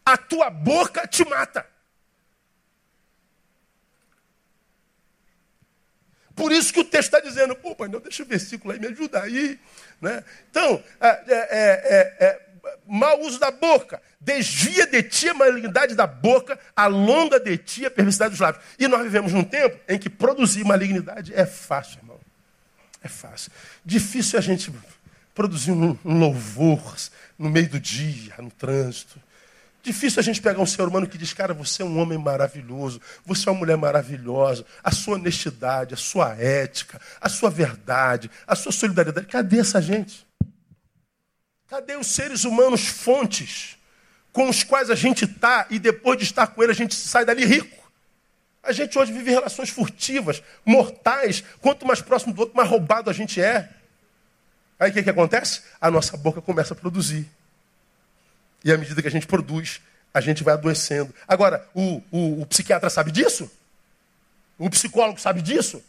A 0.04 0.16
tua 0.16 0.50
boca 0.50 1.06
te 1.06 1.24
mata. 1.24 1.64
Por 6.34 6.50
isso 6.50 6.72
que 6.72 6.80
o 6.80 6.84
texto 6.84 7.14
está 7.14 7.20
dizendo, 7.20 7.54
pô, 7.54 7.76
pai, 7.76 7.86
não, 7.86 8.00
deixa 8.00 8.24
o 8.24 8.26
versículo 8.26 8.74
aí, 8.74 8.80
me 8.80 8.88
ajuda 8.88 9.22
aí. 9.22 9.60
Né? 10.00 10.24
Então, 10.50 10.82
é, 11.00 11.08
é, 11.08 11.36
é, 11.38 12.16
é, 12.18 12.43
mau 12.86 13.20
uso 13.22 13.38
da 13.38 13.50
boca, 13.50 14.00
desvia 14.20 14.86
de 14.86 15.02
ti 15.02 15.28
a 15.28 15.34
malignidade 15.34 15.94
da 15.94 16.06
boca, 16.06 16.58
alonga 16.74 17.40
de 17.40 17.56
ti 17.56 17.86
a 17.86 17.90
perversidade 17.90 18.30
dos 18.30 18.40
lábios. 18.40 18.64
E 18.78 18.86
nós 18.88 19.02
vivemos 19.02 19.32
num 19.32 19.44
tempo 19.44 19.78
em 19.88 19.98
que 19.98 20.10
produzir 20.10 20.64
malignidade 20.64 21.32
é 21.34 21.46
fácil, 21.46 21.98
irmão. 21.98 22.20
É 23.02 23.08
fácil. 23.08 23.52
Difícil 23.84 24.38
é 24.38 24.40
a 24.40 24.42
gente 24.42 24.72
produzir 25.34 25.72
um, 25.72 25.98
um 26.04 26.18
louvor 26.18 26.96
no 27.38 27.50
meio 27.50 27.68
do 27.68 27.80
dia, 27.80 28.34
no 28.38 28.50
trânsito. 28.50 29.20
Difícil 29.82 30.20
a 30.20 30.22
gente 30.22 30.40
pegar 30.40 30.60
um 30.60 30.66
ser 30.66 30.82
humano 30.82 31.06
que 31.06 31.18
diz, 31.18 31.34
cara, 31.34 31.52
você 31.52 31.82
é 31.82 31.84
um 31.84 31.98
homem 31.98 32.16
maravilhoso, 32.16 32.98
você 33.26 33.46
é 33.46 33.52
uma 33.52 33.58
mulher 33.58 33.76
maravilhosa, 33.76 34.64
a 34.82 34.90
sua 34.90 35.16
honestidade, 35.16 35.92
a 35.92 35.96
sua 35.96 36.34
ética, 36.36 36.98
a 37.20 37.28
sua 37.28 37.50
verdade, 37.50 38.30
a 38.46 38.56
sua 38.56 38.72
solidariedade. 38.72 39.26
Cadê 39.26 39.58
essa 39.58 39.82
gente? 39.82 40.26
Cadê 41.68 41.96
os 41.96 42.06
seres 42.08 42.44
humanos 42.44 42.86
fontes 42.86 43.76
com 44.32 44.48
os 44.48 44.62
quais 44.62 44.90
a 44.90 44.94
gente 44.94 45.24
está 45.24 45.66
e 45.70 45.78
depois 45.78 46.18
de 46.18 46.24
estar 46.24 46.48
com 46.48 46.62
ele 46.62 46.72
a 46.72 46.74
gente 46.74 46.94
sai 46.94 47.24
dali 47.24 47.44
rico? 47.44 47.84
A 48.62 48.72
gente 48.72 48.98
hoje 48.98 49.12
vive 49.12 49.30
relações 49.30 49.68
furtivas, 49.68 50.42
mortais. 50.64 51.44
Quanto 51.60 51.86
mais 51.86 52.00
próximo 52.00 52.32
do 52.32 52.40
outro, 52.40 52.56
mais 52.56 52.68
roubado 52.68 53.10
a 53.10 53.12
gente 53.12 53.40
é. 53.40 53.68
Aí 54.78 54.90
o 54.90 54.92
que, 54.92 55.02
que 55.02 55.10
acontece? 55.10 55.62
A 55.80 55.90
nossa 55.90 56.16
boca 56.16 56.40
começa 56.40 56.72
a 56.72 56.76
produzir. 56.76 57.28
E 58.64 58.72
à 58.72 58.78
medida 58.78 59.02
que 59.02 59.08
a 59.08 59.10
gente 59.10 59.26
produz, 59.26 59.80
a 60.12 60.20
gente 60.20 60.42
vai 60.42 60.54
adoecendo. 60.54 61.14
Agora, 61.28 61.68
o, 61.74 62.02
o, 62.10 62.42
o 62.42 62.46
psiquiatra 62.46 62.88
sabe 62.88 63.12
disso? 63.12 63.50
O 64.58 64.70
psicólogo 64.70 65.20
sabe 65.20 65.42
disso? 65.42 65.82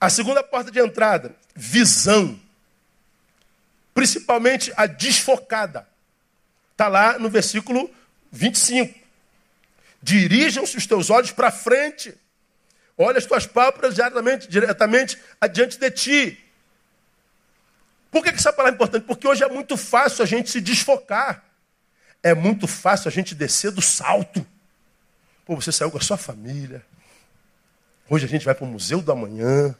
A 0.00 0.10
segunda 0.10 0.42
porta 0.42 0.70
de 0.70 0.78
entrada, 0.78 1.34
visão. 1.54 2.38
Principalmente 3.94 4.72
a 4.76 4.86
desfocada. 4.86 5.88
Está 6.72 6.88
lá 6.88 7.18
no 7.18 7.30
versículo 7.30 7.90
25. 8.30 8.94
Dirijam-se 10.02 10.76
os 10.76 10.86
teus 10.86 11.08
olhos 11.08 11.32
para 11.32 11.50
frente. 11.50 12.14
Olha 12.98 13.18
as 13.18 13.26
tuas 13.26 13.46
pálpebras 13.46 13.94
diretamente, 13.94 14.48
diretamente 14.48 15.18
adiante 15.40 15.78
de 15.78 15.90
ti. 15.90 16.44
Por 18.10 18.22
que 18.22 18.30
essa 18.30 18.52
palavra 18.52 18.72
é 18.72 18.76
importante? 18.76 19.04
Porque 19.04 19.26
hoje 19.26 19.42
é 19.42 19.48
muito 19.48 19.76
fácil 19.76 20.22
a 20.22 20.26
gente 20.26 20.50
se 20.50 20.60
desfocar. 20.60 21.44
É 22.22 22.34
muito 22.34 22.66
fácil 22.66 23.08
a 23.08 23.12
gente 23.12 23.34
descer 23.34 23.70
do 23.70 23.82
salto. 23.82 24.46
Pô, 25.44 25.54
você 25.54 25.70
saiu 25.70 25.90
com 25.90 25.98
a 25.98 26.02
sua 26.02 26.16
família. 26.16 26.84
Hoje 28.08 28.24
a 28.24 28.28
gente 28.28 28.44
vai 28.44 28.54
para 28.54 28.64
o 28.64 28.68
Museu 28.68 29.00
do 29.00 29.12
Amanhã. 29.12 29.74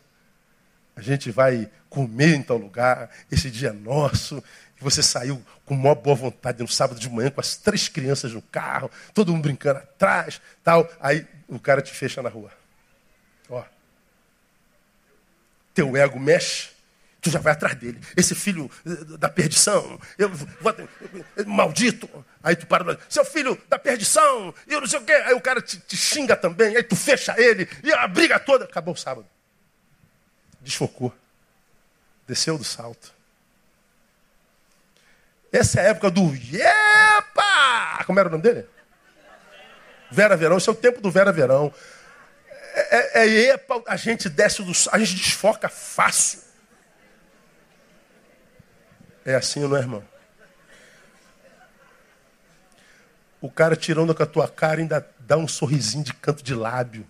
A 0.96 1.02
gente 1.02 1.30
vai 1.30 1.70
comer 1.90 2.34
em 2.34 2.42
tal 2.42 2.56
lugar. 2.56 3.10
Esse 3.30 3.50
dia 3.50 3.68
é 3.68 3.72
nosso. 3.72 4.42
E 4.80 4.82
você 4.82 5.02
saiu 5.02 5.42
com 5.64 5.74
maior 5.74 5.94
boa 5.94 6.16
vontade 6.16 6.62
no 6.62 6.68
sábado 6.68 6.98
de 6.98 7.08
manhã 7.08 7.30
com 7.30 7.40
as 7.40 7.56
três 7.56 7.88
crianças 7.88 8.32
no 8.32 8.42
carro, 8.42 8.90
todo 9.12 9.32
mundo 9.32 9.42
brincando 9.42 9.78
atrás, 9.78 10.40
tal. 10.64 10.90
Aí 11.00 11.26
o 11.48 11.58
cara 11.58 11.82
te 11.82 11.92
fecha 11.92 12.22
na 12.22 12.28
rua. 12.28 12.50
Ó. 13.48 13.62
Teu 15.74 15.96
ego 15.96 16.18
mexe 16.18 16.76
tu 17.26 17.30
já 17.30 17.40
vai 17.40 17.52
atrás 17.52 17.74
dele. 17.74 18.00
Esse 18.16 18.34
filho 18.34 18.70
eh, 18.86 19.16
da 19.18 19.28
perdição, 19.28 20.00
eu 20.16 20.28
vou, 20.28 20.48
maldito. 21.44 22.08
Aí 22.42 22.54
tu 22.54 22.66
para, 22.66 22.98
seu 23.08 23.24
filho 23.24 23.60
da 23.68 23.78
perdição, 23.78 24.54
eu 24.66 24.80
não 24.80 24.86
sei 24.86 25.00
o 25.00 25.02
quê. 25.02 25.12
Aí 25.12 25.34
o 25.34 25.40
cara 25.40 25.60
te, 25.60 25.78
te 25.78 25.96
xinga 25.96 26.36
também, 26.36 26.76
aí 26.76 26.82
tu 26.82 26.94
fecha 26.94 27.34
ele, 27.36 27.68
e 27.82 27.92
a 27.92 28.06
briga 28.06 28.38
toda. 28.38 28.64
Acabou 28.64 28.94
o 28.94 28.96
sábado. 28.96 29.26
Desfocou. 30.66 31.14
Desceu 32.26 32.58
do 32.58 32.64
salto. 32.64 33.14
Essa 35.52 35.80
é 35.80 35.86
a 35.86 35.90
época 35.90 36.10
do 36.10 36.34
Epa! 36.34 38.04
Como 38.04 38.18
era 38.18 38.28
o 38.28 38.32
nome 38.32 38.42
dele? 38.42 38.66
Vera 40.10 40.36
Verão, 40.36 40.58
esse 40.58 40.68
é 40.68 40.72
o 40.72 40.74
tempo 40.74 41.00
do 41.00 41.10
Vera 41.10 41.30
Verão. 41.32 41.72
É, 42.74 43.20
é, 43.20 43.26
é 43.26 43.54
epa, 43.54 43.82
a 43.86 43.96
gente 43.96 44.28
desce 44.28 44.62
do 44.62 44.72
a 44.90 44.98
gente 44.98 45.14
desfoca 45.14 45.68
fácil. 45.68 46.40
É 49.24 49.34
assim, 49.36 49.60
não 49.60 49.76
é, 49.76 49.80
irmão? 49.80 50.04
O 53.40 53.50
cara 53.50 53.76
tirando 53.76 54.14
com 54.14 54.22
a 54.22 54.26
tua 54.26 54.48
cara 54.48 54.80
ainda 54.80 55.08
dá 55.20 55.36
um 55.36 55.46
sorrisinho 55.46 56.04
de 56.04 56.12
canto 56.12 56.42
de 56.42 56.54
lábio. 56.54 57.06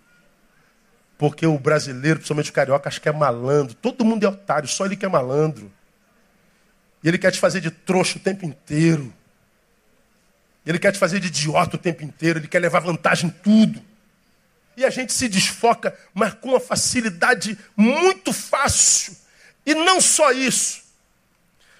Porque 1.18 1.46
o 1.46 1.58
brasileiro, 1.58 2.18
principalmente 2.18 2.50
o 2.50 2.52
carioca, 2.52 2.88
acha 2.88 3.00
que 3.00 3.08
é 3.08 3.12
malandro. 3.12 3.74
Todo 3.74 4.04
mundo 4.04 4.24
é 4.24 4.28
otário, 4.28 4.68
só 4.68 4.84
ele 4.84 4.96
que 4.96 5.06
é 5.06 5.08
malandro. 5.08 5.72
E 7.02 7.08
ele 7.08 7.18
quer 7.18 7.30
te 7.30 7.38
fazer 7.38 7.60
de 7.60 7.70
trouxa 7.70 8.18
o 8.18 8.20
tempo 8.20 8.44
inteiro. 8.44 9.12
Ele 10.64 10.78
quer 10.78 10.92
te 10.92 10.98
fazer 10.98 11.20
de 11.20 11.28
idiota 11.28 11.76
o 11.76 11.78
tempo 11.78 12.02
inteiro. 12.04 12.40
Ele 12.40 12.48
quer 12.48 12.58
levar 12.58 12.80
vantagem 12.80 13.28
em 13.28 13.32
tudo. 13.32 13.80
E 14.76 14.84
a 14.84 14.90
gente 14.90 15.12
se 15.12 15.28
desfoca, 15.28 15.96
mas 16.12 16.34
com 16.34 16.50
uma 16.50 16.60
facilidade 16.60 17.56
muito 17.76 18.32
fácil. 18.32 19.16
E 19.64 19.74
não 19.74 20.00
só 20.00 20.32
isso 20.32 20.86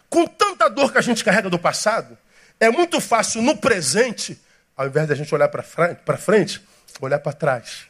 com 0.09 0.27
tanta 0.27 0.69
dor 0.69 0.93
que 0.93 0.99
a 0.99 1.03
gente 1.03 1.25
carrega 1.25 1.51
do 1.51 1.59
passado, 1.59 2.17
é 2.59 2.71
muito 2.71 3.01
fácil 3.01 3.43
no 3.43 3.57
presente, 3.57 4.41
ao 4.77 4.87
invés 4.87 5.07
de 5.07 5.13
a 5.13 5.17
gente 5.17 5.35
olhar 5.35 5.49
para 5.49 5.63
frente, 5.63 6.01
frente, 6.19 6.63
olhar 7.01 7.19
para 7.19 7.33
trás. 7.33 7.87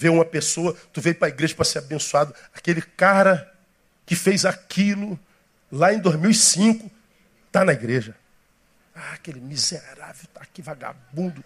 Ver 0.00 0.08
uma 0.08 0.24
pessoa, 0.24 0.74
tu 0.94 0.98
veio 0.98 1.14
para 1.14 1.28
a 1.28 1.30
igreja 1.30 1.54
para 1.54 1.66
ser 1.66 1.80
abençoado, 1.80 2.34
aquele 2.54 2.80
cara 2.80 3.52
que 4.06 4.16
fez 4.16 4.46
aquilo 4.46 5.20
lá 5.70 5.92
em 5.92 5.98
2005, 5.98 6.90
está 7.46 7.66
na 7.66 7.74
igreja. 7.74 8.16
Ah, 8.94 9.12
aquele 9.12 9.40
miserável, 9.40 10.24
está 10.24 10.40
aqui 10.40 10.62
vagabundo, 10.62 11.44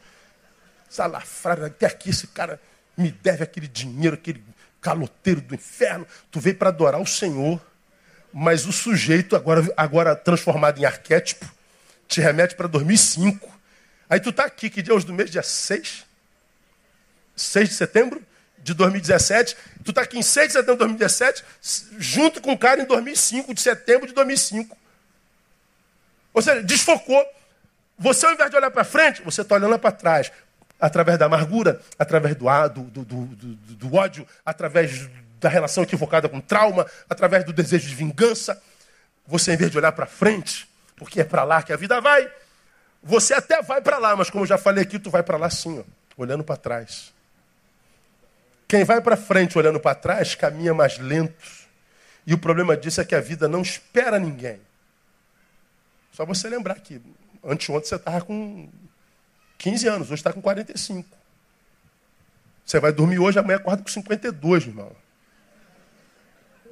salafrário, 0.88 1.64
até 1.64 1.84
aqui 1.84 2.10
esse 2.10 2.28
cara 2.28 2.60
me 2.96 3.10
deve 3.10 3.42
aquele 3.42 3.66
dinheiro, 3.66 4.14
aquele 4.14 4.40
caloteiro 4.80 5.40
do 5.40 5.56
inferno. 5.56 6.06
Tu 6.30 6.38
veio 6.38 6.54
para 6.54 6.68
adorar 6.68 7.00
o 7.00 7.06
Senhor, 7.08 7.60
mas 8.32 8.66
o 8.66 8.72
sujeito, 8.72 9.34
agora, 9.34 9.68
agora 9.76 10.14
transformado 10.14 10.78
em 10.78 10.84
arquétipo, 10.84 11.52
te 12.06 12.20
remete 12.20 12.54
para 12.54 12.68
2005. 12.68 13.52
Aí 14.08 14.20
tu 14.20 14.30
está 14.30 14.44
aqui, 14.44 14.70
que 14.70 14.80
dia 14.80 14.92
é 14.92 14.96
hoje 14.96 15.06
do 15.06 15.12
mês? 15.12 15.28
Dia 15.28 15.42
6? 15.42 16.06
6 17.34 17.68
de 17.70 17.74
setembro 17.74 18.22
de 18.64 18.72
2017. 18.72 19.56
Tu 19.84 19.90
está 19.90 20.00
aqui 20.00 20.18
em 20.18 20.22
6 20.22 20.48
de 20.48 20.52
setembro 20.54 20.74
de 20.74 20.78
2017, 20.78 21.44
junto 21.98 22.40
com 22.40 22.52
o 22.52 22.58
cara 22.58 22.80
em 22.80 22.86
2005, 22.86 23.52
de 23.52 23.60
setembro 23.60 24.08
de 24.08 24.14
2005. 24.14 24.76
Ou 26.32 26.42
seja, 26.42 26.62
desfocou. 26.62 27.24
Você, 27.98 28.26
ao 28.26 28.32
invés 28.32 28.50
de 28.50 28.56
olhar 28.56 28.70
para 28.70 28.82
frente, 28.82 29.22
você 29.22 29.42
está 29.42 29.54
olhando 29.54 29.78
para 29.78 29.92
trás. 29.92 30.32
Através 30.80 31.18
da 31.18 31.26
amargura, 31.26 31.80
através 31.98 32.34
do, 32.34 32.46
do, 32.68 33.04
do, 33.04 33.04
do, 33.04 33.54
do 33.54 33.94
ódio, 33.94 34.26
através 34.44 35.08
da 35.38 35.48
relação 35.48 35.84
equivocada 35.84 36.28
com 36.28 36.40
trauma, 36.40 36.86
através 37.08 37.44
do 37.44 37.52
desejo 37.52 37.86
de 37.86 37.94
vingança. 37.94 38.60
Você, 39.26 39.52
em 39.52 39.56
vez 39.56 39.70
de 39.70 39.78
olhar 39.78 39.92
para 39.92 40.06
frente, 40.06 40.68
porque 40.96 41.20
é 41.20 41.24
para 41.24 41.44
lá 41.44 41.62
que 41.62 41.72
a 41.72 41.76
vida 41.76 42.00
vai, 42.00 42.28
você 43.02 43.34
até 43.34 43.62
vai 43.62 43.80
para 43.80 43.98
lá, 43.98 44.16
mas 44.16 44.30
como 44.30 44.44
eu 44.44 44.48
já 44.48 44.58
falei 44.58 44.82
aqui, 44.82 44.98
tu 44.98 45.10
vai 45.10 45.22
para 45.22 45.36
lá 45.36 45.48
sim, 45.48 45.78
ó, 45.78 45.84
olhando 46.16 46.42
para 46.42 46.56
trás. 46.56 47.13
Quem 48.66 48.84
vai 48.84 49.00
para 49.00 49.16
frente 49.16 49.58
olhando 49.58 49.78
para 49.78 49.94
trás 49.94 50.34
caminha 50.34 50.72
mais 50.72 50.98
lento. 50.98 51.64
E 52.26 52.32
o 52.32 52.38
problema 52.38 52.76
disso 52.76 53.00
é 53.00 53.04
que 53.04 53.14
a 53.14 53.20
vida 53.20 53.46
não 53.46 53.60
espera 53.60 54.18
ninguém. 54.18 54.60
Só 56.12 56.24
você 56.24 56.48
lembrar 56.48 56.76
que 56.76 57.00
anteontem 57.44 57.88
você 57.88 57.96
estava 57.96 58.24
com 58.24 58.68
15 59.58 59.88
anos, 59.88 60.06
hoje 60.08 60.20
está 60.20 60.32
com 60.32 60.40
45. 60.40 61.08
Você 62.64 62.80
vai 62.80 62.92
dormir 62.92 63.18
hoje, 63.18 63.38
amanhã 63.38 63.56
acorda 63.56 63.82
com 63.82 63.88
52, 63.90 64.66
irmão. 64.66 64.92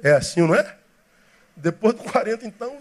É 0.01 0.13
assim, 0.13 0.41
não 0.41 0.55
é? 0.55 0.75
Depois 1.55 1.93
do 1.93 2.03
40, 2.03 2.47
então, 2.47 2.79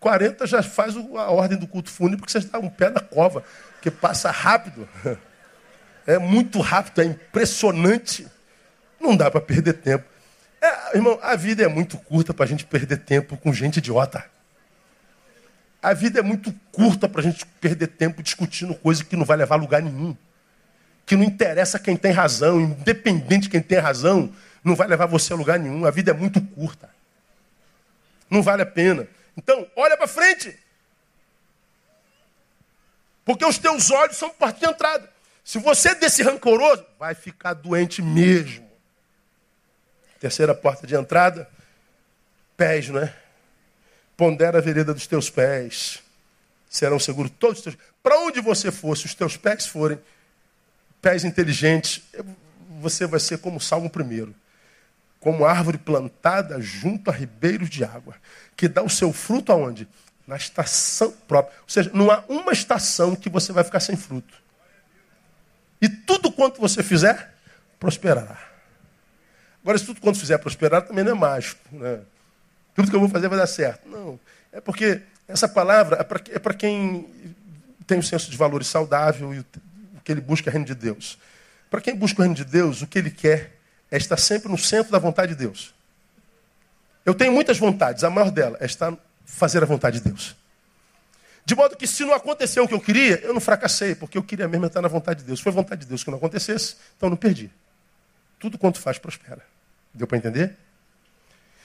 40 0.00 0.46
já 0.46 0.62
faz 0.62 0.96
a 0.96 1.30
ordem 1.30 1.56
do 1.56 1.68
culto 1.68 1.90
fúnebre, 1.90 2.18
porque 2.18 2.32
você 2.32 2.38
está 2.38 2.58
um 2.58 2.68
pé 2.68 2.90
na 2.90 3.00
cova, 3.00 3.44
que 3.80 3.90
passa 3.90 4.30
rápido. 4.30 4.88
É 6.08 6.18
muito 6.18 6.58
rápido, 6.62 7.02
é 7.02 7.04
impressionante. 7.04 8.26
Não 8.98 9.14
dá 9.14 9.30
para 9.30 9.42
perder 9.42 9.74
tempo. 9.74 10.06
É, 10.58 10.96
irmão, 10.96 11.18
a 11.20 11.36
vida 11.36 11.62
é 11.62 11.68
muito 11.68 11.98
curta 11.98 12.32
para 12.32 12.46
a 12.46 12.48
gente 12.48 12.64
perder 12.64 12.96
tempo 13.00 13.36
com 13.36 13.52
gente 13.52 13.76
idiota. 13.76 14.24
A 15.82 15.92
vida 15.92 16.20
é 16.20 16.22
muito 16.22 16.50
curta 16.72 17.10
para 17.10 17.20
a 17.20 17.24
gente 17.24 17.44
perder 17.60 17.88
tempo 17.88 18.22
discutindo 18.22 18.74
coisa 18.74 19.04
que 19.04 19.16
não 19.16 19.26
vai 19.26 19.36
levar 19.36 19.56
a 19.56 19.58
lugar 19.58 19.82
nenhum. 19.82 20.16
Que 21.04 21.14
não 21.14 21.24
interessa 21.24 21.78
quem 21.78 21.94
tem 21.94 22.10
razão, 22.10 22.58
independente 22.58 23.42
de 23.42 23.50
quem 23.50 23.60
tem 23.60 23.78
razão, 23.78 24.32
não 24.64 24.74
vai 24.74 24.88
levar 24.88 25.04
você 25.04 25.34
a 25.34 25.36
lugar 25.36 25.58
nenhum. 25.58 25.84
A 25.84 25.90
vida 25.90 26.12
é 26.12 26.14
muito 26.14 26.40
curta. 26.40 26.88
Não 28.30 28.42
vale 28.42 28.62
a 28.62 28.66
pena. 28.66 29.06
Então, 29.36 29.66
olha 29.76 29.94
para 29.94 30.08
frente. 30.08 30.58
Porque 33.26 33.44
os 33.44 33.58
teus 33.58 33.90
olhos 33.90 34.16
são 34.16 34.30
parte 34.30 34.60
de 34.60 34.66
entrada. 34.66 35.17
Se 35.48 35.58
você 35.58 35.88
é 35.88 35.94
desse 35.94 36.22
rancoroso, 36.22 36.84
vai 36.98 37.14
ficar 37.14 37.54
doente 37.54 38.02
mesmo. 38.02 38.68
Terceira 40.20 40.54
porta 40.54 40.86
de 40.86 40.94
entrada, 40.94 41.48
pés, 42.54 42.90
não 42.90 43.00
é? 43.00 43.16
Pondera 44.14 44.58
a 44.58 44.60
vereda 44.60 44.92
dos 44.92 45.06
teus 45.06 45.30
pés. 45.30 46.02
Serão 46.68 46.98
seguros 46.98 47.32
todos 47.38 47.60
os 47.60 47.64
teus. 47.64 47.78
Para 48.02 48.18
onde 48.18 48.42
você 48.42 48.70
for, 48.70 48.94
se 48.94 49.06
os 49.06 49.14
teus 49.14 49.38
pés 49.38 49.64
forem 49.64 49.98
pés 51.00 51.24
inteligentes, 51.24 52.02
você 52.78 53.06
vai 53.06 53.18
ser 53.18 53.38
como 53.38 53.58
Salmo 53.58 53.88
primeiro 53.88 54.34
como 55.18 55.46
árvore 55.46 55.78
plantada 55.78 56.60
junto 56.60 57.10
a 57.10 57.12
ribeiros 57.12 57.70
de 57.70 57.82
água, 57.84 58.14
que 58.54 58.68
dá 58.68 58.82
o 58.82 58.88
seu 58.90 59.12
fruto 59.14 59.50
aonde? 59.50 59.88
Na 60.26 60.36
estação 60.36 61.10
própria. 61.26 61.58
Ou 61.62 61.68
seja, 61.68 61.90
não 61.94 62.10
há 62.10 62.22
uma 62.28 62.52
estação 62.52 63.16
que 63.16 63.30
você 63.30 63.50
vai 63.50 63.64
ficar 63.64 63.80
sem 63.80 63.96
fruto. 63.96 64.46
E 65.80 65.88
tudo 65.88 66.30
quanto 66.32 66.60
você 66.60 66.82
fizer, 66.82 67.34
prosperará. 67.78 68.38
Agora, 69.62 69.78
se 69.78 69.86
tudo 69.86 70.00
quanto 70.00 70.18
fizer 70.18 70.38
prosperar, 70.38 70.82
também 70.82 71.04
não 71.04 71.12
é 71.12 71.14
mágico. 71.14 71.60
Né? 71.70 72.00
Tudo 72.74 72.90
que 72.90 72.96
eu 72.96 73.00
vou 73.00 73.08
fazer 73.08 73.28
vai 73.28 73.38
dar 73.38 73.46
certo. 73.46 73.88
Não. 73.88 74.18
É 74.52 74.60
porque 74.60 75.02
essa 75.26 75.48
palavra 75.48 75.96
é 76.00 76.38
para 76.38 76.54
é 76.54 76.56
quem 76.56 77.06
tem 77.86 77.98
um 77.98 78.02
senso 78.02 78.30
de 78.30 78.36
valores 78.36 78.66
saudável 78.66 79.34
e 79.34 79.40
o 79.40 79.44
que 80.02 80.12
ele 80.12 80.20
busca 80.20 80.48
é 80.48 80.50
o 80.50 80.52
reino 80.52 80.66
de 80.66 80.74
Deus. 80.74 81.18
Para 81.70 81.80
quem 81.80 81.94
busca 81.94 82.20
o 82.20 82.22
reino 82.22 82.34
de 82.34 82.44
Deus, 82.44 82.82
o 82.82 82.86
que 82.86 82.98
ele 82.98 83.10
quer 83.10 83.56
é 83.90 83.96
estar 83.96 84.16
sempre 84.16 84.50
no 84.50 84.58
centro 84.58 84.92
da 84.92 84.98
vontade 84.98 85.32
de 85.32 85.38
Deus. 85.38 85.74
Eu 87.04 87.14
tenho 87.14 87.32
muitas 87.32 87.58
vontades, 87.58 88.04
a 88.04 88.10
maior 88.10 88.30
dela 88.30 88.56
é 88.60 88.66
estar 88.66 88.94
fazer 89.24 89.62
a 89.62 89.66
vontade 89.66 90.00
de 90.00 90.08
Deus. 90.08 90.34
De 91.48 91.54
modo 91.54 91.76
que 91.76 91.86
se 91.86 92.04
não 92.04 92.12
aconteceu 92.12 92.64
o 92.64 92.68
que 92.68 92.74
eu 92.74 92.80
queria, 92.80 93.20
eu 93.22 93.32
não 93.32 93.40
fracassei, 93.40 93.94
porque 93.94 94.18
eu 94.18 94.22
queria 94.22 94.46
mesmo 94.46 94.66
estar 94.66 94.82
na 94.82 94.88
vontade 94.88 95.20
de 95.20 95.26
Deus. 95.26 95.40
Foi 95.40 95.50
vontade 95.50 95.80
de 95.80 95.86
Deus 95.86 96.04
que 96.04 96.10
não 96.10 96.18
acontecesse, 96.18 96.76
então 96.96 97.08
não 97.08 97.16
perdi. 97.16 97.50
Tudo 98.38 98.58
quanto 98.58 98.78
faz 98.78 98.98
prospera. 98.98 99.42
Deu 99.94 100.06
para 100.06 100.18
entender? 100.18 100.54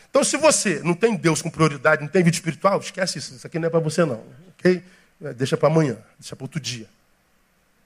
Então, 0.09 0.23
se 0.23 0.37
você 0.37 0.79
não 0.83 0.93
tem 0.93 1.15
Deus 1.15 1.41
com 1.41 1.49
prioridade, 1.49 2.01
não 2.01 2.07
tem 2.07 2.23
vida 2.23 2.35
espiritual, 2.35 2.79
esquece 2.79 3.17
isso. 3.17 3.35
Isso 3.35 3.45
aqui 3.45 3.59
não 3.59 3.67
é 3.67 3.69
para 3.69 3.79
você, 3.79 4.05
não. 4.05 4.23
Ok? 4.57 4.83
Deixa 5.35 5.57
para 5.57 5.67
amanhã, 5.67 5.97
deixa 6.19 6.35
para 6.35 6.45
outro 6.45 6.59
dia. 6.59 6.87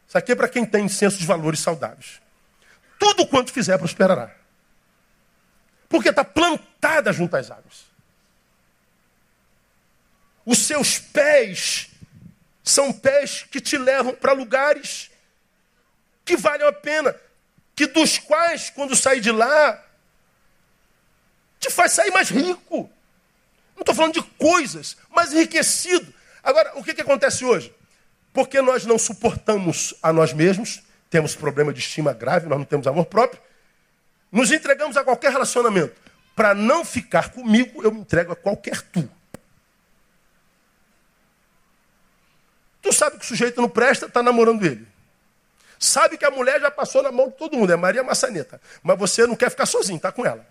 Isso 0.08 0.18
aqui 0.18 0.34
é 0.34 0.36
para 0.36 0.48
quem 0.48 0.66
tem 0.66 0.88
senso 0.88 1.18
de 1.18 1.26
valores 1.26 1.60
saudáveis 1.60 2.20
tudo 2.98 3.28
quanto 3.28 3.52
fizer 3.52 3.78
prosperará. 3.78 4.32
Porque 5.88 6.10
está 6.10 6.24
plantada 6.24 7.14
junto 7.14 7.36
às 7.36 7.50
águas. 7.50 7.86
Os 10.46 10.60
seus 10.60 11.00
pés 11.00 11.87
são 12.70 12.92
pés 12.92 13.46
que 13.50 13.62
te 13.62 13.78
levam 13.78 14.14
para 14.14 14.34
lugares 14.34 15.10
que 16.26 16.36
valem 16.36 16.68
a 16.68 16.74
pena, 16.74 17.16
que 17.74 17.88
dos 17.88 18.18
quais, 18.18 18.70
quando 18.70 18.96
sair 18.96 19.22
de 19.22 19.32
lá, 19.32 19.84
te 21.60 21.70
faz 21.70 21.94
sair 21.94 22.12
mais 22.12 22.30
rico. 22.30 22.90
Não 23.76 23.82
estou 23.82 23.96
falando 23.96 24.16
de 24.16 24.22
coisas, 24.22 24.98
mas 25.10 25.32
enriquecido. 25.32 26.14
Agora, 26.44 26.74
o 26.76 26.84
que, 26.84 26.94
que 26.94 27.02
acontece 27.02 27.46
hoje? 27.46 27.74
Porque 28.34 28.62
nós 28.62 28.86
não 28.86 28.98
suportamos 28.98 29.94
a 30.02 30.12
nós 30.12 30.34
mesmos, 30.34 30.82
temos 31.10 31.36
problema 31.36 31.72
de 31.72 31.80
estima 31.80 32.14
grave, 32.14 32.48
nós 32.48 32.58
não 32.58 32.66
temos 32.66 32.86
amor 32.88 33.06
próprio, 33.06 33.42
nos 34.32 34.52
entregamos 34.52 34.98
a 34.98 35.04
qualquer 35.04 35.32
relacionamento. 35.32 35.96
Para 36.36 36.54
não 36.54 36.84
ficar 36.84 37.32
comigo, 37.32 37.82
eu 37.84 37.92
me 37.92 38.02
entrego 38.02 38.34
a 38.34 38.36
qualquer 38.36 38.82
tu. 38.82 39.10
Tu 42.88 42.94
sabe 42.94 43.18
que 43.18 43.26
o 43.26 43.28
sujeito 43.28 43.60
não 43.60 43.68
presta, 43.68 44.06
está 44.06 44.24
namorando 44.24 44.66
ele. 44.66 44.88
Sabe 45.78 46.18
que 46.18 46.24
a 46.24 46.32
mulher 46.32 46.62
já 46.62 46.72
passou 46.72 47.04
na 47.04 47.12
mão 47.12 47.28
de 47.28 47.36
todo 47.36 47.58
mundo, 47.58 47.74
é 47.74 47.76
Maria 47.76 48.02
Maçaneta. 48.02 48.62
Mas 48.82 48.98
você 48.98 49.28
não 49.28 49.36
quer 49.36 49.50
ficar 49.50 49.66
sozinho, 49.66 49.98
está 49.98 50.10
com 50.10 50.26
ela. 50.26 50.48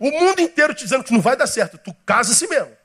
O 0.00 0.10
mundo 0.10 0.40
inteiro 0.40 0.74
te 0.74 0.82
dizendo 0.82 1.04
que 1.04 1.12
não 1.12 1.20
vai 1.20 1.36
dar 1.36 1.46
certo. 1.46 1.78
Tu 1.78 1.94
casa-se 2.04 2.48
mesmo. 2.48 2.76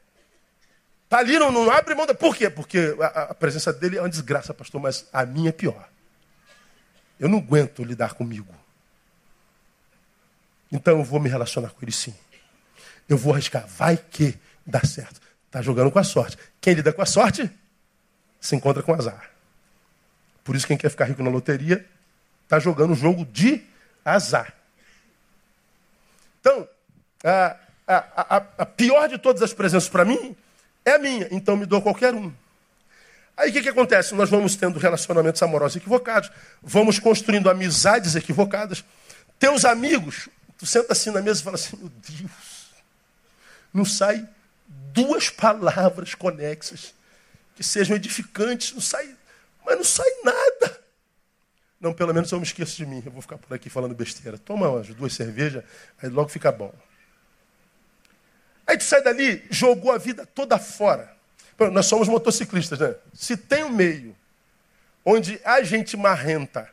Está 1.05 1.17
ali, 1.17 1.39
não, 1.39 1.51
não 1.51 1.71
abre 1.71 1.95
mão. 1.95 2.05
Da... 2.05 2.13
Por 2.13 2.35
quê? 2.35 2.51
Porque 2.51 2.95
a, 3.01 3.23
a, 3.23 3.33
presença 3.33 3.73
dele 3.73 3.97
é 3.97 4.01
uma 4.01 4.09
desgraça, 4.09 4.53
pastor, 4.53 4.79
mas 4.79 5.07
a 5.11 5.25
minha 5.25 5.49
é 5.49 5.51
pior. 5.51 5.89
Eu 7.19 7.27
não 7.27 7.39
aguento 7.39 7.83
lidar 7.83 8.13
comigo. 8.13 8.53
Então 10.71 10.99
eu 10.99 11.03
vou 11.03 11.19
me 11.19 11.29
relacionar 11.29 11.71
com 11.71 11.79
ele 11.81 11.91
sim. 11.91 12.13
Eu 13.09 13.17
vou 13.17 13.33
arriscar. 13.33 13.65
Vai 13.65 13.97
que 13.97 14.37
dá 14.63 14.81
certo. 14.81 15.19
Está 15.57 15.63
jogando 15.63 15.89
com 15.89 15.97
a 15.97 16.03
sorte. 16.03 16.37
Quem 16.61 16.75
lida 16.75 16.93
com 16.93 17.01
a 17.01 17.05
sorte 17.05 17.49
se 18.39 18.55
encontra 18.55 18.83
com 18.83 18.93
azar. 18.93 19.31
Por 20.43 20.55
isso, 20.55 20.67
quem 20.67 20.77
quer 20.77 20.89
ficar 20.89 21.05
rico 21.05 21.23
na 21.23 21.31
loteria 21.31 21.83
está 22.43 22.59
jogando 22.59 22.91
um 22.91 22.95
jogo 22.95 23.25
de 23.25 23.63
azar. 24.05 24.53
Então, 26.39 26.69
a, 27.23 27.57
a, 27.87 28.35
a, 28.59 28.65
pior 28.67 29.09
de 29.09 29.17
todas 29.17 29.41
as 29.41 29.51
presenças 29.51 29.89
para 29.89 30.05
mim 30.05 30.37
é 30.85 30.91
a 30.91 30.99
minha, 30.99 31.27
então 31.31 31.57
me 31.57 31.65
dou 31.65 31.81
qualquer 31.81 32.13
um. 32.13 32.31
Aí 33.35 33.49
o 33.49 33.53
que, 33.53 33.63
que 33.63 33.69
acontece? 33.69 34.13
Nós 34.13 34.29
vamos 34.29 34.55
tendo 34.55 34.77
relacionamentos 34.77 35.41
amorosos 35.41 35.77
equivocados, 35.77 36.31
vamos 36.61 36.99
construindo 36.99 37.49
amizades 37.49 38.15
equivocadas. 38.15 38.85
Teus 39.39 39.65
amigos, 39.65 40.29
tu 40.55 40.67
senta 40.67 40.93
assim 40.93 41.09
na 41.09 41.19
mesa 41.19 41.41
e 41.41 41.43
fala 41.43 41.55
assim: 41.55 41.75
meu 41.77 41.89
Deus, 41.89 42.69
não 43.73 43.83
sai 43.83 44.36
duas 45.05 45.29
palavras 45.31 46.15
conexas 46.15 46.93
que 47.55 47.63
sejam 47.63 47.95
edificantes, 47.95 48.73
não 48.73 48.81
sai, 48.81 49.15
mas 49.65 49.77
não 49.77 49.83
sai 49.83 50.09
nada. 50.23 50.81
Não, 51.79 51.93
pelo 51.93 52.13
menos 52.13 52.31
eu 52.31 52.39
me 52.39 52.45
esqueço 52.45 52.75
de 52.77 52.85
mim, 52.85 53.03
eu 53.05 53.11
vou 53.11 53.21
ficar 53.21 53.37
por 53.37 53.53
aqui 53.53 53.69
falando 53.69 53.93
besteira. 53.93 54.37
Toma 54.37 54.69
umas 54.69 54.87
duas 54.87 55.13
cervejas, 55.13 55.63
aí 56.01 56.09
logo 56.09 56.29
fica 56.29 56.51
bom. 56.51 56.73
Aí 58.65 58.77
tu 58.77 58.83
sai 58.83 59.01
dali, 59.01 59.45
jogou 59.49 59.91
a 59.91 59.97
vida 59.97 60.25
toda 60.25 60.57
fora. 60.57 61.15
Nós 61.71 61.85
somos 61.85 62.07
motociclistas, 62.07 62.79
né? 62.79 62.95
Se 63.13 63.37
tem 63.37 63.63
um 63.63 63.69
meio 63.69 64.15
onde 65.05 65.39
a 65.43 65.63
gente 65.63 65.95
marrenta 65.95 66.69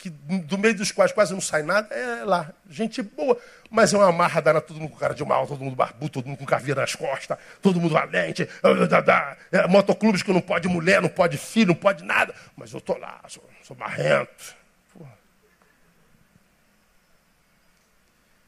que 0.00 0.08
do 0.08 0.56
meio 0.56 0.74
dos 0.74 0.90
quais 0.90 1.12
quase 1.12 1.34
não 1.34 1.42
sai 1.42 1.62
nada, 1.62 1.94
é 1.94 2.24
lá. 2.24 2.54
Gente 2.70 3.02
boa, 3.02 3.38
mas 3.70 3.92
é 3.92 3.98
uma 3.98 4.10
marra 4.10 4.40
dana, 4.40 4.58
todo 4.58 4.80
mundo 4.80 4.92
com 4.92 4.96
cara 4.96 5.12
de 5.12 5.22
mal, 5.22 5.46
todo 5.46 5.62
mundo 5.62 5.76
barbudo, 5.76 6.08
todo 6.08 6.26
mundo 6.26 6.38
com 6.38 6.46
caveira 6.46 6.80
nas 6.80 6.94
costas, 6.94 7.36
todo 7.60 7.78
mundo 7.78 7.92
valente. 7.92 8.48
É, 9.52 9.66
motoclubes 9.68 10.22
que 10.22 10.32
não 10.32 10.40
pode 10.40 10.66
mulher, 10.68 11.02
não 11.02 11.08
pode 11.10 11.36
filho, 11.36 11.68
não 11.68 11.74
pode 11.74 12.02
nada. 12.02 12.34
Mas 12.56 12.72
eu 12.72 12.80
tô 12.80 12.96
lá, 12.96 13.20
sou, 13.28 13.44
sou 13.62 13.76
marrento. 13.76 14.56
Porra. 14.94 15.18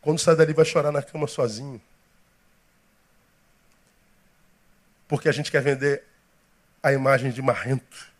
Quando 0.00 0.18
sai 0.20 0.34
dali 0.34 0.54
vai 0.54 0.64
chorar 0.64 0.90
na 0.90 1.02
cama 1.02 1.26
sozinho. 1.26 1.82
Porque 5.06 5.28
a 5.28 5.32
gente 5.32 5.50
quer 5.50 5.60
vender 5.60 6.02
a 6.82 6.94
imagem 6.94 7.30
de 7.30 7.42
marrento. 7.42 8.11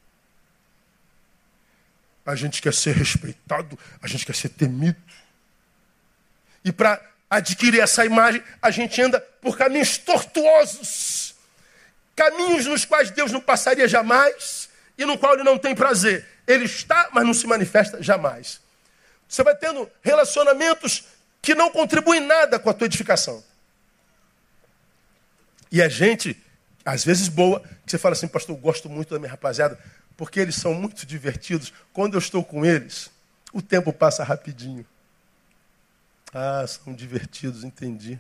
A 2.25 2.35
gente 2.35 2.63
quer 2.63 2.73
ser 2.73 2.95
respeitado, 2.95 3.79
a 4.01 4.07
gente 4.07 4.25
quer 4.25 4.35
ser 4.35 4.51
temido. 4.51 5.01
E 6.65 6.71
para 6.71 7.01
adquirir 7.29 7.81
essa 7.81 8.05
imagem, 8.05 8.43
a 8.61 8.71
gente 8.71 9.01
anda 9.03 9.21
por 9.41 9.57
caminhos 9.57 9.99
tortuosos 9.99 11.33
caminhos 12.15 12.67
nos 12.67 12.85
quais 12.85 13.11
Deus 13.11 13.33
não 13.33 13.41
passaria 13.41 13.89
jamais 13.89 14.69
e 14.97 15.05
no 15.05 15.19
qual 15.19 15.35
ele 15.35 15.43
não 15.43 15.59
tem 15.59 15.75
prazer. 15.75 16.27
Ele 16.47 16.65
está, 16.65 17.09
mas 17.13 17.25
não 17.25 17.35
se 17.35 17.47
manifesta 17.47 18.03
jamais. 18.03 18.61
Você 19.29 19.43
vai 19.43 19.57
tendo 19.57 19.91
relacionamentos 20.03 21.05
que 21.41 21.55
não 21.55 21.71
contribuem 21.71 22.21
nada 22.21 22.59
com 22.59 22.71
a 22.71 22.75
tua 22.75 22.87
edificação. 22.87 23.43
E 25.71 25.81
a 25.81 25.89
gente, 25.89 26.41
às 26.85 27.05
vezes 27.05 27.29
boa, 27.29 27.61
que 27.85 27.91
você 27.91 27.99
fala 27.99 28.13
assim, 28.13 28.29
pastor, 28.29 28.55
eu 28.55 28.61
gosto 28.61 28.89
muito 28.89 29.15
da 29.15 29.19
minha 29.19 29.31
rapaziada, 29.31 29.79
porque 30.17 30.41
eles 30.41 30.55
são 30.55 30.75
muito 30.75 31.07
divertidos. 31.07 31.73
Quando 31.93 32.15
eu 32.15 32.19
estou 32.19 32.45
com 32.45 32.65
eles, 32.65 33.11
o 33.53 33.61
tempo 33.63 33.93
passa 33.93 34.25
rapidinho. 34.25 34.87
Ah, 36.33 36.65
são 36.67 36.95
divertidos, 36.95 37.65
entendi. 37.65 38.19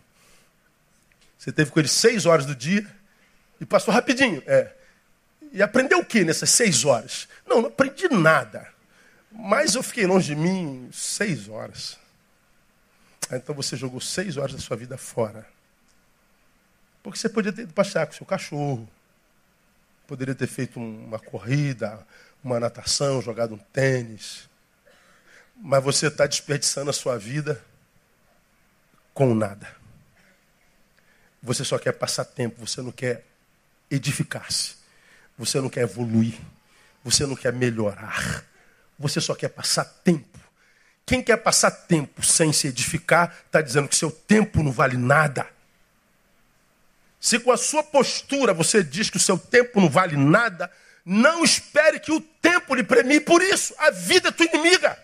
Você 1.38 1.50
teve 1.50 1.70
com 1.70 1.80
eles 1.80 1.92
seis 1.92 2.26
horas 2.26 2.46
do 2.46 2.54
dia 2.54 2.86
e 3.60 3.66
passou 3.66 3.92
rapidinho. 3.92 4.42
É. 4.46 4.72
E 5.52 5.62
aprendeu 5.62 5.98
o 5.98 6.04
que 6.04 6.24
nessas 6.24 6.50
seis 6.50 6.84
horas? 6.84 7.28
Não, 7.46 7.60
não 7.60 7.68
aprendi 7.68 8.08
nada. 8.08 8.68
Mas 9.30 9.74
eu 9.74 9.82
fiquei 9.82 10.06
longe 10.06 10.34
de 10.34 10.40
mim 10.40 10.88
seis 10.92 11.48
horas. 11.48 11.98
Ah, 13.30 13.36
então 13.36 13.54
você 13.54 13.76
jogou 13.76 14.00
seis 14.00 14.36
horas 14.36 14.54
da 14.54 14.60
sua 14.60 14.76
vida 14.76 14.96
fora. 14.98 15.46
Porque 17.02 17.18
você 17.18 17.28
podia 17.28 17.52
ter 17.52 17.62
ido 17.62 17.72
passear 17.72 18.06
com 18.06 18.12
seu 18.12 18.26
cachorro, 18.26 18.88
Poderia 20.12 20.34
ter 20.34 20.46
feito 20.46 20.78
uma 20.78 21.18
corrida, 21.18 22.06
uma 22.44 22.60
natação, 22.60 23.22
jogado 23.22 23.54
um 23.54 23.58
tênis. 23.58 24.46
Mas 25.56 25.82
você 25.82 26.08
está 26.08 26.26
desperdiçando 26.26 26.90
a 26.90 26.92
sua 26.92 27.18
vida 27.18 27.64
com 29.14 29.34
nada. 29.34 29.74
Você 31.42 31.64
só 31.64 31.78
quer 31.78 31.92
passar 31.92 32.26
tempo, 32.26 32.60
você 32.60 32.82
não 32.82 32.92
quer 32.92 33.24
edificar-se. 33.90 34.74
Você 35.38 35.62
não 35.62 35.70
quer 35.70 35.84
evoluir. 35.84 36.38
Você 37.02 37.24
não 37.24 37.34
quer 37.34 37.54
melhorar. 37.54 38.44
Você 38.98 39.18
só 39.18 39.34
quer 39.34 39.48
passar 39.48 39.86
tempo. 39.86 40.38
Quem 41.06 41.22
quer 41.22 41.38
passar 41.38 41.70
tempo 41.70 42.22
sem 42.22 42.52
se 42.52 42.68
edificar, 42.68 43.34
está 43.46 43.62
dizendo 43.62 43.88
que 43.88 43.96
seu 43.96 44.10
tempo 44.10 44.62
não 44.62 44.72
vale 44.72 44.98
nada. 44.98 45.48
Se 47.22 47.38
com 47.38 47.52
a 47.52 47.56
sua 47.56 47.84
postura 47.84 48.52
você 48.52 48.82
diz 48.82 49.08
que 49.08 49.16
o 49.16 49.20
seu 49.20 49.38
tempo 49.38 49.80
não 49.80 49.88
vale 49.88 50.16
nada, 50.16 50.68
não 51.06 51.44
espere 51.44 52.00
que 52.00 52.10
o 52.10 52.20
tempo 52.20 52.74
lhe 52.74 52.82
premie 52.82 53.20
por 53.20 53.40
isso. 53.40 53.72
A 53.78 53.92
vida 53.92 54.30
é 54.30 54.32
tua 54.32 54.46
inimiga. 54.46 54.98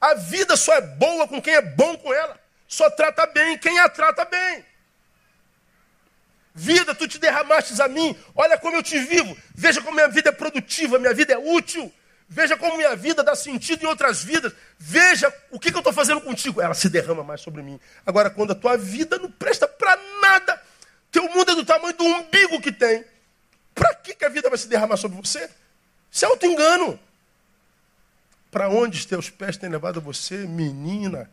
A 0.00 0.14
vida 0.14 0.56
só 0.56 0.72
é 0.72 0.80
boa 0.80 1.28
com 1.28 1.42
quem 1.42 1.54
é 1.54 1.60
bom 1.60 1.94
com 1.98 2.10
ela. 2.10 2.40
Só 2.66 2.88
trata 2.88 3.26
bem 3.26 3.58
quem 3.58 3.78
a 3.80 3.86
trata 3.90 4.24
bem. 4.24 4.64
Vida, 6.54 6.94
tu 6.94 7.06
te 7.06 7.18
derramastes 7.18 7.80
a 7.80 7.88
mim. 7.88 8.18
Olha 8.34 8.56
como 8.56 8.76
eu 8.76 8.82
te 8.82 8.98
vivo. 8.98 9.36
Veja 9.54 9.82
como 9.82 9.94
minha 9.94 10.08
vida 10.08 10.30
é 10.30 10.32
produtiva, 10.32 10.98
minha 10.98 11.12
vida 11.12 11.34
é 11.34 11.38
útil. 11.38 11.92
Veja 12.28 12.56
como 12.56 12.76
minha 12.76 12.96
vida 12.96 13.22
dá 13.22 13.36
sentido 13.36 13.84
em 13.84 13.86
outras 13.86 14.22
vidas. 14.22 14.52
Veja 14.78 15.32
o 15.50 15.60
que, 15.60 15.70
que 15.70 15.76
eu 15.76 15.80
estou 15.80 15.92
fazendo 15.92 16.20
contigo. 16.20 16.60
Ela 16.60 16.74
se 16.74 16.88
derrama 16.88 17.22
mais 17.22 17.40
sobre 17.40 17.62
mim. 17.62 17.78
Agora, 18.04 18.28
quando 18.28 18.50
a 18.50 18.54
tua 18.54 18.76
vida 18.76 19.18
não 19.18 19.30
presta 19.30 19.68
para 19.68 19.96
nada, 20.20 20.60
teu 21.10 21.22
mundo 21.32 21.52
é 21.52 21.54
do 21.54 21.64
tamanho 21.64 21.96
do 21.96 22.04
umbigo 22.04 22.60
que 22.60 22.72
tem. 22.72 23.04
Para 23.74 23.94
que, 23.94 24.14
que 24.14 24.24
a 24.24 24.28
vida 24.28 24.48
vai 24.48 24.58
se 24.58 24.66
derramar 24.68 24.96
sobre 24.96 25.16
você? 25.18 25.48
Isso 26.10 26.24
é 26.24 26.28
auto-engano. 26.28 26.98
Para 28.50 28.68
onde 28.68 28.98
os 28.98 29.04
teus 29.04 29.30
pés 29.30 29.56
têm 29.56 29.68
levado 29.68 30.00
você, 30.00 30.46
menina? 30.46 31.30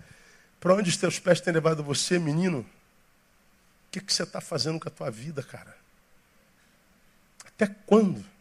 Para 0.60 0.76
onde 0.76 0.90
os 0.90 0.98
teus 0.98 1.20
pés 1.20 1.42
têm 1.42 1.54
levado 1.54 1.84
você, 1.84 2.20
menino? 2.20 2.60
O 2.60 3.92
que, 3.92 4.00
que 4.00 4.14
você 4.14 4.24
está 4.24 4.42
fazendo 4.42 4.80
com 4.80 4.88
a 4.88 4.92
tua 4.92 5.10
vida, 5.10 5.42
cara? 5.42 5.76
Até 7.46 7.68
quando? 7.86 8.33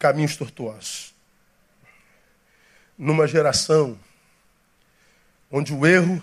Caminhos 0.00 0.34
tortuosos. 0.34 1.14
Numa 2.98 3.28
geração 3.28 3.96
onde 5.50 5.74
o 5.74 5.86
erro, 5.86 6.22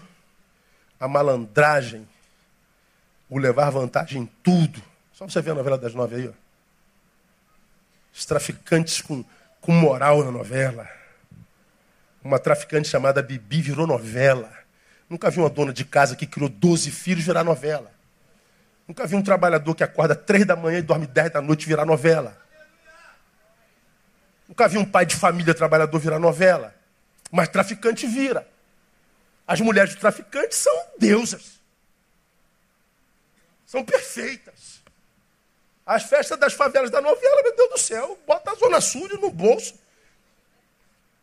a 1.00 1.08
malandragem, 1.08 2.08
o 3.30 3.38
levar 3.38 3.70
vantagem 3.70 4.24
em 4.24 4.26
tudo. 4.44 4.82
Só 5.14 5.28
você 5.28 5.42
ver 5.42 5.52
a 5.52 5.56
novela 5.56 5.78
das 5.78 5.94
nove 5.94 6.16
aí, 6.16 6.28
ó. 6.28 6.34
Os 8.14 8.26
traficantes 8.26 9.00
com, 9.00 9.24
com 9.62 9.72
moral 9.72 10.24
na 10.24 10.32
novela. 10.32 10.90
Uma 12.24 12.40
traficante 12.40 12.88
chamada 12.88 13.22
Bibi 13.22 13.62
virou 13.62 13.86
novela. 13.86 14.52
Nunca 15.08 15.30
vi 15.30 15.40
uma 15.40 15.50
dona 15.50 15.72
de 15.72 15.86
casa 15.86 16.16
que 16.16 16.26
criou 16.26 16.50
12 16.50 16.90
filhos 16.90 17.24
virar 17.24 17.44
novela. 17.44 17.92
Nunca 18.88 19.06
vi 19.06 19.16
um 19.16 19.22
trabalhador 19.22 19.76
que 19.76 19.84
acorda 19.84 20.16
três 20.16 20.46
da 20.46 20.56
manhã 20.56 20.80
e 20.80 20.82
dorme 20.82 21.06
dez 21.06 21.32
da 21.32 21.42
noite 21.42 21.68
virar 21.68 21.86
novela. 21.86 22.47
Nunca 24.48 24.68
vi 24.68 24.78
um 24.78 24.86
pai 24.86 25.06
de 25.06 25.16
família 25.16 25.54
trabalhador 25.54 26.00
virar 26.00 26.20
novela. 26.20 26.74
Mas 27.32 27.50
traficante 27.50 28.08
vira. 28.08 28.48
As 29.46 29.60
mulheres 29.62 29.92
de 29.92 29.98
traficante 29.98 30.56
são 30.56 30.74
deusas. 30.98 31.60
São 33.66 33.84
perfeitas. 33.84 34.82
As 35.86 36.04
festas 36.04 36.38
das 36.38 36.54
favelas 36.54 36.90
da 36.90 37.02
novela, 37.02 37.44
meu 37.44 37.56
Deus 37.56 37.70
do 37.70 37.78
céu, 37.78 38.20
bota 38.28 38.52
a 38.52 38.56
Zona 38.56 38.82
Sul 38.82 39.08
no 39.22 39.30
bolso. 39.30 39.74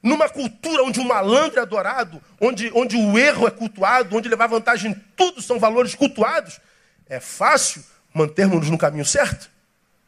Numa 0.03 0.29
cultura 0.29 0.83
onde 0.83 1.01
o 1.01 1.05
malandro 1.05 1.59
é 1.59 1.63
adorado, 1.63 2.23
onde, 2.41 2.71
onde 2.75 2.97
o 2.97 3.19
erro 3.19 3.47
é 3.47 3.51
cultuado, 3.51 4.17
onde 4.17 4.29
levar 4.29 4.47
vantagem 4.47 4.91
em 4.91 4.95
tudo 5.17 5.41
são 5.41 5.59
valores 5.59 5.95
cultuados, 5.95 6.61
é 7.09 7.21
fácil 7.21 7.83
mantermos-nos 8.13 8.71
no 8.71 8.79
caminho 8.79 9.05
certo? 9.05 9.51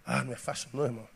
Ah, 0.05 0.23
não 0.23 0.33
é 0.33 0.37
fácil 0.37 0.69
não, 0.73 0.85
irmão. 0.85 1.16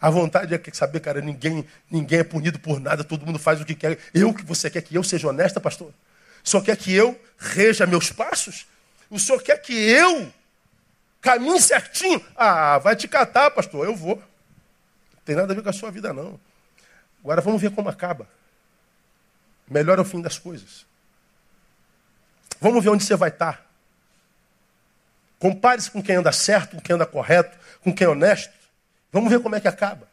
A 0.00 0.10
vontade 0.10 0.54
é 0.54 0.60
saber, 0.72 1.00
cara, 1.00 1.20
ninguém, 1.20 1.66
ninguém 1.90 2.20
é 2.20 2.24
punido 2.24 2.58
por 2.58 2.78
nada, 2.78 3.02
todo 3.02 3.26
mundo 3.26 3.38
faz 3.38 3.60
o 3.60 3.64
que 3.64 3.74
quer. 3.74 3.98
Eu 4.14 4.32
que 4.32 4.44
você 4.44 4.70
quer 4.70 4.82
que 4.82 4.94
eu 4.94 5.02
seja 5.02 5.28
honesta, 5.28 5.60
pastor? 5.60 5.92
O 6.44 6.48
senhor 6.48 6.62
quer 6.62 6.76
que 6.76 6.94
eu 6.94 7.20
reja 7.36 7.86
meus 7.86 8.12
passos? 8.12 8.66
O 9.10 9.18
senhor 9.18 9.42
quer 9.42 9.58
que 9.58 9.72
eu 9.72 10.32
caminhe 11.20 11.60
certinho? 11.60 12.24
Ah, 12.36 12.78
vai 12.78 12.94
te 12.94 13.08
catar, 13.08 13.50
pastor, 13.50 13.86
eu 13.86 13.96
vou. 13.96 14.16
Não 14.16 15.22
tem 15.24 15.34
nada 15.34 15.52
a 15.52 15.56
ver 15.56 15.62
com 15.62 15.68
a 15.68 15.72
sua 15.72 15.90
vida, 15.90 16.12
não. 16.12 16.38
Agora 17.20 17.40
vamos 17.40 17.60
ver 17.60 17.72
como 17.72 17.88
acaba. 17.88 18.28
Melhor 19.68 19.98
é 19.98 20.02
o 20.02 20.04
fim 20.04 20.22
das 20.22 20.38
coisas. 20.38 20.86
Vamos 22.60 22.82
ver 22.82 22.90
onde 22.90 23.04
você 23.04 23.16
vai 23.16 23.30
estar. 23.30 23.66
Compare-se 25.38 25.90
com 25.90 26.02
quem 26.02 26.16
anda 26.16 26.32
certo, 26.32 26.76
com 26.76 26.82
quem 26.82 26.94
anda 26.94 27.06
correto, 27.06 27.56
com 27.82 27.92
quem 27.92 28.06
é 28.06 28.10
honesto. 28.10 28.57
Vamos 29.10 29.30
ver 29.30 29.40
como 29.40 29.56
é 29.56 29.60
que 29.60 29.68
acaba. 29.68 30.08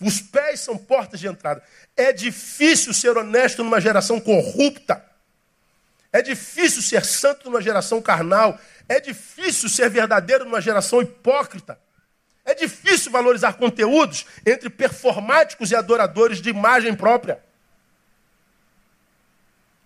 Os 0.00 0.20
pés 0.20 0.60
são 0.60 0.76
portas 0.76 1.20
de 1.20 1.26
entrada. 1.26 1.62
É 1.96 2.12
difícil 2.12 2.92
ser 2.92 3.16
honesto 3.16 3.64
numa 3.64 3.80
geração 3.80 4.20
corrupta. 4.20 5.04
É 6.12 6.20
difícil 6.20 6.82
ser 6.82 7.04
santo 7.04 7.44
numa 7.46 7.62
geração 7.62 8.02
carnal. 8.02 8.58
É 8.88 9.00
difícil 9.00 9.68
ser 9.68 9.88
verdadeiro 9.88 10.44
numa 10.44 10.60
geração 10.60 11.00
hipócrita. 11.00 11.78
É 12.44 12.54
difícil 12.54 13.10
valorizar 13.10 13.54
conteúdos 13.54 14.26
entre 14.44 14.70
performáticos 14.70 15.70
e 15.70 15.76
adoradores 15.76 16.40
de 16.40 16.50
imagem 16.50 16.94
própria. 16.94 17.42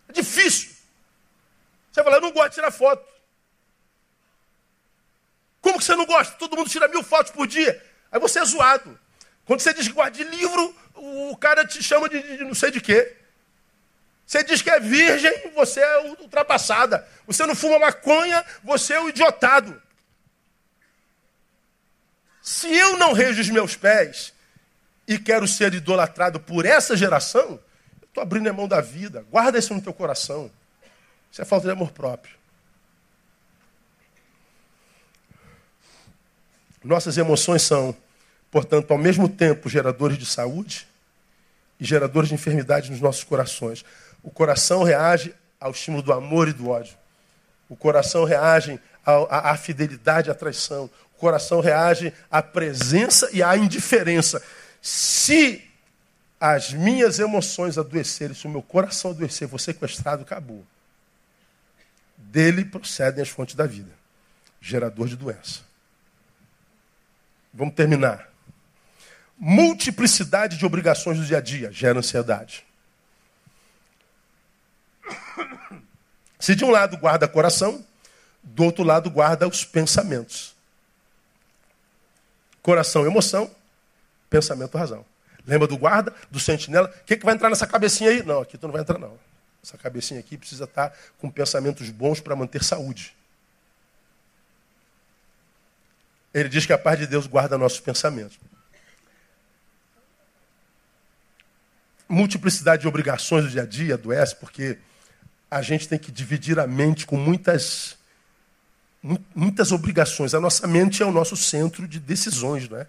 É 0.09 0.13
difícil. 0.13 0.71
Você 1.91 2.03
fala, 2.03 2.17
eu 2.17 2.21
não 2.21 2.33
gosto 2.33 2.51
de 2.51 2.55
tirar 2.57 2.71
foto. 2.71 3.05
Como 5.61 5.79
que 5.79 5.85
você 5.85 5.95
não 5.95 6.07
gosta? 6.07 6.35
Todo 6.37 6.57
mundo 6.57 6.71
tira 6.71 6.89
mil 6.89 7.03
fotos 7.03 7.33
por 7.33 7.47
dia. 7.47 7.83
Aí 8.11 8.19
você 8.19 8.39
é 8.39 8.45
zoado. 8.45 8.99
Quando 9.45 9.61
você 9.61 9.75
diz 9.75 9.89
que 9.89 9.95
gosta 9.95 10.13
de 10.13 10.25
livro, 10.25 10.75
o 10.95 11.37
cara 11.37 11.67
te 11.67 11.83
chama 11.83 12.09
de, 12.09 12.39
de 12.39 12.45
não 12.45 12.55
sei 12.55 12.71
de 12.71 12.81
quê. 12.81 13.17
Você 14.27 14.45
diz 14.45 14.63
que 14.63 14.71
é 14.71 14.79
virgem, 14.79 15.51
você 15.55 15.81
é 15.81 16.07
ultrapassada. 16.21 17.07
Você 17.27 17.45
não 17.47 17.55
fuma 17.55 17.79
maconha, 17.79 18.45
você 18.63 18.95
é 18.95 19.01
o 19.01 19.09
idiotado. 19.09 19.81
Se 22.41 22.73
eu 22.73 22.97
não 22.97 23.13
rejo 23.13 23.41
os 23.41 23.51
meus 23.51 23.77
pés 23.77 24.33
e 25.07 25.19
quero 25.19 25.47
ser 25.49 25.75
idolatrado 25.75 26.39
por 26.39 26.65
essa 26.65 26.97
geração, 26.97 27.61
eu 28.01 28.07
estou 28.07 28.23
abrindo 28.23 28.49
a 28.49 28.53
mão 28.53 28.69
da 28.69 28.81
vida. 28.81 29.27
Guarda 29.31 29.59
isso 29.59 29.75
no 29.75 29.83
teu 29.83 29.93
coração. 29.93 30.51
Isso 31.31 31.43
é 31.43 31.45
falta 31.45 31.67
de 31.67 31.73
amor 31.73 31.91
próprio. 31.91 32.40
Nossas 36.83 37.19
emoções 37.19 37.63
são, 37.63 37.95
portanto, 38.51 38.91
ao 38.91 38.99
mesmo 38.99 39.29
tempo 39.29 39.69
geradores 39.69 40.17
de 40.17 40.25
saúde 40.25 40.87
e 41.79 41.85
geradores 41.85 42.29
de 42.29 42.35
enfermidade 42.35 42.91
nos 42.91 43.01
nossos 43.01 43.25
corações. 43.25 43.85
O 44.23 44.31
coração 44.31 44.83
reage 44.83 45.35
ao 45.61 45.71
estímulo 45.71 46.03
do 46.03 46.13
amor 46.13 46.49
e 46.49 46.53
do 46.53 46.69
ódio. 46.69 46.95
O 47.69 47.77
coração 47.77 48.25
reage 48.25 48.81
à, 49.05 49.57
fidelidade 49.57 50.29
e 50.29 50.31
à 50.31 50.35
traição. 50.35 50.91
O 51.15 51.19
coração 51.19 51.61
reage 51.61 52.13
à 52.31 52.43
presença 52.43 53.29
e 53.33 53.43
à 53.43 53.57
indiferença. 53.57 54.43
Se 54.81 55.63
as 56.41 56.73
minhas 56.73 57.19
emoções 57.19 57.77
adoecerem, 57.77 58.35
se 58.35 58.47
o 58.47 58.51
meu 58.51 58.63
coração 58.63 59.11
adoecer, 59.11 59.47
vou 59.47 59.59
sequestrado, 59.59 60.23
acabou. 60.23 60.65
Dele 62.17 62.65
procedem 62.65 63.23
as 63.23 63.29
fontes 63.29 63.55
da 63.55 63.67
vida, 63.67 63.91
gerador 64.61 65.07
de 65.07 65.17
doença. 65.17 65.70
Vamos 67.53 67.75
terminar. 67.75 68.29
Multiplicidade 69.37 70.57
de 70.57 70.67
obrigações 70.67 71.19
do 71.19 71.25
dia 71.25 71.39
a 71.39 71.41
dia 71.41 71.73
gera 71.73 71.99
ansiedade. 71.99 72.65
Se 76.39 76.55
de 76.55 76.65
um 76.65 76.71
lado 76.71 76.97
guarda 76.97 77.29
coração, 77.29 77.85
do 78.43 78.65
outro 78.65 78.85
lado 78.85 79.11
guarda 79.11 79.47
os 79.47 79.65
pensamentos. 79.65 80.55
Coração, 82.63 83.07
emoção, 83.07 83.51
pensamento, 84.29 84.77
razão. 84.77 85.05
Lembra 85.47 85.67
do 85.67 85.77
guarda, 85.77 86.15
do 86.31 86.39
sentinela? 86.39 86.89
O 86.89 87.05
que, 87.05 87.17
que 87.17 87.25
vai 87.25 87.35
entrar 87.35 87.49
nessa 87.49 87.67
cabecinha 87.67 88.11
aí? 88.11 88.23
Não, 88.23 88.41
aqui 88.41 88.57
tu 88.57 88.67
não 88.67 88.73
vai 88.73 88.83
entrar, 88.83 88.99
não. 88.99 89.19
Essa 89.63 89.77
cabecinha 89.77 90.21
aqui 90.21 90.37
precisa 90.37 90.65
estar 90.65 90.95
com 91.19 91.31
pensamentos 91.31 91.89
bons 91.91 92.21
para 92.21 92.37
manter 92.37 92.63
saúde. 92.63 93.15
Ele 96.33 96.49
diz 96.49 96.65
que 96.65 96.73
a 96.73 96.79
paz 96.79 96.99
de 96.99 97.07
Deus 97.07 97.27
guarda 97.27 97.59
nossos 97.59 97.81
pensamentos. 97.81 98.39
Multiplicidade 102.09 102.83
de 102.83 102.89
obrigações 102.89 103.45
do 103.45 103.51
dia 103.51 103.63
a 103.63 103.67
dia 103.67 103.95
adoece, 103.95 104.37
porque 104.37 104.79
a 105.51 105.63
gente 105.63 105.89
tem 105.89 105.99
que 105.99 106.13
dividir 106.13 106.59
a 106.59 106.67
mente 106.67 107.07
com 107.07 107.17
muitas, 107.17 107.97
muitas 109.35 109.73
obrigações. 109.73 110.35
A 110.35 110.41
nossa 110.41 110.67
mente 110.67 111.03
é 111.03 111.07
o 111.07 111.13
nosso 111.13 111.37
centro 111.37 111.89
de 111.89 111.99
decisões, 111.99 112.69
não 112.69 112.79
é? 112.79 112.87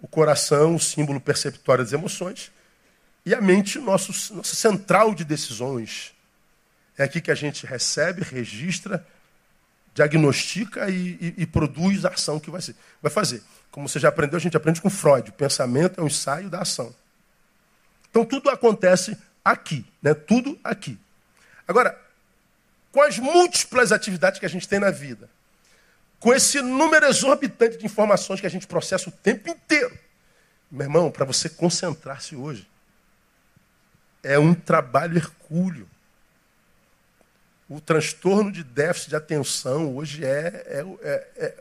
O 0.00 0.08
coração, 0.08 0.76
o 0.76 0.80
símbolo 0.80 1.20
perceptório 1.20 1.84
das 1.84 1.92
emoções, 1.92 2.50
e 3.26 3.34
a 3.34 3.40
mente, 3.40 3.78
o 3.78 3.82
nosso, 3.82 4.34
nosso 4.34 4.56
central 4.56 5.14
de 5.14 5.24
decisões. 5.24 6.14
É 6.96 7.04
aqui 7.04 7.20
que 7.20 7.30
a 7.30 7.34
gente 7.34 7.66
recebe, 7.66 8.22
registra, 8.22 9.06
diagnostica 10.00 10.88
e, 10.88 11.18
e, 11.20 11.34
e, 11.38 11.46
produz 11.46 12.04
a 12.04 12.10
ação 12.10 12.40
que 12.40 12.50
vai, 12.50 12.62
ser, 12.62 12.74
vai 13.02 13.12
fazer. 13.12 13.42
Como 13.70 13.88
você 13.88 13.98
já 13.98 14.08
aprendeu, 14.08 14.36
a 14.36 14.40
gente 14.40 14.56
aprende 14.56 14.80
com 14.80 14.88
Freud. 14.88 15.28
O 15.28 15.32
pensamento 15.32 16.00
é 16.00 16.02
um 16.02 16.06
ensaio 16.06 16.48
da 16.48 16.60
ação. 16.60 16.94
Então 18.10 18.24
tudo 18.24 18.48
acontece 18.48 19.16
aqui, 19.44 19.84
né? 20.02 20.14
Tudo 20.14 20.58
aqui. 20.64 20.98
Agora, 21.68 21.98
com 22.90 23.02
as 23.02 23.18
múltiplas 23.18 23.92
atividades 23.92 24.40
que 24.40 24.46
a 24.46 24.48
gente 24.48 24.66
tem 24.66 24.80
na 24.80 24.90
vida, 24.90 25.28
com 26.18 26.32
esse 26.34 26.60
número 26.60 27.06
exorbitante 27.06 27.76
de 27.76 27.86
informações 27.86 28.40
que 28.40 28.46
a 28.46 28.50
gente 28.50 28.66
processa 28.66 29.08
o 29.08 29.12
tempo 29.12 29.48
inteiro, 29.48 29.96
meu 30.70 30.86
irmão, 30.86 31.10
para 31.10 31.24
você 31.24 31.48
concentrar-se 31.48 32.34
hoje, 32.34 32.66
é 34.22 34.38
um 34.38 34.54
trabalho 34.54 35.16
hercúleo. 35.16 35.88
O 37.70 37.80
transtorno 37.80 38.50
de 38.50 38.64
déficit 38.64 39.10
de 39.10 39.16
atenção 39.16 39.96
hoje 39.96 40.24
é, 40.24 40.48
é, 40.66 40.84
é, 41.02 41.28
é 41.36 41.54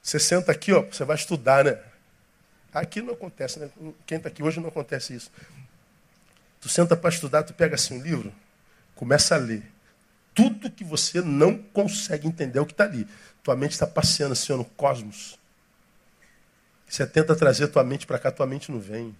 Você 0.00 0.18
senta 0.18 0.52
aqui, 0.52 0.72
ó, 0.72 0.82
você 0.82 1.04
vai 1.04 1.16
estudar, 1.16 1.64
né? 1.64 1.78
Aqui 2.72 3.02
não 3.02 3.12
acontece, 3.12 3.58
né? 3.58 3.68
Quem 4.06 4.16
está 4.16 4.30
aqui 4.30 4.42
hoje 4.42 4.58
não 4.58 4.68
acontece 4.68 5.14
isso. 5.14 5.30
Tu 6.60 6.68
senta 6.68 6.96
para 6.96 7.10
estudar, 7.10 7.42
tu 7.42 7.52
pega 7.52 7.74
assim 7.74 7.98
um 7.98 8.02
livro, 8.02 8.32
começa 8.94 9.34
a 9.34 9.38
ler. 9.38 9.70
Tudo 10.32 10.70
que 10.70 10.82
você 10.82 11.20
não 11.20 11.58
consegue 11.58 12.26
entender 12.26 12.58
é 12.58 12.62
o 12.62 12.66
que 12.66 12.72
está 12.72 12.84
ali. 12.84 13.06
Tua 13.42 13.54
mente 13.54 13.72
está 13.72 13.86
passeando 13.86 14.32
assim 14.32 14.52
ó, 14.52 14.56
no 14.56 14.64
cosmos. 14.64 15.38
Você 16.88 17.06
tenta 17.06 17.36
trazer 17.36 17.68
tua 17.68 17.84
mente 17.84 18.06
para 18.06 18.18
cá, 18.18 18.30
tua 18.30 18.46
mente 18.46 18.72
não 18.72 18.80
vem. 18.80 19.14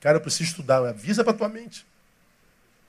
Cara, 0.00 0.16
eu 0.16 0.20
preciso 0.20 0.50
estudar. 0.50 0.84
Avisa 0.86 1.24
para 1.24 1.32
tua 1.32 1.48
mente. 1.48 1.86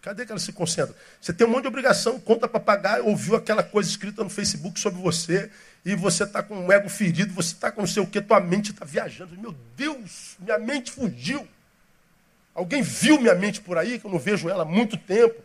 Cadê 0.01 0.25
que 0.25 0.31
ela 0.31 0.39
se 0.39 0.53
concentra? 0.53 0.95
Você 1.19 1.33
tem 1.33 1.45
um 1.45 1.49
monte 1.49 1.63
de 1.63 1.67
obrigação, 1.67 2.19
conta 2.19 2.47
para 2.47 2.59
pagar, 2.59 3.01
ouviu 3.01 3.35
aquela 3.35 3.61
coisa 3.61 3.89
escrita 3.89 4.23
no 4.23 4.29
Facebook 4.29 4.79
sobre 4.79 5.01
você, 5.01 5.51
e 5.83 5.95
você 5.95 6.23
está 6.23 6.41
com 6.41 6.57
um 6.57 6.71
ego 6.71 6.87
ferido, 6.87 7.33
você 7.33 7.53
está 7.53 7.71
com 7.71 7.81
não 7.81 7.87
sei 7.87 8.01
o 8.01 8.07
que, 8.07 8.21
tua 8.21 8.39
mente 8.39 8.71
está 8.71 8.85
viajando. 8.85 9.37
Meu 9.37 9.53
Deus, 9.75 10.37
minha 10.39 10.57
mente 10.57 10.91
fugiu. 10.91 11.47
Alguém 12.53 12.81
viu 12.81 13.19
minha 13.19 13.35
mente 13.35 13.59
por 13.59 13.77
aí, 13.77 13.99
que 13.99 14.05
eu 14.05 14.11
não 14.11 14.17
vejo 14.17 14.49
ela 14.49 14.63
há 14.63 14.65
muito 14.65 14.97
tempo. 14.97 15.43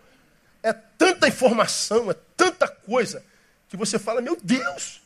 É 0.63 0.73
tanta 0.73 1.27
informação, 1.27 2.11
é 2.11 2.15
tanta 2.37 2.69
coisa, 2.69 3.25
que 3.69 3.77
você 3.77 3.99
fala, 3.99 4.21
meu 4.21 4.39
Deus. 4.41 5.03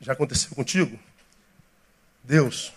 Já 0.00 0.12
aconteceu 0.12 0.50
contigo? 0.50 0.98
Deus, 2.22 2.72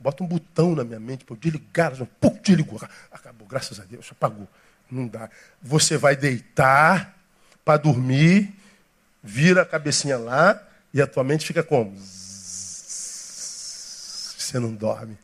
Bota 0.00 0.22
um 0.22 0.26
botão 0.26 0.74
na 0.74 0.84
minha 0.84 1.00
mente 1.00 1.24
para 1.24 1.34
eu 1.34 1.38
desligar. 1.38 1.92
Pum, 2.20 2.38
desligou. 2.42 2.80
Acabou, 3.10 3.46
graças 3.48 3.80
a 3.80 3.84
Deus, 3.84 4.08
apagou. 4.10 4.48
Não 4.90 5.06
dá. 5.06 5.28
Você 5.60 5.96
vai 5.96 6.14
deitar 6.16 7.16
para 7.64 7.76
dormir, 7.76 8.54
vira 9.22 9.62
a 9.62 9.66
cabecinha 9.66 10.16
lá 10.16 10.62
e 10.94 11.02
a 11.02 11.06
tua 11.06 11.22
mente 11.24 11.46
fica 11.46 11.62
como? 11.62 11.94
Você 14.48 14.58
não 14.58 14.74
dorme. 14.74 15.18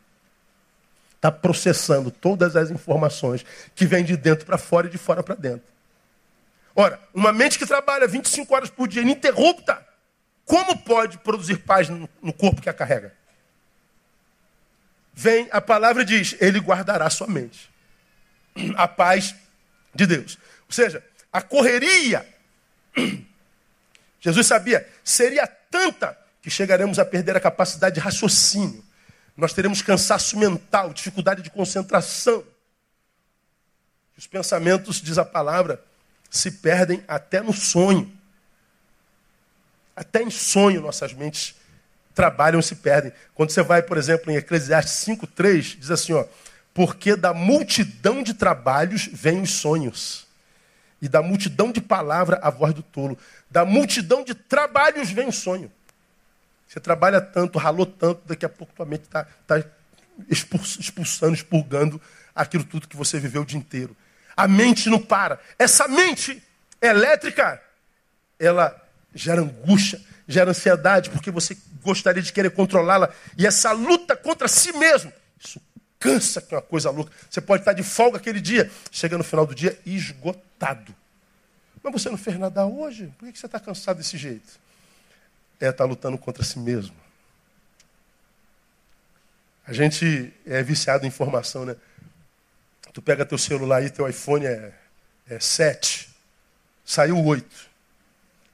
Está 1.15 1.31
processando 1.31 2.11
todas 2.11 2.55
as 2.55 2.69
informações 2.69 3.43
que 3.73 3.87
vêm 3.87 4.03
de 4.03 4.15
dentro 4.15 4.45
para 4.45 4.59
fora 4.59 4.85
e 4.87 4.89
de 4.91 4.97
fora 4.97 5.23
para 5.23 5.33
dentro. 5.33 5.73
Ora, 6.75 6.99
uma 7.13 7.31
mente 7.31 7.57
que 7.57 7.65
trabalha 7.65 8.07
25 8.07 8.53
horas 8.53 8.69
por 8.69 8.87
dia 8.87 9.01
ininterrupta, 9.01 9.83
como 10.45 10.77
pode 10.77 11.17
produzir 11.19 11.57
paz 11.59 11.89
no 11.89 12.33
corpo 12.33 12.61
que 12.61 12.69
a 12.69 12.73
carrega? 12.73 13.13
Vem 15.15 15.47
a 15.51 15.61
palavra 15.61 16.03
e 16.03 16.05
diz: 16.05 16.35
Ele 16.41 16.59
guardará 16.59 17.09
sua 17.09 17.27
mente. 17.27 17.71
A 18.75 18.87
paz 18.87 19.33
de 19.93 20.05
Deus. 20.05 20.37
Ou 20.67 20.71
seja, 20.71 21.03
a 21.31 21.41
correria, 21.41 22.27
Jesus 24.19 24.45
sabia, 24.45 24.87
seria 25.03 25.47
tanta 25.47 26.17
que 26.41 26.49
chegaremos 26.49 26.99
a 26.99 27.05
perder 27.05 27.35
a 27.35 27.39
capacidade 27.39 27.95
de 27.95 28.01
raciocínio. 28.01 28.83
Nós 29.35 29.53
teremos 29.53 29.81
cansaço 29.81 30.37
mental, 30.37 30.93
dificuldade 30.93 31.41
de 31.41 31.49
concentração. 31.49 32.43
Os 34.17 34.27
pensamentos, 34.27 35.01
diz 35.01 35.17
a 35.17 35.25
palavra, 35.25 35.83
se 36.29 36.51
perdem 36.51 37.03
até 37.07 37.41
no 37.41 37.53
sonho. 37.53 38.11
Até 39.95 40.21
em 40.21 40.29
sonho 40.29 40.81
nossas 40.81 41.13
mentes 41.13 41.55
trabalham 42.15 42.59
e 42.59 42.63
se 42.63 42.75
perdem. 42.75 43.11
Quando 43.35 43.51
você 43.51 43.61
vai, 43.61 43.83
por 43.83 43.97
exemplo, 43.97 44.31
em 44.31 44.37
Eclesiastes 44.37 45.05
5,3, 45.05 45.77
diz 45.77 45.91
assim, 45.91 46.13
ó, 46.13 46.25
porque 46.73 47.15
da 47.15 47.33
multidão 47.33 48.23
de 48.23 48.33
trabalhos 48.33 49.07
vêm 49.11 49.41
os 49.41 49.51
sonhos. 49.51 50.25
E 51.01 51.09
da 51.09 51.21
multidão 51.21 51.71
de 51.71 51.81
palavra 51.81 52.39
a 52.41 52.49
voz 52.49 52.73
do 52.73 52.81
tolo. 52.81 53.17
Da 53.51 53.65
multidão 53.65 54.23
de 54.23 54.33
trabalhos 54.33 55.11
vem 55.11 55.27
o 55.27 55.31
sonho. 55.31 55.71
Você 56.67 56.79
trabalha 56.79 57.21
tanto, 57.21 57.59
ralou 57.59 57.85
tanto, 57.85 58.21
daqui 58.25 58.45
a 58.45 58.49
pouco 58.49 58.73
tua 58.73 58.85
mente 58.85 59.03
está 59.03 59.25
tá 59.45 59.63
expulsando, 60.29 61.33
expurgando 61.33 62.01
aquilo 62.33 62.63
tudo 62.63 62.87
que 62.87 62.97
você 62.97 63.19
viveu 63.19 63.43
o 63.43 63.45
dia 63.45 63.59
inteiro. 63.59 63.95
A 64.35 64.47
mente 64.47 64.89
não 64.89 64.99
para. 64.99 65.39
Essa 65.59 65.87
mente 65.87 66.41
elétrica, 66.81 67.61
ela 68.39 68.75
gera 69.13 69.41
angústia, 69.41 70.01
gera 70.27 70.49
ansiedade, 70.49 71.09
porque 71.09 71.31
você 71.31 71.57
gostaria 71.83 72.21
de 72.21 72.33
querer 72.33 72.51
controlá-la. 72.51 73.13
E 73.37 73.45
essa 73.45 73.71
luta 73.71 74.15
contra 74.15 74.47
si 74.47 74.71
mesmo, 74.73 75.11
isso 75.39 75.61
cansa 75.99 76.41
que 76.41 76.53
é 76.53 76.57
uma 76.57 76.63
coisa 76.63 76.89
louca. 76.89 77.11
Você 77.29 77.41
pode 77.41 77.61
estar 77.61 77.73
de 77.73 77.83
folga 77.83 78.17
aquele 78.17 78.41
dia, 78.41 78.69
chega 78.91 79.17
no 79.17 79.23
final 79.23 79.45
do 79.45 79.55
dia 79.55 79.79
esgotado. 79.85 80.93
Mas 81.81 81.93
você 81.93 82.09
não 82.09 82.17
fez 82.17 82.37
nada 82.37 82.65
hoje? 82.65 83.13
Por 83.17 83.31
que 83.31 83.37
você 83.37 83.45
está 83.45 83.59
cansado 83.59 83.97
desse 83.97 84.17
jeito? 84.17 84.59
É 85.59 85.69
estar 85.69 85.83
tá 85.83 85.85
lutando 85.85 86.17
contra 86.17 86.43
si 86.43 86.57
mesmo. 86.59 86.95
A 89.67 89.73
gente 89.73 90.33
é 90.45 90.61
viciado 90.61 91.05
em 91.05 91.07
informação, 91.07 91.65
né? 91.65 91.75
Tu 92.93 93.01
pega 93.01 93.25
teu 93.25 93.37
celular 93.37 93.77
aí, 93.77 93.89
teu 93.89 94.07
iPhone 94.07 94.45
é, 94.45 94.73
é 95.27 95.39
7. 95.39 96.09
Saiu 96.85 97.17
o 97.17 97.25
8. 97.25 97.64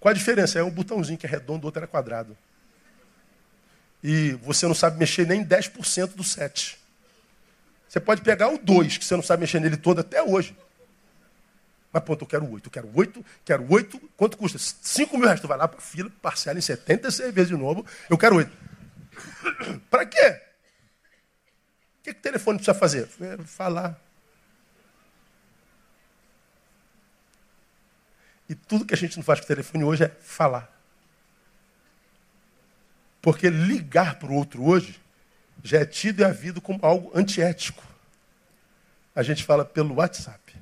Qual 0.02 0.12
a 0.12 0.16
diferença? 0.16 0.58
É 0.58 0.64
um 0.64 0.72
botãozinho 0.72 1.18
que 1.18 1.28
é 1.28 1.30
redondo, 1.30 1.64
o 1.64 1.68
outro 1.68 1.80
era 1.80 1.88
quadrado. 1.88 2.36
E 4.04 4.32
você 4.41 4.68
não 4.68 4.74
sabe 4.74 4.97
mexer 4.97 5.28
nem 5.28 5.45
10% 5.45 6.16
do 6.16 6.24
7. 6.24 6.80
Você 7.88 7.99
pode 7.99 8.22
pegar 8.22 8.49
o 8.49 8.58
2, 8.58 8.97
que 8.97 9.06
você 9.06 9.16
não 9.16 9.22
sabe 9.22 9.41
mexer 9.41 9.60
nele 9.60 9.78
todo 9.78 10.02
até 10.02 10.24
hoje. 10.24 10.58
Mas, 11.93 12.04
ponto, 12.04 12.24
eu 12.24 12.28
quero 12.28 12.52
8, 12.52 12.66
eu 12.66 12.72
quero 12.72 12.89
8, 12.91 13.26
quero 13.45 13.72
8. 13.72 14.02
Quanto 14.18 14.38
custa? 14.38 14.58
5 14.58 15.16
mil 15.18 15.26
reais. 15.26 15.39
Tu 15.39 15.47
vai 15.47 15.58
lá 15.58 15.68
para 15.68 15.78
a 15.78 15.82
fila, 15.82 16.10
parcela 16.20 16.58
em 16.58 16.62
76 16.64 17.32
vezes 17.32 17.49
de 17.49 17.58
novo. 17.58 17.86
Eu 18.10 18.18
quero 18.18 18.38
8. 18.38 18.52
para 19.91 20.06
quê? 20.08 20.41
O 21.99 22.04
que, 22.04 22.14
que 22.14 22.20
o 22.20 22.24
telefone 22.24 22.58
precisa 22.58 22.74
fazer? 22.74 23.08
É, 23.22 23.38
falar. 23.43 24.02
E 28.52 28.56
tudo 28.56 28.84
que 28.84 28.93
a 28.93 28.97
gente 28.97 29.16
não 29.16 29.24
faz 29.24 29.39
com 29.39 29.45
o 29.45 29.47
telefone 29.47 29.86
hoje 29.86 30.04
é 30.04 30.10
falar. 30.10 30.70
Porque 33.22 33.49
ligar 33.49 34.20
para 34.20 34.30
o 34.30 34.36
outro 34.36 34.62
hoje 34.62 34.99
já 35.64 35.80
é 35.80 35.86
tido 35.86 36.20
e 36.20 36.26
havido 36.26 36.60
como 36.60 36.86
algo 36.86 37.18
antiético. 37.18 37.82
A 39.16 39.24
gente 39.24 39.45
fala 39.45 39.64
pelo 39.64 39.95
WhatsApp. 39.95 40.54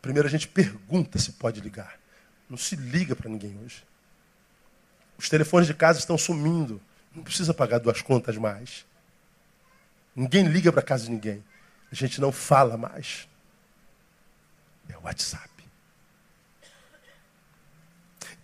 Primeiro 0.00 0.28
a 0.28 0.30
gente 0.30 0.46
pergunta 0.46 1.18
se 1.18 1.32
pode 1.32 1.60
ligar. 1.60 1.98
Não 2.48 2.56
se 2.56 2.76
liga 2.76 3.16
para 3.16 3.28
ninguém 3.28 3.58
hoje. 3.64 3.82
Os 5.18 5.28
telefones 5.28 5.66
de 5.66 5.74
casa 5.74 5.98
estão 5.98 6.16
sumindo. 6.16 6.80
Não 7.12 7.24
precisa 7.24 7.52
pagar 7.52 7.80
duas 7.80 8.00
contas 8.02 8.36
mais. 8.36 8.86
Ninguém 10.14 10.46
liga 10.46 10.70
para 10.70 10.80
casa 10.80 11.06
de 11.06 11.10
ninguém. 11.10 11.42
A 11.90 11.94
gente 11.96 12.20
não 12.20 12.30
fala 12.30 12.76
mais. 12.76 13.26
É 14.88 14.96
o 14.96 15.02
WhatsApp. 15.02 15.55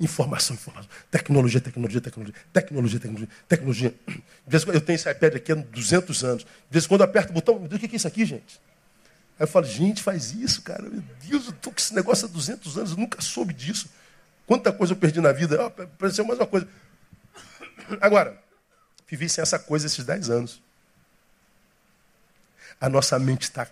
Informação, 0.03 0.57
informação. 0.57 0.91
Tecnologia, 1.13 1.61
tecnologia, 1.61 2.01
tecnologia. 2.01 2.35
Tecnologia, 2.53 2.99
tecnologia, 2.99 3.29
tecnologia. 3.49 3.95
De 4.05 4.23
vez 4.49 4.65
em 4.65 4.67
quando, 4.67 4.75
eu 4.75 4.81
tenho 4.81 4.97
esse 4.97 5.09
iPad 5.09 5.37
aqui 5.37 5.53
há 5.53 5.55
200 5.55 6.25
anos. 6.25 6.43
De 6.43 6.49
vez 6.73 6.85
em 6.85 6.89
quando 6.89 7.03
eu 7.03 7.05
aperto 7.05 7.31
o 7.31 7.33
botão, 7.33 7.55
o 7.55 7.69
que 7.69 7.87
é 7.87 7.97
isso 7.97 8.09
aqui, 8.09 8.25
gente? 8.25 8.61
Aí 9.39 9.45
eu 9.45 9.47
falo, 9.47 9.65
gente, 9.65 10.03
faz 10.03 10.33
isso, 10.33 10.61
cara. 10.63 10.83
Meu 10.83 11.05
Deus, 11.25 11.45
eu 11.45 11.51
estou 11.51 11.73
com 11.73 11.79
esse 11.79 11.95
negócio 11.95 12.27
há 12.27 12.29
200 12.29 12.79
anos, 12.79 12.91
eu 12.91 12.97
nunca 12.97 13.21
soube 13.21 13.55
disso. 13.55 13.89
Quanta 14.45 14.73
coisa 14.73 14.93
eu 14.93 14.97
perdi 14.97 15.21
na 15.21 15.31
vida. 15.31 15.63
Oh, 15.63 15.67
apareceu 15.67 16.25
mais 16.25 16.41
uma 16.41 16.49
coisa. 16.49 16.67
Agora, 18.01 18.37
vivi 19.07 19.29
sem 19.29 19.41
essa 19.41 19.57
coisa 19.57 19.87
esses 19.87 20.05
10 20.05 20.31
anos. 20.31 20.61
A 22.81 22.89
nossa 22.89 23.17
mente 23.21 23.43
está 23.43 23.69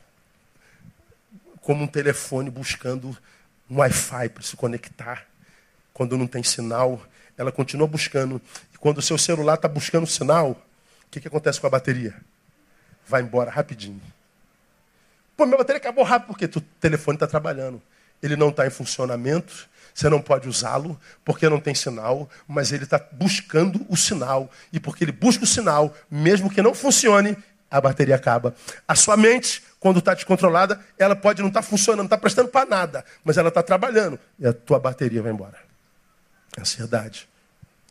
como 1.61 1.83
um 1.83 1.89
telefone 1.89 2.51
buscando 2.51 3.18
um 3.68 3.78
Wi-Fi 3.78 4.28
para 4.28 4.43
se 4.45 4.55
conectar 4.55 5.30
quando 6.01 6.16
não 6.16 6.26
tem 6.26 6.42
sinal, 6.42 6.98
ela 7.36 7.53
continua 7.53 7.86
buscando. 7.86 8.40
E 8.72 8.78
quando 8.78 8.96
o 8.96 9.03
seu 9.03 9.18
celular 9.18 9.57
está 9.57 9.68
buscando 9.68 10.07
sinal, 10.07 10.53
o 10.53 11.11
que, 11.11 11.20
que 11.20 11.28
acontece 11.28 11.61
com 11.61 11.66
a 11.66 11.70
bateria? 11.70 12.14
Vai 13.07 13.20
embora 13.20 13.51
rapidinho. 13.51 14.01
Pô, 15.36 15.44
minha 15.44 15.59
bateria 15.59 15.76
acabou 15.76 16.03
rápido 16.03 16.28
porque 16.28 16.46
o 16.46 16.61
telefone 16.80 17.16
está 17.16 17.26
trabalhando. 17.26 17.82
Ele 18.22 18.34
não 18.34 18.48
está 18.48 18.66
em 18.66 18.70
funcionamento, 18.70 19.68
você 19.94 20.09
não 20.09 20.22
pode 20.22 20.48
usá-lo 20.48 20.98
porque 21.22 21.46
não 21.51 21.61
tem 21.61 21.74
sinal, 21.74 22.30
mas 22.48 22.72
ele 22.72 22.84
está 22.84 22.98
buscando 23.12 23.84
o 23.86 23.94
sinal. 23.94 24.51
E 24.72 24.80
porque 24.80 25.05
ele 25.05 25.12
busca 25.12 25.44
o 25.44 25.46
sinal, 25.46 25.94
mesmo 26.11 26.48
que 26.48 26.62
não 26.62 26.72
funcione, 26.74 27.36
a 27.70 27.78
bateria 27.78 28.16
acaba. 28.16 28.55
A 28.88 28.94
sua 28.94 29.18
mente, 29.18 29.62
quando 29.78 29.98
está 29.98 30.14
descontrolada, 30.14 30.80
ela 30.98 31.14
pode 31.14 31.42
não 31.42 31.48
estar 31.48 31.61
tá 31.61 31.68
funcionando, 31.68 31.98
não 31.98 32.05
está 32.07 32.16
prestando 32.16 32.48
para 32.48 32.66
nada, 32.66 33.05
mas 33.22 33.36
ela 33.36 33.48
está 33.48 33.62
trabalhando 33.62 34.18
e 34.38 34.46
a 34.46 34.55
tua 34.55 34.78
bateria 34.78 35.20
vai 35.20 35.30
embora 35.30 35.70
ansiedade, 36.59 37.28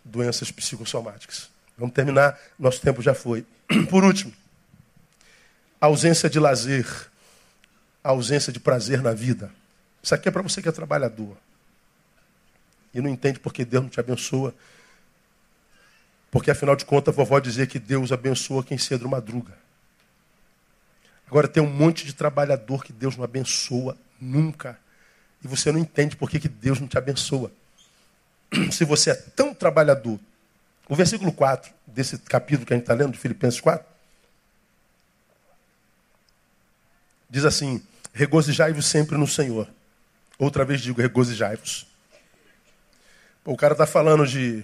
doenças 0.03 0.51
psicossomáticas. 0.51 1.49
Vamos 1.77 1.93
terminar, 1.93 2.37
nosso 2.57 2.81
tempo 2.81 3.01
já 3.01 3.13
foi. 3.13 3.45
Por 3.89 4.03
último, 4.03 4.33
ausência 5.79 6.29
de 6.29 6.39
lazer, 6.39 6.85
ausência 8.03 8.51
de 8.51 8.59
prazer 8.59 9.01
na 9.01 9.13
vida. 9.13 9.51
Isso 10.01 10.13
aqui 10.13 10.27
é 10.27 10.31
para 10.31 10.41
você 10.41 10.61
que 10.61 10.69
é 10.69 10.71
trabalhador. 10.71 11.37
E 12.93 13.01
não 13.01 13.09
entende 13.09 13.39
porque 13.39 13.63
Deus 13.63 13.83
não 13.83 13.89
te 13.89 13.99
abençoa. 13.99 14.53
Porque 16.31 16.51
afinal 16.51 16.75
de 16.75 16.85
contas, 16.85 17.13
a 17.13 17.15
vovó 17.15 17.39
dizia 17.39 17.67
que 17.67 17.79
Deus 17.79 18.11
abençoa 18.11 18.63
quem 18.63 18.77
cedo 18.77 19.07
madruga. 19.07 19.53
Agora 21.27 21.47
tem 21.47 21.61
um 21.61 21.69
monte 21.69 22.05
de 22.05 22.13
trabalhador 22.13 22.83
que 22.83 22.91
Deus 22.91 23.15
não 23.15 23.23
abençoa 23.23 23.95
nunca. 24.19 24.79
E 25.43 25.47
você 25.47 25.71
não 25.71 25.79
entende 25.79 26.15
por 26.15 26.29
que, 26.29 26.39
que 26.39 26.49
Deus 26.49 26.79
não 26.79 26.87
te 26.87 26.97
abençoa. 26.97 27.51
se 28.71 28.85
você 28.85 29.11
é 29.11 29.15
tão 29.15 29.53
trabalhador. 29.53 30.19
O 30.87 30.95
versículo 30.95 31.31
4 31.31 31.71
desse 31.85 32.17
capítulo 32.17 32.65
que 32.65 32.73
a 32.73 32.75
gente 32.75 32.83
está 32.83 32.93
lendo, 32.93 33.11
de 33.11 33.19
Filipenses 33.19 33.61
4, 33.61 33.85
diz 37.29 37.45
assim: 37.45 37.83
regozijai-vos 38.13 38.85
sempre 38.85 39.17
no 39.17 39.27
Senhor. 39.27 39.67
Outra 40.37 40.65
vez 40.65 40.81
digo, 40.81 41.01
regozijai-vos. 41.01 41.85
O 43.45 43.57
cara 43.57 43.73
está 43.73 43.85
falando 43.85 44.25
de 44.25 44.63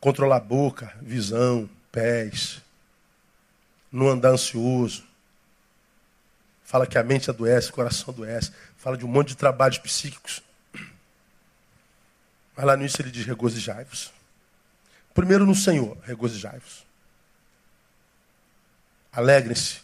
controlar 0.00 0.36
a 0.36 0.40
boca, 0.40 0.94
visão, 1.02 1.68
pés, 1.90 2.60
não 3.90 4.08
andar 4.08 4.30
ansioso. 4.30 5.04
Fala 6.64 6.86
que 6.86 6.98
a 6.98 7.02
mente 7.02 7.30
adoece, 7.30 7.70
o 7.70 7.72
coração 7.72 8.12
adoece. 8.12 8.52
Fala 8.76 8.96
de 8.96 9.04
um 9.04 9.08
monte 9.08 9.28
de 9.28 9.36
trabalhos 9.36 9.78
psíquicos. 9.78 10.42
Mas 12.56 12.64
lá 12.64 12.76
nisso 12.76 13.00
ele 13.02 13.10
diz: 13.10 13.26
regozijai-vos. 13.26 14.12
Primeiro 15.12 15.44
no 15.44 15.54
Senhor, 15.54 15.96
regozijai-vos. 16.02 16.84
Alegrem-se, 19.12 19.80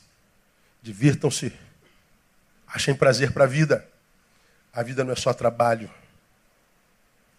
divirtam-se, 0.82 1.52
achem 2.66 2.94
prazer 2.94 3.32
para 3.32 3.44
a 3.44 3.46
vida. 3.46 3.88
A 4.72 4.82
vida 4.82 5.04
não 5.04 5.12
é 5.12 5.16
só 5.16 5.32
trabalho. 5.32 5.90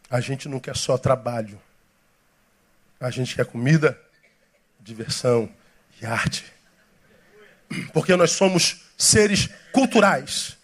A 0.09 0.19
gente 0.19 0.47
não 0.47 0.59
quer 0.59 0.75
só 0.75 0.97
trabalho. 0.97 1.59
A 2.99 3.09
gente 3.09 3.35
quer 3.35 3.45
comida, 3.45 3.99
diversão 4.79 5.49
e 5.99 6.05
arte. 6.05 6.45
Porque 7.91 8.15
nós 8.15 8.31
somos 8.31 8.85
seres 8.97 9.49
culturais. 9.71 10.57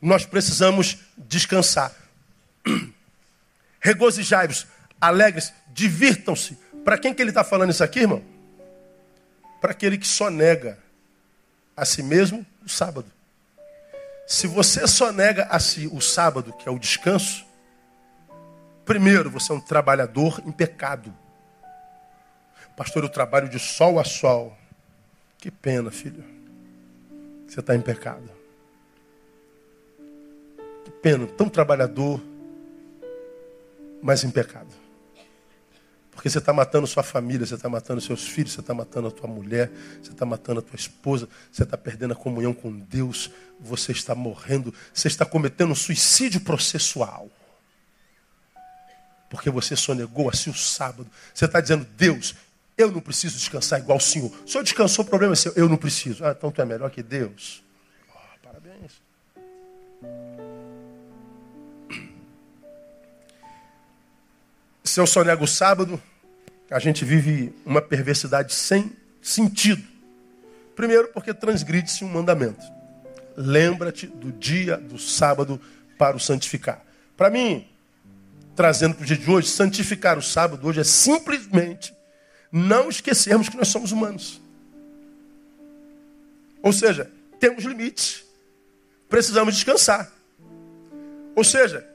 Nós 0.00 0.24
precisamos 0.24 0.98
descansar. 1.16 1.94
Regozijai-vos, 3.80 4.66
alegres, 5.00 5.52
divirtam-se. 5.72 6.58
Para 6.84 6.98
quem 6.98 7.14
que 7.14 7.22
ele 7.22 7.30
está 7.30 7.44
falando 7.44 7.70
isso 7.70 7.84
aqui, 7.84 8.00
irmão? 8.00 8.22
Para 9.60 9.72
aquele 9.72 9.98
que 9.98 10.06
só 10.06 10.30
nega 10.30 10.78
a 11.76 11.84
si 11.84 12.02
mesmo 12.02 12.44
o 12.64 12.68
sábado. 12.68 13.10
Se 14.26 14.46
você 14.46 14.86
só 14.86 15.12
nega 15.12 15.44
a 15.44 15.58
si 15.58 15.88
o 15.92 16.00
sábado, 16.00 16.52
que 16.52 16.68
é 16.68 16.72
o 16.72 16.78
descanso, 16.78 17.46
primeiro, 18.84 19.30
você 19.30 19.52
é 19.52 19.54
um 19.54 19.60
trabalhador 19.60 20.42
em 20.44 20.52
pecado. 20.52 21.14
Pastor, 22.76 23.02
eu 23.02 23.08
trabalho 23.08 23.48
de 23.48 23.58
sol 23.58 23.98
a 23.98 24.04
sol. 24.04 24.56
Que 25.38 25.50
pena, 25.50 25.90
filho. 25.90 26.24
Você 27.46 27.60
está 27.60 27.74
em 27.74 27.80
pecado. 27.80 28.30
Que 30.84 30.90
pena, 30.90 31.26
tão 31.26 31.48
trabalhador 31.48 32.20
mas 34.02 34.24
em 34.24 34.30
pecado. 34.30 34.68
Porque 36.18 36.28
você 36.28 36.38
está 36.38 36.52
matando 36.52 36.84
sua 36.84 37.04
família, 37.04 37.46
você 37.46 37.54
está 37.54 37.68
matando 37.68 38.00
seus 38.00 38.26
filhos, 38.26 38.52
você 38.52 38.60
está 38.60 38.74
matando 38.74 39.06
a 39.06 39.10
tua 39.10 39.28
mulher, 39.28 39.70
você 40.02 40.10
está 40.10 40.26
matando 40.26 40.58
a 40.58 40.62
tua 40.62 40.74
esposa, 40.74 41.28
você 41.52 41.62
está 41.62 41.78
perdendo 41.78 42.12
a 42.12 42.16
comunhão 42.16 42.52
com 42.52 42.76
Deus, 42.76 43.30
você 43.60 43.92
está 43.92 44.16
morrendo, 44.16 44.74
você 44.92 45.06
está 45.06 45.24
cometendo 45.24 45.70
um 45.70 45.76
suicídio 45.76 46.40
processual. 46.40 47.30
Porque 49.30 49.48
você 49.48 49.76
sonegou 49.76 50.28
assim 50.28 50.50
o 50.50 50.54
sábado. 50.54 51.08
Você 51.32 51.44
está 51.44 51.60
dizendo, 51.60 51.86
Deus, 51.96 52.34
eu 52.76 52.90
não 52.90 53.00
preciso 53.00 53.36
descansar 53.36 53.78
igual 53.78 53.98
o 53.98 54.00
Senhor. 54.00 54.32
O 54.44 54.48
Senhor 54.48 54.64
descansou, 54.64 55.04
o 55.04 55.08
problema 55.08 55.34
é 55.34 55.36
seu. 55.36 55.52
Eu 55.54 55.68
não 55.68 55.76
preciso. 55.76 56.24
Ah, 56.24 56.34
então 56.36 56.50
tu 56.50 56.60
é 56.60 56.64
melhor 56.64 56.90
que 56.90 57.02
Deus. 57.02 57.62
Se 64.88 64.98
eu 64.98 65.06
só 65.06 65.22
nego 65.22 65.44
o 65.44 65.46
sábado, 65.46 66.02
a 66.70 66.78
gente 66.78 67.04
vive 67.04 67.54
uma 67.64 67.82
perversidade 67.82 68.54
sem 68.54 68.90
sentido. 69.20 69.86
Primeiro, 70.74 71.08
porque 71.08 71.34
transgride-se 71.34 72.04
um 72.06 72.08
mandamento. 72.08 72.64
Lembra-te 73.36 74.06
do 74.06 74.32
dia 74.32 74.78
do 74.78 74.98
sábado 74.98 75.60
para 75.98 76.16
o 76.16 76.20
santificar. 76.20 76.82
Para 77.18 77.28
mim, 77.28 77.68
trazendo 78.56 78.94
para 78.94 79.02
o 79.02 79.06
dia 79.06 79.18
de 79.18 79.30
hoje, 79.30 79.48
santificar 79.48 80.16
o 80.16 80.22
sábado 80.22 80.66
hoje 80.66 80.80
é 80.80 80.84
simplesmente 80.84 81.94
não 82.50 82.88
esquecermos 82.88 83.50
que 83.50 83.58
nós 83.58 83.68
somos 83.68 83.92
humanos. 83.92 84.40
Ou 86.62 86.72
seja, 86.72 87.10
temos 87.38 87.62
limites. 87.62 88.24
Precisamos 89.06 89.54
descansar. 89.54 90.10
Ou 91.36 91.44
seja, 91.44 91.86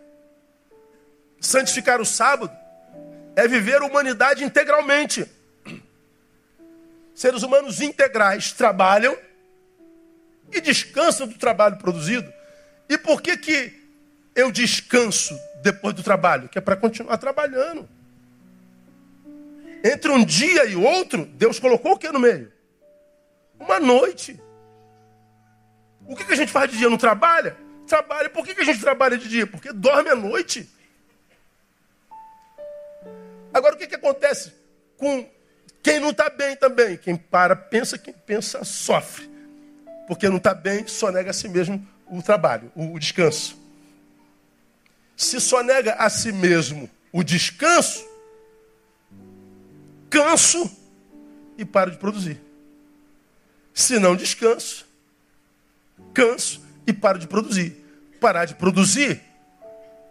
santificar 1.39 1.99
o 1.99 2.05
sábado 2.05 2.62
é 3.35 3.47
viver 3.47 3.81
a 3.81 3.85
humanidade 3.85 4.43
integralmente. 4.43 5.29
Seres 7.13 7.43
humanos 7.43 7.81
integrais 7.81 8.51
trabalham 8.51 9.15
e 10.51 10.61
descansam 10.61 11.27
do 11.27 11.35
trabalho 11.35 11.77
produzido. 11.77 12.31
E 12.89 12.97
por 12.97 13.21
que, 13.21 13.37
que 13.37 13.73
eu 14.35 14.51
descanso 14.51 15.37
depois 15.61 15.93
do 15.95 16.03
trabalho? 16.03 16.49
Que 16.49 16.57
é 16.57 16.61
para 16.61 16.75
continuar 16.75 17.17
trabalhando. 17.17 17.87
Entre 19.83 20.11
um 20.11 20.23
dia 20.23 20.65
e 20.65 20.75
outro, 20.75 21.25
Deus 21.25 21.59
colocou 21.59 21.93
o 21.93 21.97
que 21.97 22.11
no 22.11 22.19
meio? 22.19 22.51
Uma 23.59 23.79
noite. 23.79 24.39
O 26.05 26.15
que, 26.15 26.25
que 26.25 26.33
a 26.33 26.35
gente 26.35 26.51
faz 26.51 26.71
de 26.71 26.77
dia? 26.77 26.89
Não 26.89 26.97
trabalha? 26.97 27.57
Trabalha. 27.87 28.29
Por 28.29 28.45
que, 28.45 28.55
que 28.55 28.61
a 28.61 28.65
gente 28.65 28.79
trabalha 28.79 29.17
de 29.17 29.27
dia? 29.27 29.45
Porque 29.45 29.71
dorme 29.71 30.09
à 30.09 30.15
noite. 30.15 30.69
Agora, 33.53 33.75
o 33.75 33.77
que, 33.77 33.87
que 33.87 33.95
acontece 33.95 34.51
com 34.97 35.29
quem 35.81 35.99
não 35.99 36.09
está 36.09 36.29
bem 36.29 36.55
também? 36.55 36.97
Quem 36.97 37.15
para, 37.15 37.55
pensa, 37.55 37.97
quem 37.97 38.13
pensa, 38.13 38.63
sofre. 38.63 39.29
Porque 40.07 40.29
não 40.29 40.37
está 40.37 40.53
bem, 40.53 40.87
só 40.87 41.11
nega 41.11 41.29
a 41.29 41.33
si 41.33 41.47
mesmo 41.47 41.85
o 42.07 42.21
trabalho, 42.21 42.71
o 42.75 42.97
descanso. 42.97 43.57
Se 45.15 45.39
só 45.39 45.61
nega 45.61 45.93
a 45.93 46.09
si 46.09 46.31
mesmo 46.31 46.89
o 47.11 47.23
descanso, 47.23 48.05
canso 50.09 50.69
e 51.57 51.63
paro 51.63 51.91
de 51.91 51.97
produzir. 51.97 52.41
Se 53.73 53.99
não 53.99 54.15
descanso, 54.15 54.87
canso 56.13 56.63
e 56.87 56.93
paro 56.93 57.19
de 57.19 57.27
produzir. 57.27 57.81
Parar 58.19 58.45
de 58.45 58.55
produzir 58.55 59.21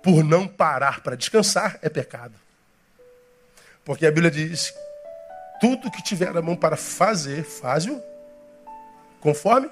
por 0.02 0.22
não 0.24 0.46
parar 0.46 1.00
para 1.00 1.16
descansar 1.16 1.78
é 1.80 1.88
pecado. 1.88 2.41
Porque 3.84 4.06
a 4.06 4.10
Bíblia 4.10 4.30
diz: 4.30 4.74
tudo 5.60 5.90
que 5.90 6.02
tiver 6.02 6.36
a 6.36 6.42
mão 6.42 6.56
para 6.56 6.76
fazer, 6.76 7.44
faz-o 7.44 8.02
conforme 9.20 9.70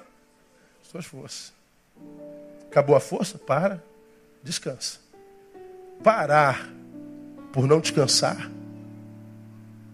suas 0.83 1.05
forças. 1.05 1.53
Acabou 2.71 2.95
a 2.95 3.01
força? 3.01 3.39
Para, 3.39 3.83
descansa. 4.43 4.99
Parar 6.03 6.69
por 7.53 7.67
não 7.67 7.81
descansar 7.81 8.51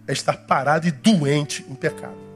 é 0.07 0.13
estar 0.13 0.37
parado 0.45 0.87
e 0.87 0.91
doente 0.91 1.65
em 1.69 1.75
pecado. 1.75 2.27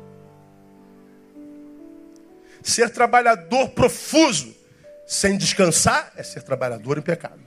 Ser 2.62 2.90
trabalhador 2.90 3.70
profuso 3.70 4.56
sem 5.08 5.38
descansar 5.38 6.12
é 6.16 6.24
ser 6.24 6.44
trabalhador 6.44 6.98
em 6.98 7.02
pecado. 7.02 7.40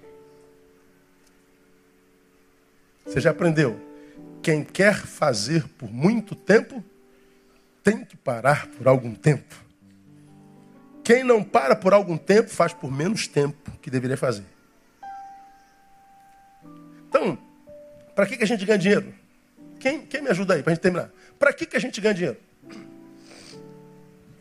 Você 3.05 3.20
já 3.20 3.30
aprendeu? 3.30 3.84
Quem 4.45 4.62
quer 4.62 4.95
fazer 4.95 5.66
por 5.78 5.90
muito 5.90 6.34
tempo 6.34 6.84
tem 7.82 8.05
que 8.05 8.14
parar 8.14 8.66
por 8.66 8.86
algum 8.86 9.14
tempo. 9.14 9.55
Quem 11.03 11.24
não 11.24 11.42
para 11.42 11.74
por 11.74 11.95
algum 11.95 12.18
tempo 12.18 12.51
faz 12.51 12.74
por 12.74 12.92
menos 12.92 13.26
tempo 13.26 13.70
que 13.80 13.88
deveria 13.88 14.18
fazer. 14.18 14.45
Então, 17.09 17.38
para 18.14 18.26
que, 18.26 18.36
que 18.36 18.45
a 18.45 18.47
gente 18.47 18.66
ganha 18.66 18.76
dinheiro? 18.76 19.14
Quem, 19.80 20.05
quem 20.05 20.20
me 20.20 20.28
ajuda 20.28 20.53
aí 20.53 20.62
para 20.62 20.72
a 20.72 20.74
gente 20.74 20.82
terminar? 20.82 21.11
Para 21.38 21.51
que, 21.51 21.64
que 21.64 21.78
a 21.78 21.80
gente 21.80 21.99
ganha 21.99 22.12
dinheiro? 22.12 22.36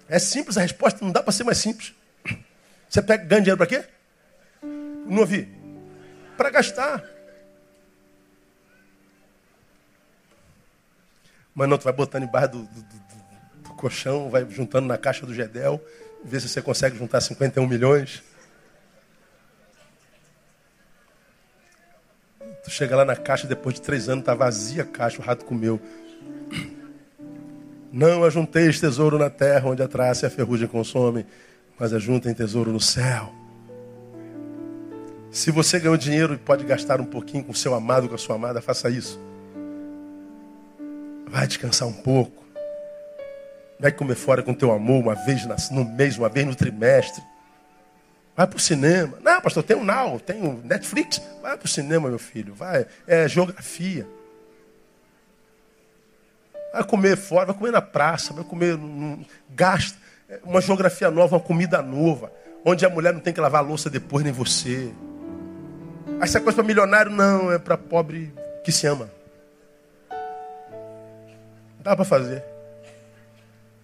É 0.09 0.19
simples 0.19 0.57
a 0.57 0.61
resposta, 0.61 0.99
não 1.05 1.13
dá 1.13 1.23
para 1.23 1.31
ser 1.31 1.45
mais 1.45 1.59
simples. 1.59 1.93
Você 2.89 3.01
pega, 3.01 3.23
ganha 3.23 3.41
dinheiro 3.41 3.57
para 3.57 3.67
quê? 3.67 3.85
Não 4.61 5.19
ouvi. 5.19 5.47
Para 6.35 6.49
gastar. 6.49 7.12
Mas 11.53 11.69
não, 11.69 11.77
tu 11.77 11.83
vai 11.83 11.93
botando 11.93 12.23
embaixo 12.23 12.49
do, 12.49 12.63
do, 12.63 12.81
do, 12.81 13.63
do 13.63 13.73
colchão, 13.75 14.29
vai 14.29 14.45
juntando 14.49 14.87
na 14.87 14.97
caixa 14.97 15.25
do 15.25 15.33
Gedel, 15.33 15.83
vê 16.23 16.39
se 16.39 16.49
você 16.49 16.61
consegue 16.61 16.97
juntar 16.97 17.21
51 17.21 17.67
milhões. 17.67 18.23
Tu 22.63 22.71
chega 22.71 22.95
lá 22.95 23.05
na 23.05 23.15
caixa, 23.15 23.45
depois 23.45 23.75
de 23.75 23.81
três 23.81 24.07
anos, 24.07 24.23
tá 24.23 24.33
vazia 24.33 24.83
a 24.83 24.85
caixa, 24.85 25.21
o 25.21 25.23
rato 25.23 25.45
comeu. 25.45 25.79
Não 27.91 28.23
ajunteis 28.23 28.79
tesouro 28.79 29.19
na 29.19 29.29
terra, 29.29 29.69
onde 29.69 29.83
a 29.83 29.87
traça 29.87 30.25
e 30.25 30.27
a 30.27 30.29
ferrugem 30.29 30.67
consomem, 30.67 31.25
mas 31.77 31.93
ajuntem 31.93 32.33
tesouro 32.33 32.71
no 32.71 32.79
céu. 32.79 33.31
Se 35.29 35.51
você 35.51 35.79
ganhou 35.79 35.97
dinheiro 35.97 36.33
e 36.33 36.37
pode 36.37 36.63
gastar 36.63 37.01
um 37.01 37.05
pouquinho 37.05 37.43
com 37.43 37.53
seu 37.53 37.73
amado, 37.73 38.07
com 38.07 38.15
a 38.15 38.17
sua 38.17 38.35
amada, 38.35 38.61
faça 38.61 38.89
isso. 38.89 39.19
Vai 41.33 41.47
descansar 41.47 41.87
um 41.87 41.93
pouco. 41.93 42.45
Vai 43.79 43.91
comer 43.91 44.13
fora 44.13 44.43
com 44.43 44.53
teu 44.53 44.71
amor 44.71 45.01
uma 45.01 45.15
vez 45.15 45.43
no 45.71 45.83
mês, 45.83 46.15
uma 46.15 46.29
vez 46.29 46.45
no 46.45 46.53
trimestre. 46.53 47.23
Vai 48.37 48.45
para 48.45 48.57
o 48.57 48.59
cinema. 48.59 49.17
Não, 49.19 49.41
pastor, 49.41 49.63
tem 49.63 49.75
o 49.75 49.83
Now, 49.83 50.19
tem 50.19 50.43
o 50.43 50.61
Netflix. 50.63 51.19
Vai 51.41 51.57
para 51.57 51.65
o 51.65 51.67
cinema, 51.67 52.07
meu 52.07 52.19
filho. 52.19 52.53
Vai. 52.53 52.85
É 53.07 53.27
geografia. 53.27 54.07
Vai 56.71 56.83
comer 56.83 57.17
fora, 57.17 57.47
vai 57.47 57.55
comer 57.55 57.71
na 57.71 57.81
praça, 57.81 58.31
vai 58.31 58.43
comer. 58.43 58.77
Gasta 59.49 59.97
uma 60.43 60.61
geografia 60.61 61.09
nova, 61.09 61.37
uma 61.37 61.41
comida 61.41 61.81
nova. 61.81 62.31
Onde 62.63 62.85
a 62.85 62.89
mulher 62.91 63.11
não 63.11 63.19
tem 63.19 63.33
que 63.33 63.41
lavar 63.41 63.63
a 63.63 63.67
louça 63.67 63.89
depois, 63.89 64.23
nem 64.23 64.31
você. 64.31 64.93
Essa 66.21 66.39
coisa 66.39 66.57
para 66.57 66.63
milionário, 66.63 67.11
não, 67.11 67.51
é 67.51 67.57
para 67.57 67.75
pobre 67.75 68.31
que 68.63 68.71
se 68.71 68.85
ama. 68.85 69.09
Dá 71.83 71.95
para 71.95 72.05
fazer. 72.05 72.43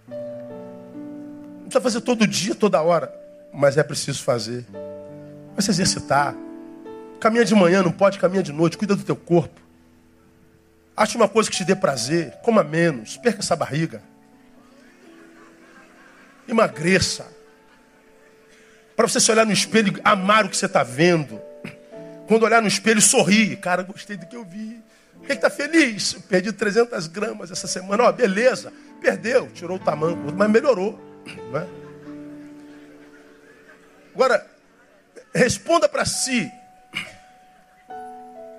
Não 0.08 1.62
precisa 1.64 1.80
fazer 1.80 2.00
todo 2.00 2.26
dia, 2.26 2.54
toda 2.54 2.82
hora 2.82 3.20
mas 3.52 3.76
é 3.76 3.82
preciso 3.82 4.22
fazer. 4.22 4.64
Vai 5.52 5.62
se 5.62 5.70
exercitar. 5.70 6.34
Caminha 7.18 7.44
de 7.44 7.54
manhã, 7.54 7.82
não 7.82 7.92
pode, 7.92 8.18
caminha 8.18 8.42
de 8.42 8.52
noite, 8.52 8.78
cuida 8.78 8.96
do 8.96 9.04
teu 9.04 9.16
corpo. 9.16 9.60
Ache 10.96 11.16
uma 11.16 11.28
coisa 11.28 11.50
que 11.50 11.56
te 11.56 11.64
dê 11.64 11.74
prazer, 11.74 12.32
coma 12.42 12.62
menos, 12.62 13.16
perca 13.16 13.40
essa 13.40 13.56
barriga. 13.56 14.02
Emagreça. 16.48 17.26
Para 18.96 19.06
você 19.06 19.20
se 19.20 19.30
olhar 19.30 19.46
no 19.46 19.52
espelho 19.52 19.98
amar 20.04 20.44
o 20.44 20.48
que 20.48 20.56
você 20.56 20.66
está 20.66 20.82
vendo. 20.82 21.40
Quando 22.26 22.44
olhar 22.44 22.60
no 22.60 22.68
espelho, 22.68 23.00
sorrir. 23.00 23.56
Cara, 23.56 23.82
gostei 23.82 24.16
do 24.16 24.26
que 24.26 24.36
eu 24.36 24.44
vi. 24.44 24.80
Por 25.20 25.26
que 25.26 25.32
está 25.34 25.50
feliz? 25.50 26.14
perdi 26.28 26.52
300 26.52 27.06
gramas 27.06 27.50
essa 27.50 27.66
semana. 27.66 28.04
Ó, 28.04 28.12
beleza. 28.12 28.72
Perdeu, 29.00 29.48
tirou 29.52 29.76
o 29.76 29.80
tamanho, 29.80 30.16
mas 30.36 30.50
melhorou. 30.50 30.98
Não 31.50 31.60
é? 31.60 31.66
Agora, 34.14 34.46
responda 35.34 35.88
para 35.88 36.04
si. 36.04 36.50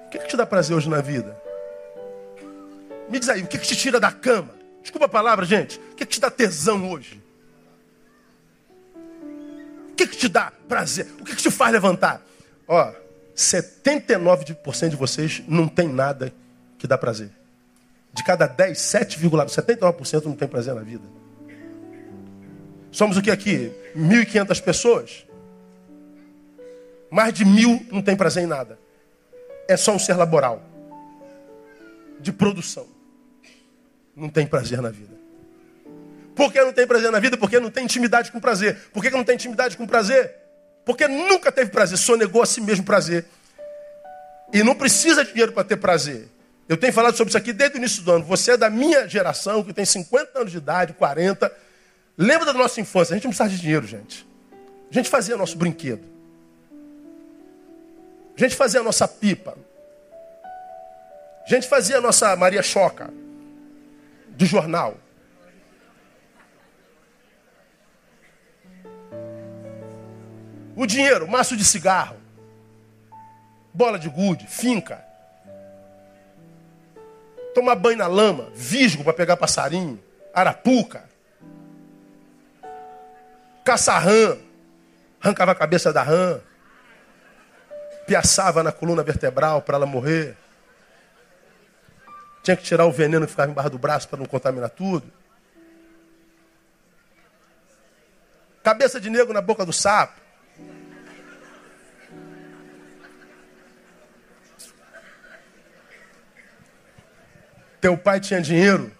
O 0.05 0.09
que, 0.09 0.19
que 0.19 0.27
te 0.27 0.37
dá 0.37 0.45
prazer 0.45 0.75
hoje 0.75 0.89
na 0.89 1.01
vida? 1.01 1.37
Me 3.09 3.19
diz 3.19 3.29
aí, 3.29 3.43
o 3.43 3.47
que, 3.47 3.57
que 3.57 3.67
te 3.67 3.75
tira 3.75 3.99
da 3.99 4.11
cama? 4.11 4.53
Desculpa 4.81 5.05
a 5.05 5.09
palavra, 5.09 5.45
gente. 5.45 5.79
O 5.91 5.95
que, 5.95 6.05
que 6.05 6.13
te 6.13 6.19
dá 6.19 6.31
tesão 6.31 6.89
hoje? 6.89 7.21
O 9.89 9.95
que, 9.95 10.07
te 10.07 10.27
dá 10.27 10.51
prazer? 10.67 11.07
O 11.19 11.23
que, 11.23 11.35
que 11.35 11.41
te 11.41 11.51
faz 11.51 11.71
levantar? 11.71 12.21
Ó, 12.67 12.93
79% 13.35 14.89
de 14.89 14.95
vocês 14.95 15.43
não 15.47 15.67
tem 15.67 15.87
nada 15.87 16.33
que 16.81 16.87
dá 16.87 16.97
prazer. 16.97 17.29
De 18.11 18.23
cada 18.23 18.47
10, 18.47 18.75
7,79% 18.75 20.25
não 20.25 20.35
tem 20.35 20.47
prazer 20.47 20.73
na 20.73 20.81
vida. 20.81 21.03
Somos 22.91 23.15
o 23.17 23.21
que 23.21 23.29
aqui? 23.29 23.71
1.500 23.95 24.63
pessoas. 24.63 25.25
Mais 27.09 27.33
de 27.33 27.45
mil 27.45 27.85
não 27.91 28.01
tem 28.01 28.15
prazer 28.15 28.43
em 28.43 28.47
nada. 28.47 28.79
É 29.67 29.77
só 29.77 29.93
um 29.93 29.99
ser 29.99 30.15
laboral. 30.15 30.63
De 32.19 32.33
produção. 32.33 32.87
Não 34.15 34.27
tem 34.27 34.47
prazer 34.47 34.81
na 34.81 34.89
vida. 34.89 35.15
Por 36.35 36.51
que 36.51 36.61
não 36.63 36.73
tem 36.73 36.87
prazer 36.87 37.11
na 37.11 37.19
vida? 37.19 37.37
Porque 37.37 37.59
não 37.59 37.69
tem 37.69 37.83
intimidade 37.83 38.31
com 38.31 38.39
prazer. 38.39 38.89
Por 38.91 39.03
que 39.03 39.11
não 39.11 39.23
tem 39.23 39.35
intimidade 39.35 39.77
com 39.77 39.85
prazer? 39.85 40.35
Porque 40.83 41.07
nunca 41.07 41.51
teve 41.51 41.69
prazer, 41.69 41.97
sonegou 41.97 42.41
a 42.41 42.45
si 42.47 42.59
mesmo 42.59 42.83
prazer. 42.83 43.25
E 44.51 44.63
não 44.63 44.73
precisa 44.73 45.23
de 45.23 45.31
dinheiro 45.31 45.53
para 45.53 45.63
ter 45.63 45.77
prazer. 45.77 46.27
Eu 46.71 46.77
tenho 46.77 46.93
falado 46.93 47.17
sobre 47.17 47.31
isso 47.31 47.37
aqui 47.37 47.51
desde 47.51 47.75
o 47.75 47.79
início 47.79 48.01
do 48.01 48.13
ano. 48.13 48.23
Você 48.23 48.51
é 48.51 48.55
da 48.55 48.69
minha 48.69 49.05
geração, 49.05 49.61
que 49.61 49.73
tem 49.73 49.83
50 49.83 50.39
anos 50.39 50.53
de 50.53 50.57
idade, 50.57 50.93
40. 50.93 51.53
Lembra 52.17 52.45
da 52.45 52.53
nossa 52.53 52.79
infância? 52.79 53.11
A 53.11 53.17
gente 53.17 53.25
não 53.25 53.31
precisava 53.31 53.49
de 53.49 53.59
dinheiro, 53.59 53.85
gente. 53.85 54.25
A 54.89 54.93
gente 54.93 55.09
fazia 55.09 55.35
nosso 55.35 55.57
brinquedo. 55.57 56.05
A 58.37 58.39
gente 58.39 58.55
fazia 58.55 58.79
a 58.79 58.83
nossa 58.83 59.05
pipa. 59.05 59.57
A 61.45 61.49
gente 61.49 61.67
fazia 61.67 61.97
a 61.97 62.01
nossa 62.01 62.33
Maria 62.37 62.63
Choca 62.63 63.13
do 64.29 64.45
jornal. 64.45 64.97
O 70.73 70.85
dinheiro, 70.85 71.27
maço 71.27 71.57
de 71.57 71.65
cigarro. 71.65 72.15
bola 73.73 73.99
de 73.99 74.07
gude, 74.07 74.47
finca. 74.47 75.10
Tomar 77.53 77.75
banho 77.75 77.97
na 77.97 78.07
lama, 78.07 78.49
visgo 78.53 79.03
para 79.03 79.13
pegar 79.13 79.37
passarinho, 79.37 80.01
arapuca. 80.33 81.09
Caçar 83.63 84.03
rã, 84.03 84.37
arrancava 85.21 85.51
a 85.51 85.55
cabeça 85.55 85.91
da 85.91 86.01
rã, 86.01 86.39
piaçava 88.07 88.63
na 88.63 88.71
coluna 88.71 89.03
vertebral 89.03 89.61
para 89.61 89.75
ela 89.75 89.85
morrer. 89.85 90.37
Tinha 92.43 92.57
que 92.57 92.63
tirar 92.63 92.85
o 92.85 92.91
veneno 92.91 93.25
que 93.25 93.31
ficava 93.31 93.51
embaixo 93.51 93.69
do 93.69 93.77
braço 93.77 94.07
para 94.07 94.19
não 94.19 94.25
contaminar 94.25 94.69
tudo. 94.69 95.11
Cabeça 98.63 98.99
de 98.99 99.09
negro 99.09 99.33
na 99.33 99.41
boca 99.41 99.65
do 99.65 99.73
sapo. 99.73 100.20
Teu 107.81 107.97
pai 107.97 108.19
tinha 108.19 108.39
dinheiro? 108.39 108.91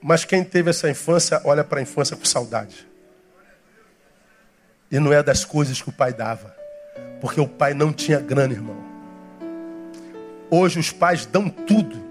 Mas 0.00 0.24
quem 0.24 0.44
teve 0.44 0.70
essa 0.70 0.88
infância, 0.88 1.40
olha 1.44 1.64
para 1.64 1.80
a 1.80 1.82
infância 1.82 2.16
com 2.16 2.24
saudade. 2.24 2.86
E 4.90 4.98
não 4.98 5.12
é 5.12 5.22
das 5.22 5.44
coisas 5.44 5.82
que 5.82 5.88
o 5.88 5.92
pai 5.92 6.12
dava. 6.12 6.54
Porque 7.20 7.40
o 7.40 7.48
pai 7.48 7.74
não 7.74 7.92
tinha 7.92 8.20
grana, 8.20 8.52
irmão. 8.52 8.76
Hoje 10.50 10.78
os 10.78 10.92
pais 10.92 11.26
dão 11.26 11.48
tudo. 11.48 12.02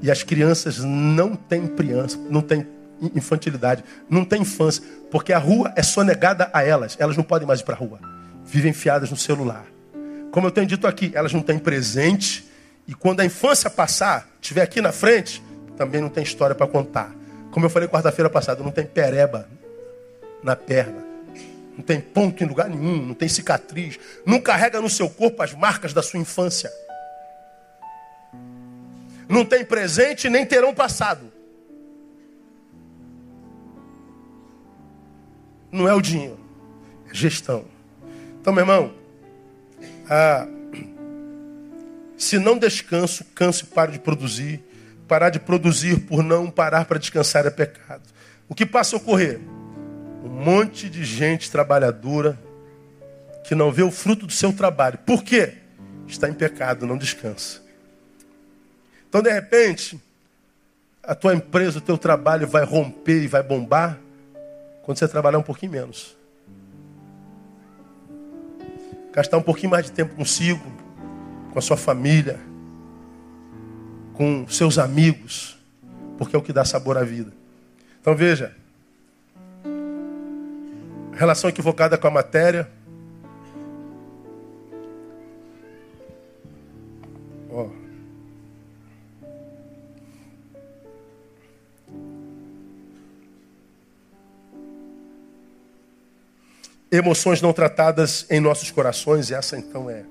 E 0.00 0.10
as 0.10 0.22
crianças 0.22 0.78
não 0.78 1.34
têm 1.34 1.66
criança, 1.66 2.18
não 2.30 2.40
têm 2.40 2.66
infantilidade, 3.14 3.82
não 4.08 4.24
têm 4.24 4.42
infância. 4.42 4.82
Porque 5.10 5.32
a 5.32 5.38
rua 5.38 5.72
é 5.76 5.82
sonegada 5.82 6.50
a 6.52 6.62
elas. 6.62 6.96
Elas 7.00 7.16
não 7.16 7.24
podem 7.24 7.48
mais 7.48 7.60
ir 7.60 7.64
para 7.64 7.74
a 7.74 7.78
rua. 7.78 8.00
Vivem 8.44 8.70
enfiadas 8.70 9.10
no 9.10 9.16
celular. 9.16 9.73
Como 10.34 10.48
eu 10.48 10.50
tenho 10.50 10.66
dito 10.66 10.88
aqui, 10.88 11.12
elas 11.14 11.32
não 11.32 11.40
têm 11.40 11.60
presente. 11.60 12.44
E 12.88 12.92
quando 12.92 13.20
a 13.20 13.24
infância 13.24 13.70
passar, 13.70 14.28
estiver 14.42 14.62
aqui 14.62 14.80
na 14.80 14.90
frente, 14.90 15.40
também 15.76 16.00
não 16.00 16.08
tem 16.08 16.24
história 16.24 16.56
para 16.56 16.66
contar. 16.66 17.14
Como 17.52 17.64
eu 17.64 17.70
falei 17.70 17.88
quarta-feira 17.88 18.28
passada, 18.28 18.60
não 18.60 18.72
tem 18.72 18.84
pereba 18.84 19.48
na 20.42 20.56
perna. 20.56 21.04
Não 21.76 21.84
tem 21.84 22.00
ponto 22.00 22.42
em 22.42 22.48
lugar 22.48 22.68
nenhum, 22.68 23.00
não 23.00 23.14
tem 23.14 23.28
cicatriz. 23.28 23.96
Não 24.26 24.40
carrega 24.40 24.80
no 24.80 24.90
seu 24.90 25.08
corpo 25.08 25.40
as 25.40 25.54
marcas 25.54 25.92
da 25.92 26.02
sua 26.02 26.18
infância. 26.18 26.72
Não 29.28 29.44
tem 29.44 29.64
presente 29.64 30.28
nem 30.28 30.44
terão 30.44 30.74
passado. 30.74 31.32
Não 35.70 35.88
é 35.88 35.94
o 35.94 36.00
dinheiro, 36.00 36.40
é 37.08 37.14
gestão. 37.14 37.66
Então, 38.40 38.52
meu 38.52 38.62
irmão, 38.62 39.03
se 42.16 42.38
não 42.38 42.58
descanso, 42.58 43.24
canso 43.34 43.64
e 43.64 43.66
paro 43.68 43.92
de 43.92 43.98
produzir. 43.98 44.62
Parar 45.06 45.30
de 45.30 45.38
produzir 45.38 46.00
por 46.00 46.22
não 46.22 46.50
parar 46.50 46.86
para 46.86 46.98
descansar 46.98 47.46
é 47.46 47.50
pecado. 47.50 48.02
O 48.48 48.54
que 48.54 48.64
passa 48.64 48.96
a 48.96 48.98
ocorrer? 48.98 49.38
Um 50.24 50.28
monte 50.28 50.88
de 50.88 51.04
gente 51.04 51.50
trabalhadora 51.50 52.38
que 53.44 53.54
não 53.54 53.70
vê 53.70 53.82
o 53.82 53.90
fruto 53.90 54.26
do 54.26 54.32
seu 54.32 54.52
trabalho. 54.52 54.98
Por 55.04 55.22
quê? 55.22 55.54
Está 56.06 56.28
em 56.28 56.34
pecado, 56.34 56.86
não 56.86 56.96
descansa. 56.96 57.60
Então, 59.08 59.20
de 59.20 59.30
repente, 59.30 60.00
a 61.02 61.14
tua 61.14 61.34
empresa, 61.34 61.78
o 61.78 61.82
teu 61.82 61.98
trabalho 61.98 62.48
vai 62.48 62.64
romper 62.64 63.22
e 63.22 63.28
vai 63.28 63.42
bombar 63.42 63.98
quando 64.82 64.98
você 64.98 65.06
trabalhar 65.06 65.38
um 65.38 65.42
pouquinho 65.42 65.72
menos 65.72 66.16
gastar 69.14 69.38
um 69.38 69.42
pouquinho 69.42 69.70
mais 69.70 69.86
de 69.86 69.92
tempo 69.92 70.16
consigo, 70.16 70.60
com 71.52 71.58
a 71.58 71.62
sua 71.62 71.76
família, 71.76 72.40
com 74.12 74.44
seus 74.48 74.76
amigos, 74.76 75.56
porque 76.18 76.34
é 76.34 76.38
o 76.38 76.42
que 76.42 76.52
dá 76.52 76.64
sabor 76.64 76.98
à 76.98 77.04
vida. 77.04 77.32
Então 78.00 78.16
veja, 78.16 78.56
relação 81.12 81.48
equivocada 81.48 81.96
com 81.96 82.08
a 82.08 82.10
matéria. 82.10 82.68
Emoções 96.96 97.42
não 97.42 97.52
tratadas 97.52 98.26
em 98.30 98.40
nossos 98.40 98.70
corações, 98.70 99.30
essa 99.30 99.56
então 99.56 99.90
é. 99.90 100.04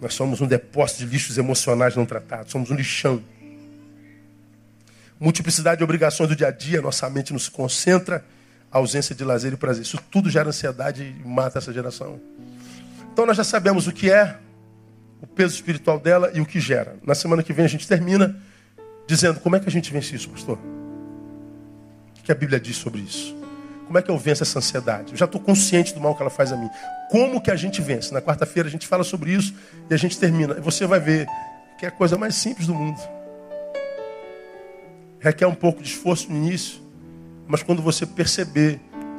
Nós 0.00 0.14
somos 0.14 0.40
um 0.40 0.46
depósito 0.46 1.00
de 1.00 1.06
lixos 1.06 1.36
emocionais 1.36 1.94
não 1.94 2.06
tratados, 2.06 2.50
somos 2.50 2.70
um 2.70 2.74
lixão. 2.74 3.22
Multiplicidade 5.18 5.78
de 5.78 5.84
obrigações 5.84 6.30
do 6.30 6.34
dia 6.34 6.48
a 6.48 6.50
dia, 6.50 6.80
nossa 6.80 7.08
mente 7.10 7.32
não 7.32 7.38
se 7.38 7.50
concentra, 7.50 8.24
ausência 8.70 9.14
de 9.14 9.22
lazer 9.22 9.52
e 9.52 9.56
prazer. 9.56 9.82
Isso 9.82 9.98
tudo 10.10 10.30
gera 10.30 10.48
ansiedade 10.48 11.02
e 11.02 11.28
mata 11.28 11.58
essa 11.58 11.72
geração. 11.72 12.18
Então 13.12 13.26
nós 13.26 13.36
já 13.36 13.44
sabemos 13.44 13.86
o 13.86 13.92
que 13.92 14.10
é, 14.10 14.38
o 15.20 15.26
peso 15.26 15.54
espiritual 15.54 16.00
dela 16.00 16.30
e 16.32 16.40
o 16.40 16.46
que 16.46 16.58
gera. 16.58 16.96
Na 17.04 17.14
semana 17.14 17.42
que 17.42 17.52
vem 17.52 17.66
a 17.66 17.68
gente 17.68 17.86
termina 17.86 18.40
dizendo 19.06 19.40
como 19.40 19.56
é 19.56 19.60
que 19.60 19.68
a 19.68 19.72
gente 19.72 19.92
vence 19.92 20.16
isso, 20.16 20.30
pastor? 20.30 20.58
O 22.18 22.22
que 22.22 22.32
a 22.32 22.34
Bíblia 22.34 22.58
diz 22.58 22.76
sobre 22.76 23.02
isso? 23.02 23.39
Como 23.90 23.98
é 23.98 24.02
que 24.02 24.08
eu 24.08 24.16
venço 24.16 24.44
essa 24.44 24.56
ansiedade? 24.60 25.10
Eu 25.10 25.18
já 25.18 25.24
estou 25.24 25.40
consciente 25.40 25.92
do 25.92 26.00
mal 26.00 26.14
que 26.14 26.22
ela 26.22 26.30
faz 26.30 26.52
a 26.52 26.56
mim. 26.56 26.70
Como 27.10 27.40
que 27.40 27.50
a 27.50 27.56
gente 27.56 27.82
vence? 27.82 28.14
Na 28.14 28.22
quarta-feira 28.22 28.68
a 28.68 28.70
gente 28.70 28.86
fala 28.86 29.02
sobre 29.02 29.32
isso 29.32 29.52
e 29.90 29.92
a 29.92 29.96
gente 29.96 30.16
termina. 30.16 30.54
E 30.56 30.60
você 30.60 30.86
vai 30.86 31.00
ver 31.00 31.26
que 31.76 31.84
é 31.84 31.88
a 31.88 31.90
coisa 31.90 32.16
mais 32.16 32.36
simples 32.36 32.68
do 32.68 32.72
mundo. 32.72 33.00
Requer 35.18 35.46
um 35.46 35.56
pouco 35.56 35.82
de 35.82 35.88
esforço 35.88 36.30
no 36.30 36.36
início, 36.36 36.80
mas 37.48 37.64
quando 37.64 37.82
você 37.82 38.06
perceber 38.06 38.78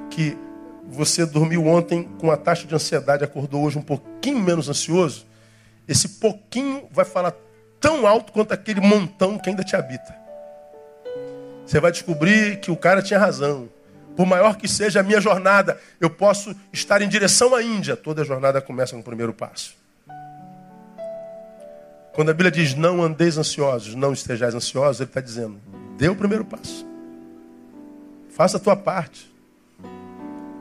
que 0.09 0.37
você 0.87 1.25
dormiu 1.25 1.67
ontem 1.67 2.03
com 2.17 2.31
a 2.31 2.37
taxa 2.37 2.65
de 2.65 2.73
ansiedade, 2.73 3.25
acordou 3.25 3.65
hoje 3.65 3.77
um 3.77 3.83
pouquinho 3.83 4.39
menos 4.39 4.69
ansioso, 4.69 5.27
esse 5.85 6.07
pouquinho 6.07 6.87
vai 6.91 7.03
falar 7.03 7.33
tão 7.77 8.07
alto 8.07 8.31
quanto 8.31 8.53
aquele 8.53 8.79
montão 8.79 9.37
que 9.37 9.49
ainda 9.49 9.65
te 9.65 9.75
habita. 9.75 10.15
Você 11.65 11.77
vai 11.81 11.91
descobrir 11.91 12.61
que 12.61 12.71
o 12.71 12.77
cara 12.77 13.01
tinha 13.01 13.19
razão. 13.19 13.67
Por 14.21 14.27
maior 14.27 14.55
que 14.55 14.67
seja 14.67 14.99
a 14.99 15.03
minha 15.03 15.19
jornada, 15.19 15.81
eu 15.99 16.07
posso 16.07 16.55
estar 16.71 17.01
em 17.01 17.09
direção 17.09 17.55
à 17.55 17.63
Índia. 17.63 17.97
Toda 17.97 18.23
jornada 18.23 18.61
começa 18.61 18.95
no 18.95 19.01
primeiro 19.01 19.33
passo. 19.33 19.75
Quando 22.13 22.29
a 22.29 22.31
Bíblia 22.31 22.51
diz 22.51 22.75
não 22.75 23.01
andeis 23.01 23.39
ansiosos, 23.39 23.95
não 23.95 24.13
estejais 24.13 24.53
ansiosos, 24.53 25.01
ele 25.01 25.09
está 25.09 25.21
dizendo, 25.21 25.59
dê 25.97 26.07
o 26.07 26.15
primeiro 26.15 26.45
passo. 26.45 26.85
Faça 28.29 28.57
a 28.57 28.59
tua 28.59 28.75
parte. 28.75 29.27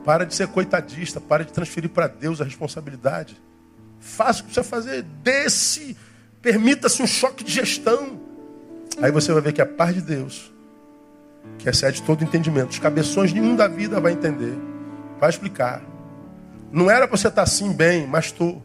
Para 0.03 0.25
de 0.25 0.33
ser 0.33 0.47
coitadista, 0.47 1.21
para 1.21 1.45
de 1.45 1.53
transferir 1.53 1.91
para 1.91 2.07
Deus 2.07 2.41
a 2.41 2.43
responsabilidade. 2.43 3.39
Faça 3.99 4.41
o 4.41 4.47
que 4.47 4.55
você 4.55 4.63
fazer, 4.63 5.03
desse, 5.03 5.95
permita-se 6.41 6.99
um 7.03 7.05
choque 7.05 7.43
de 7.43 7.51
gestão. 7.51 8.19
Aí 8.99 9.11
você 9.11 9.31
vai 9.31 9.43
ver 9.43 9.53
que 9.53 9.61
a 9.61 9.67
paz 9.67 9.93
de 9.93 10.01
Deus 10.01 10.51
que 11.57 11.69
excede 11.69 12.01
todo 12.01 12.23
entendimento. 12.23 12.71
Os 12.71 12.79
cabeções 12.79 13.31
nenhum 13.31 13.55
da 13.55 13.67
vida 13.67 13.99
vai 13.99 14.13
entender. 14.13 14.57
Vai 15.19 15.29
explicar. 15.29 15.81
Não 16.71 16.89
era 16.89 17.07
para 17.07 17.17
você 17.17 17.27
estar 17.27 17.43
assim 17.43 17.71
bem, 17.71 18.07
mas 18.07 18.25
estou. 18.25 18.61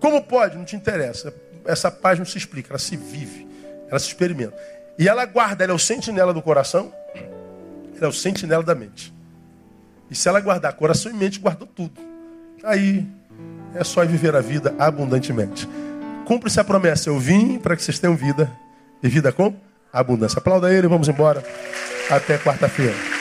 Como 0.00 0.22
pode? 0.22 0.56
Não 0.56 0.64
te 0.64 0.76
interessa. 0.76 1.32
Essa 1.64 1.90
paz 1.90 2.18
não 2.18 2.26
se 2.26 2.36
explica, 2.36 2.70
ela 2.70 2.78
se 2.78 2.96
vive, 2.96 3.46
ela 3.88 3.98
se 3.98 4.08
experimenta. 4.08 4.54
E 4.98 5.08
ela 5.08 5.24
guarda, 5.24 5.64
ela 5.64 5.72
é 5.72 5.76
o 5.76 5.78
sentinela 5.78 6.32
do 6.32 6.42
coração, 6.42 6.92
ela 7.96 8.06
é 8.06 8.06
o 8.06 8.12
sentinela 8.12 8.62
da 8.62 8.74
mente. 8.74 9.14
E 10.10 10.14
se 10.14 10.28
ela 10.28 10.40
guardar 10.40 10.74
coração 10.74 11.10
e 11.10 11.14
mente, 11.14 11.40
guardou 11.40 11.66
tudo. 11.66 12.00
Aí 12.62 13.06
é 13.74 13.82
só 13.82 14.04
viver 14.04 14.36
a 14.36 14.40
vida 14.40 14.74
abundantemente. 14.78 15.68
Cumpre-se 16.26 16.60
a 16.60 16.64
promessa: 16.64 17.08
eu 17.08 17.18
vim 17.18 17.58
para 17.58 17.76
que 17.76 17.82
vocês 17.82 17.98
tenham 17.98 18.16
vida 18.16 18.50
e 19.02 19.08
vida 19.08 19.32
com 19.32 19.54
abundância. 19.92 20.38
Aplauda 20.38 20.72
ele, 20.72 20.86
vamos 20.86 21.08
embora. 21.08 21.42
Até 22.10 22.36
quarta-feira. 22.38 23.13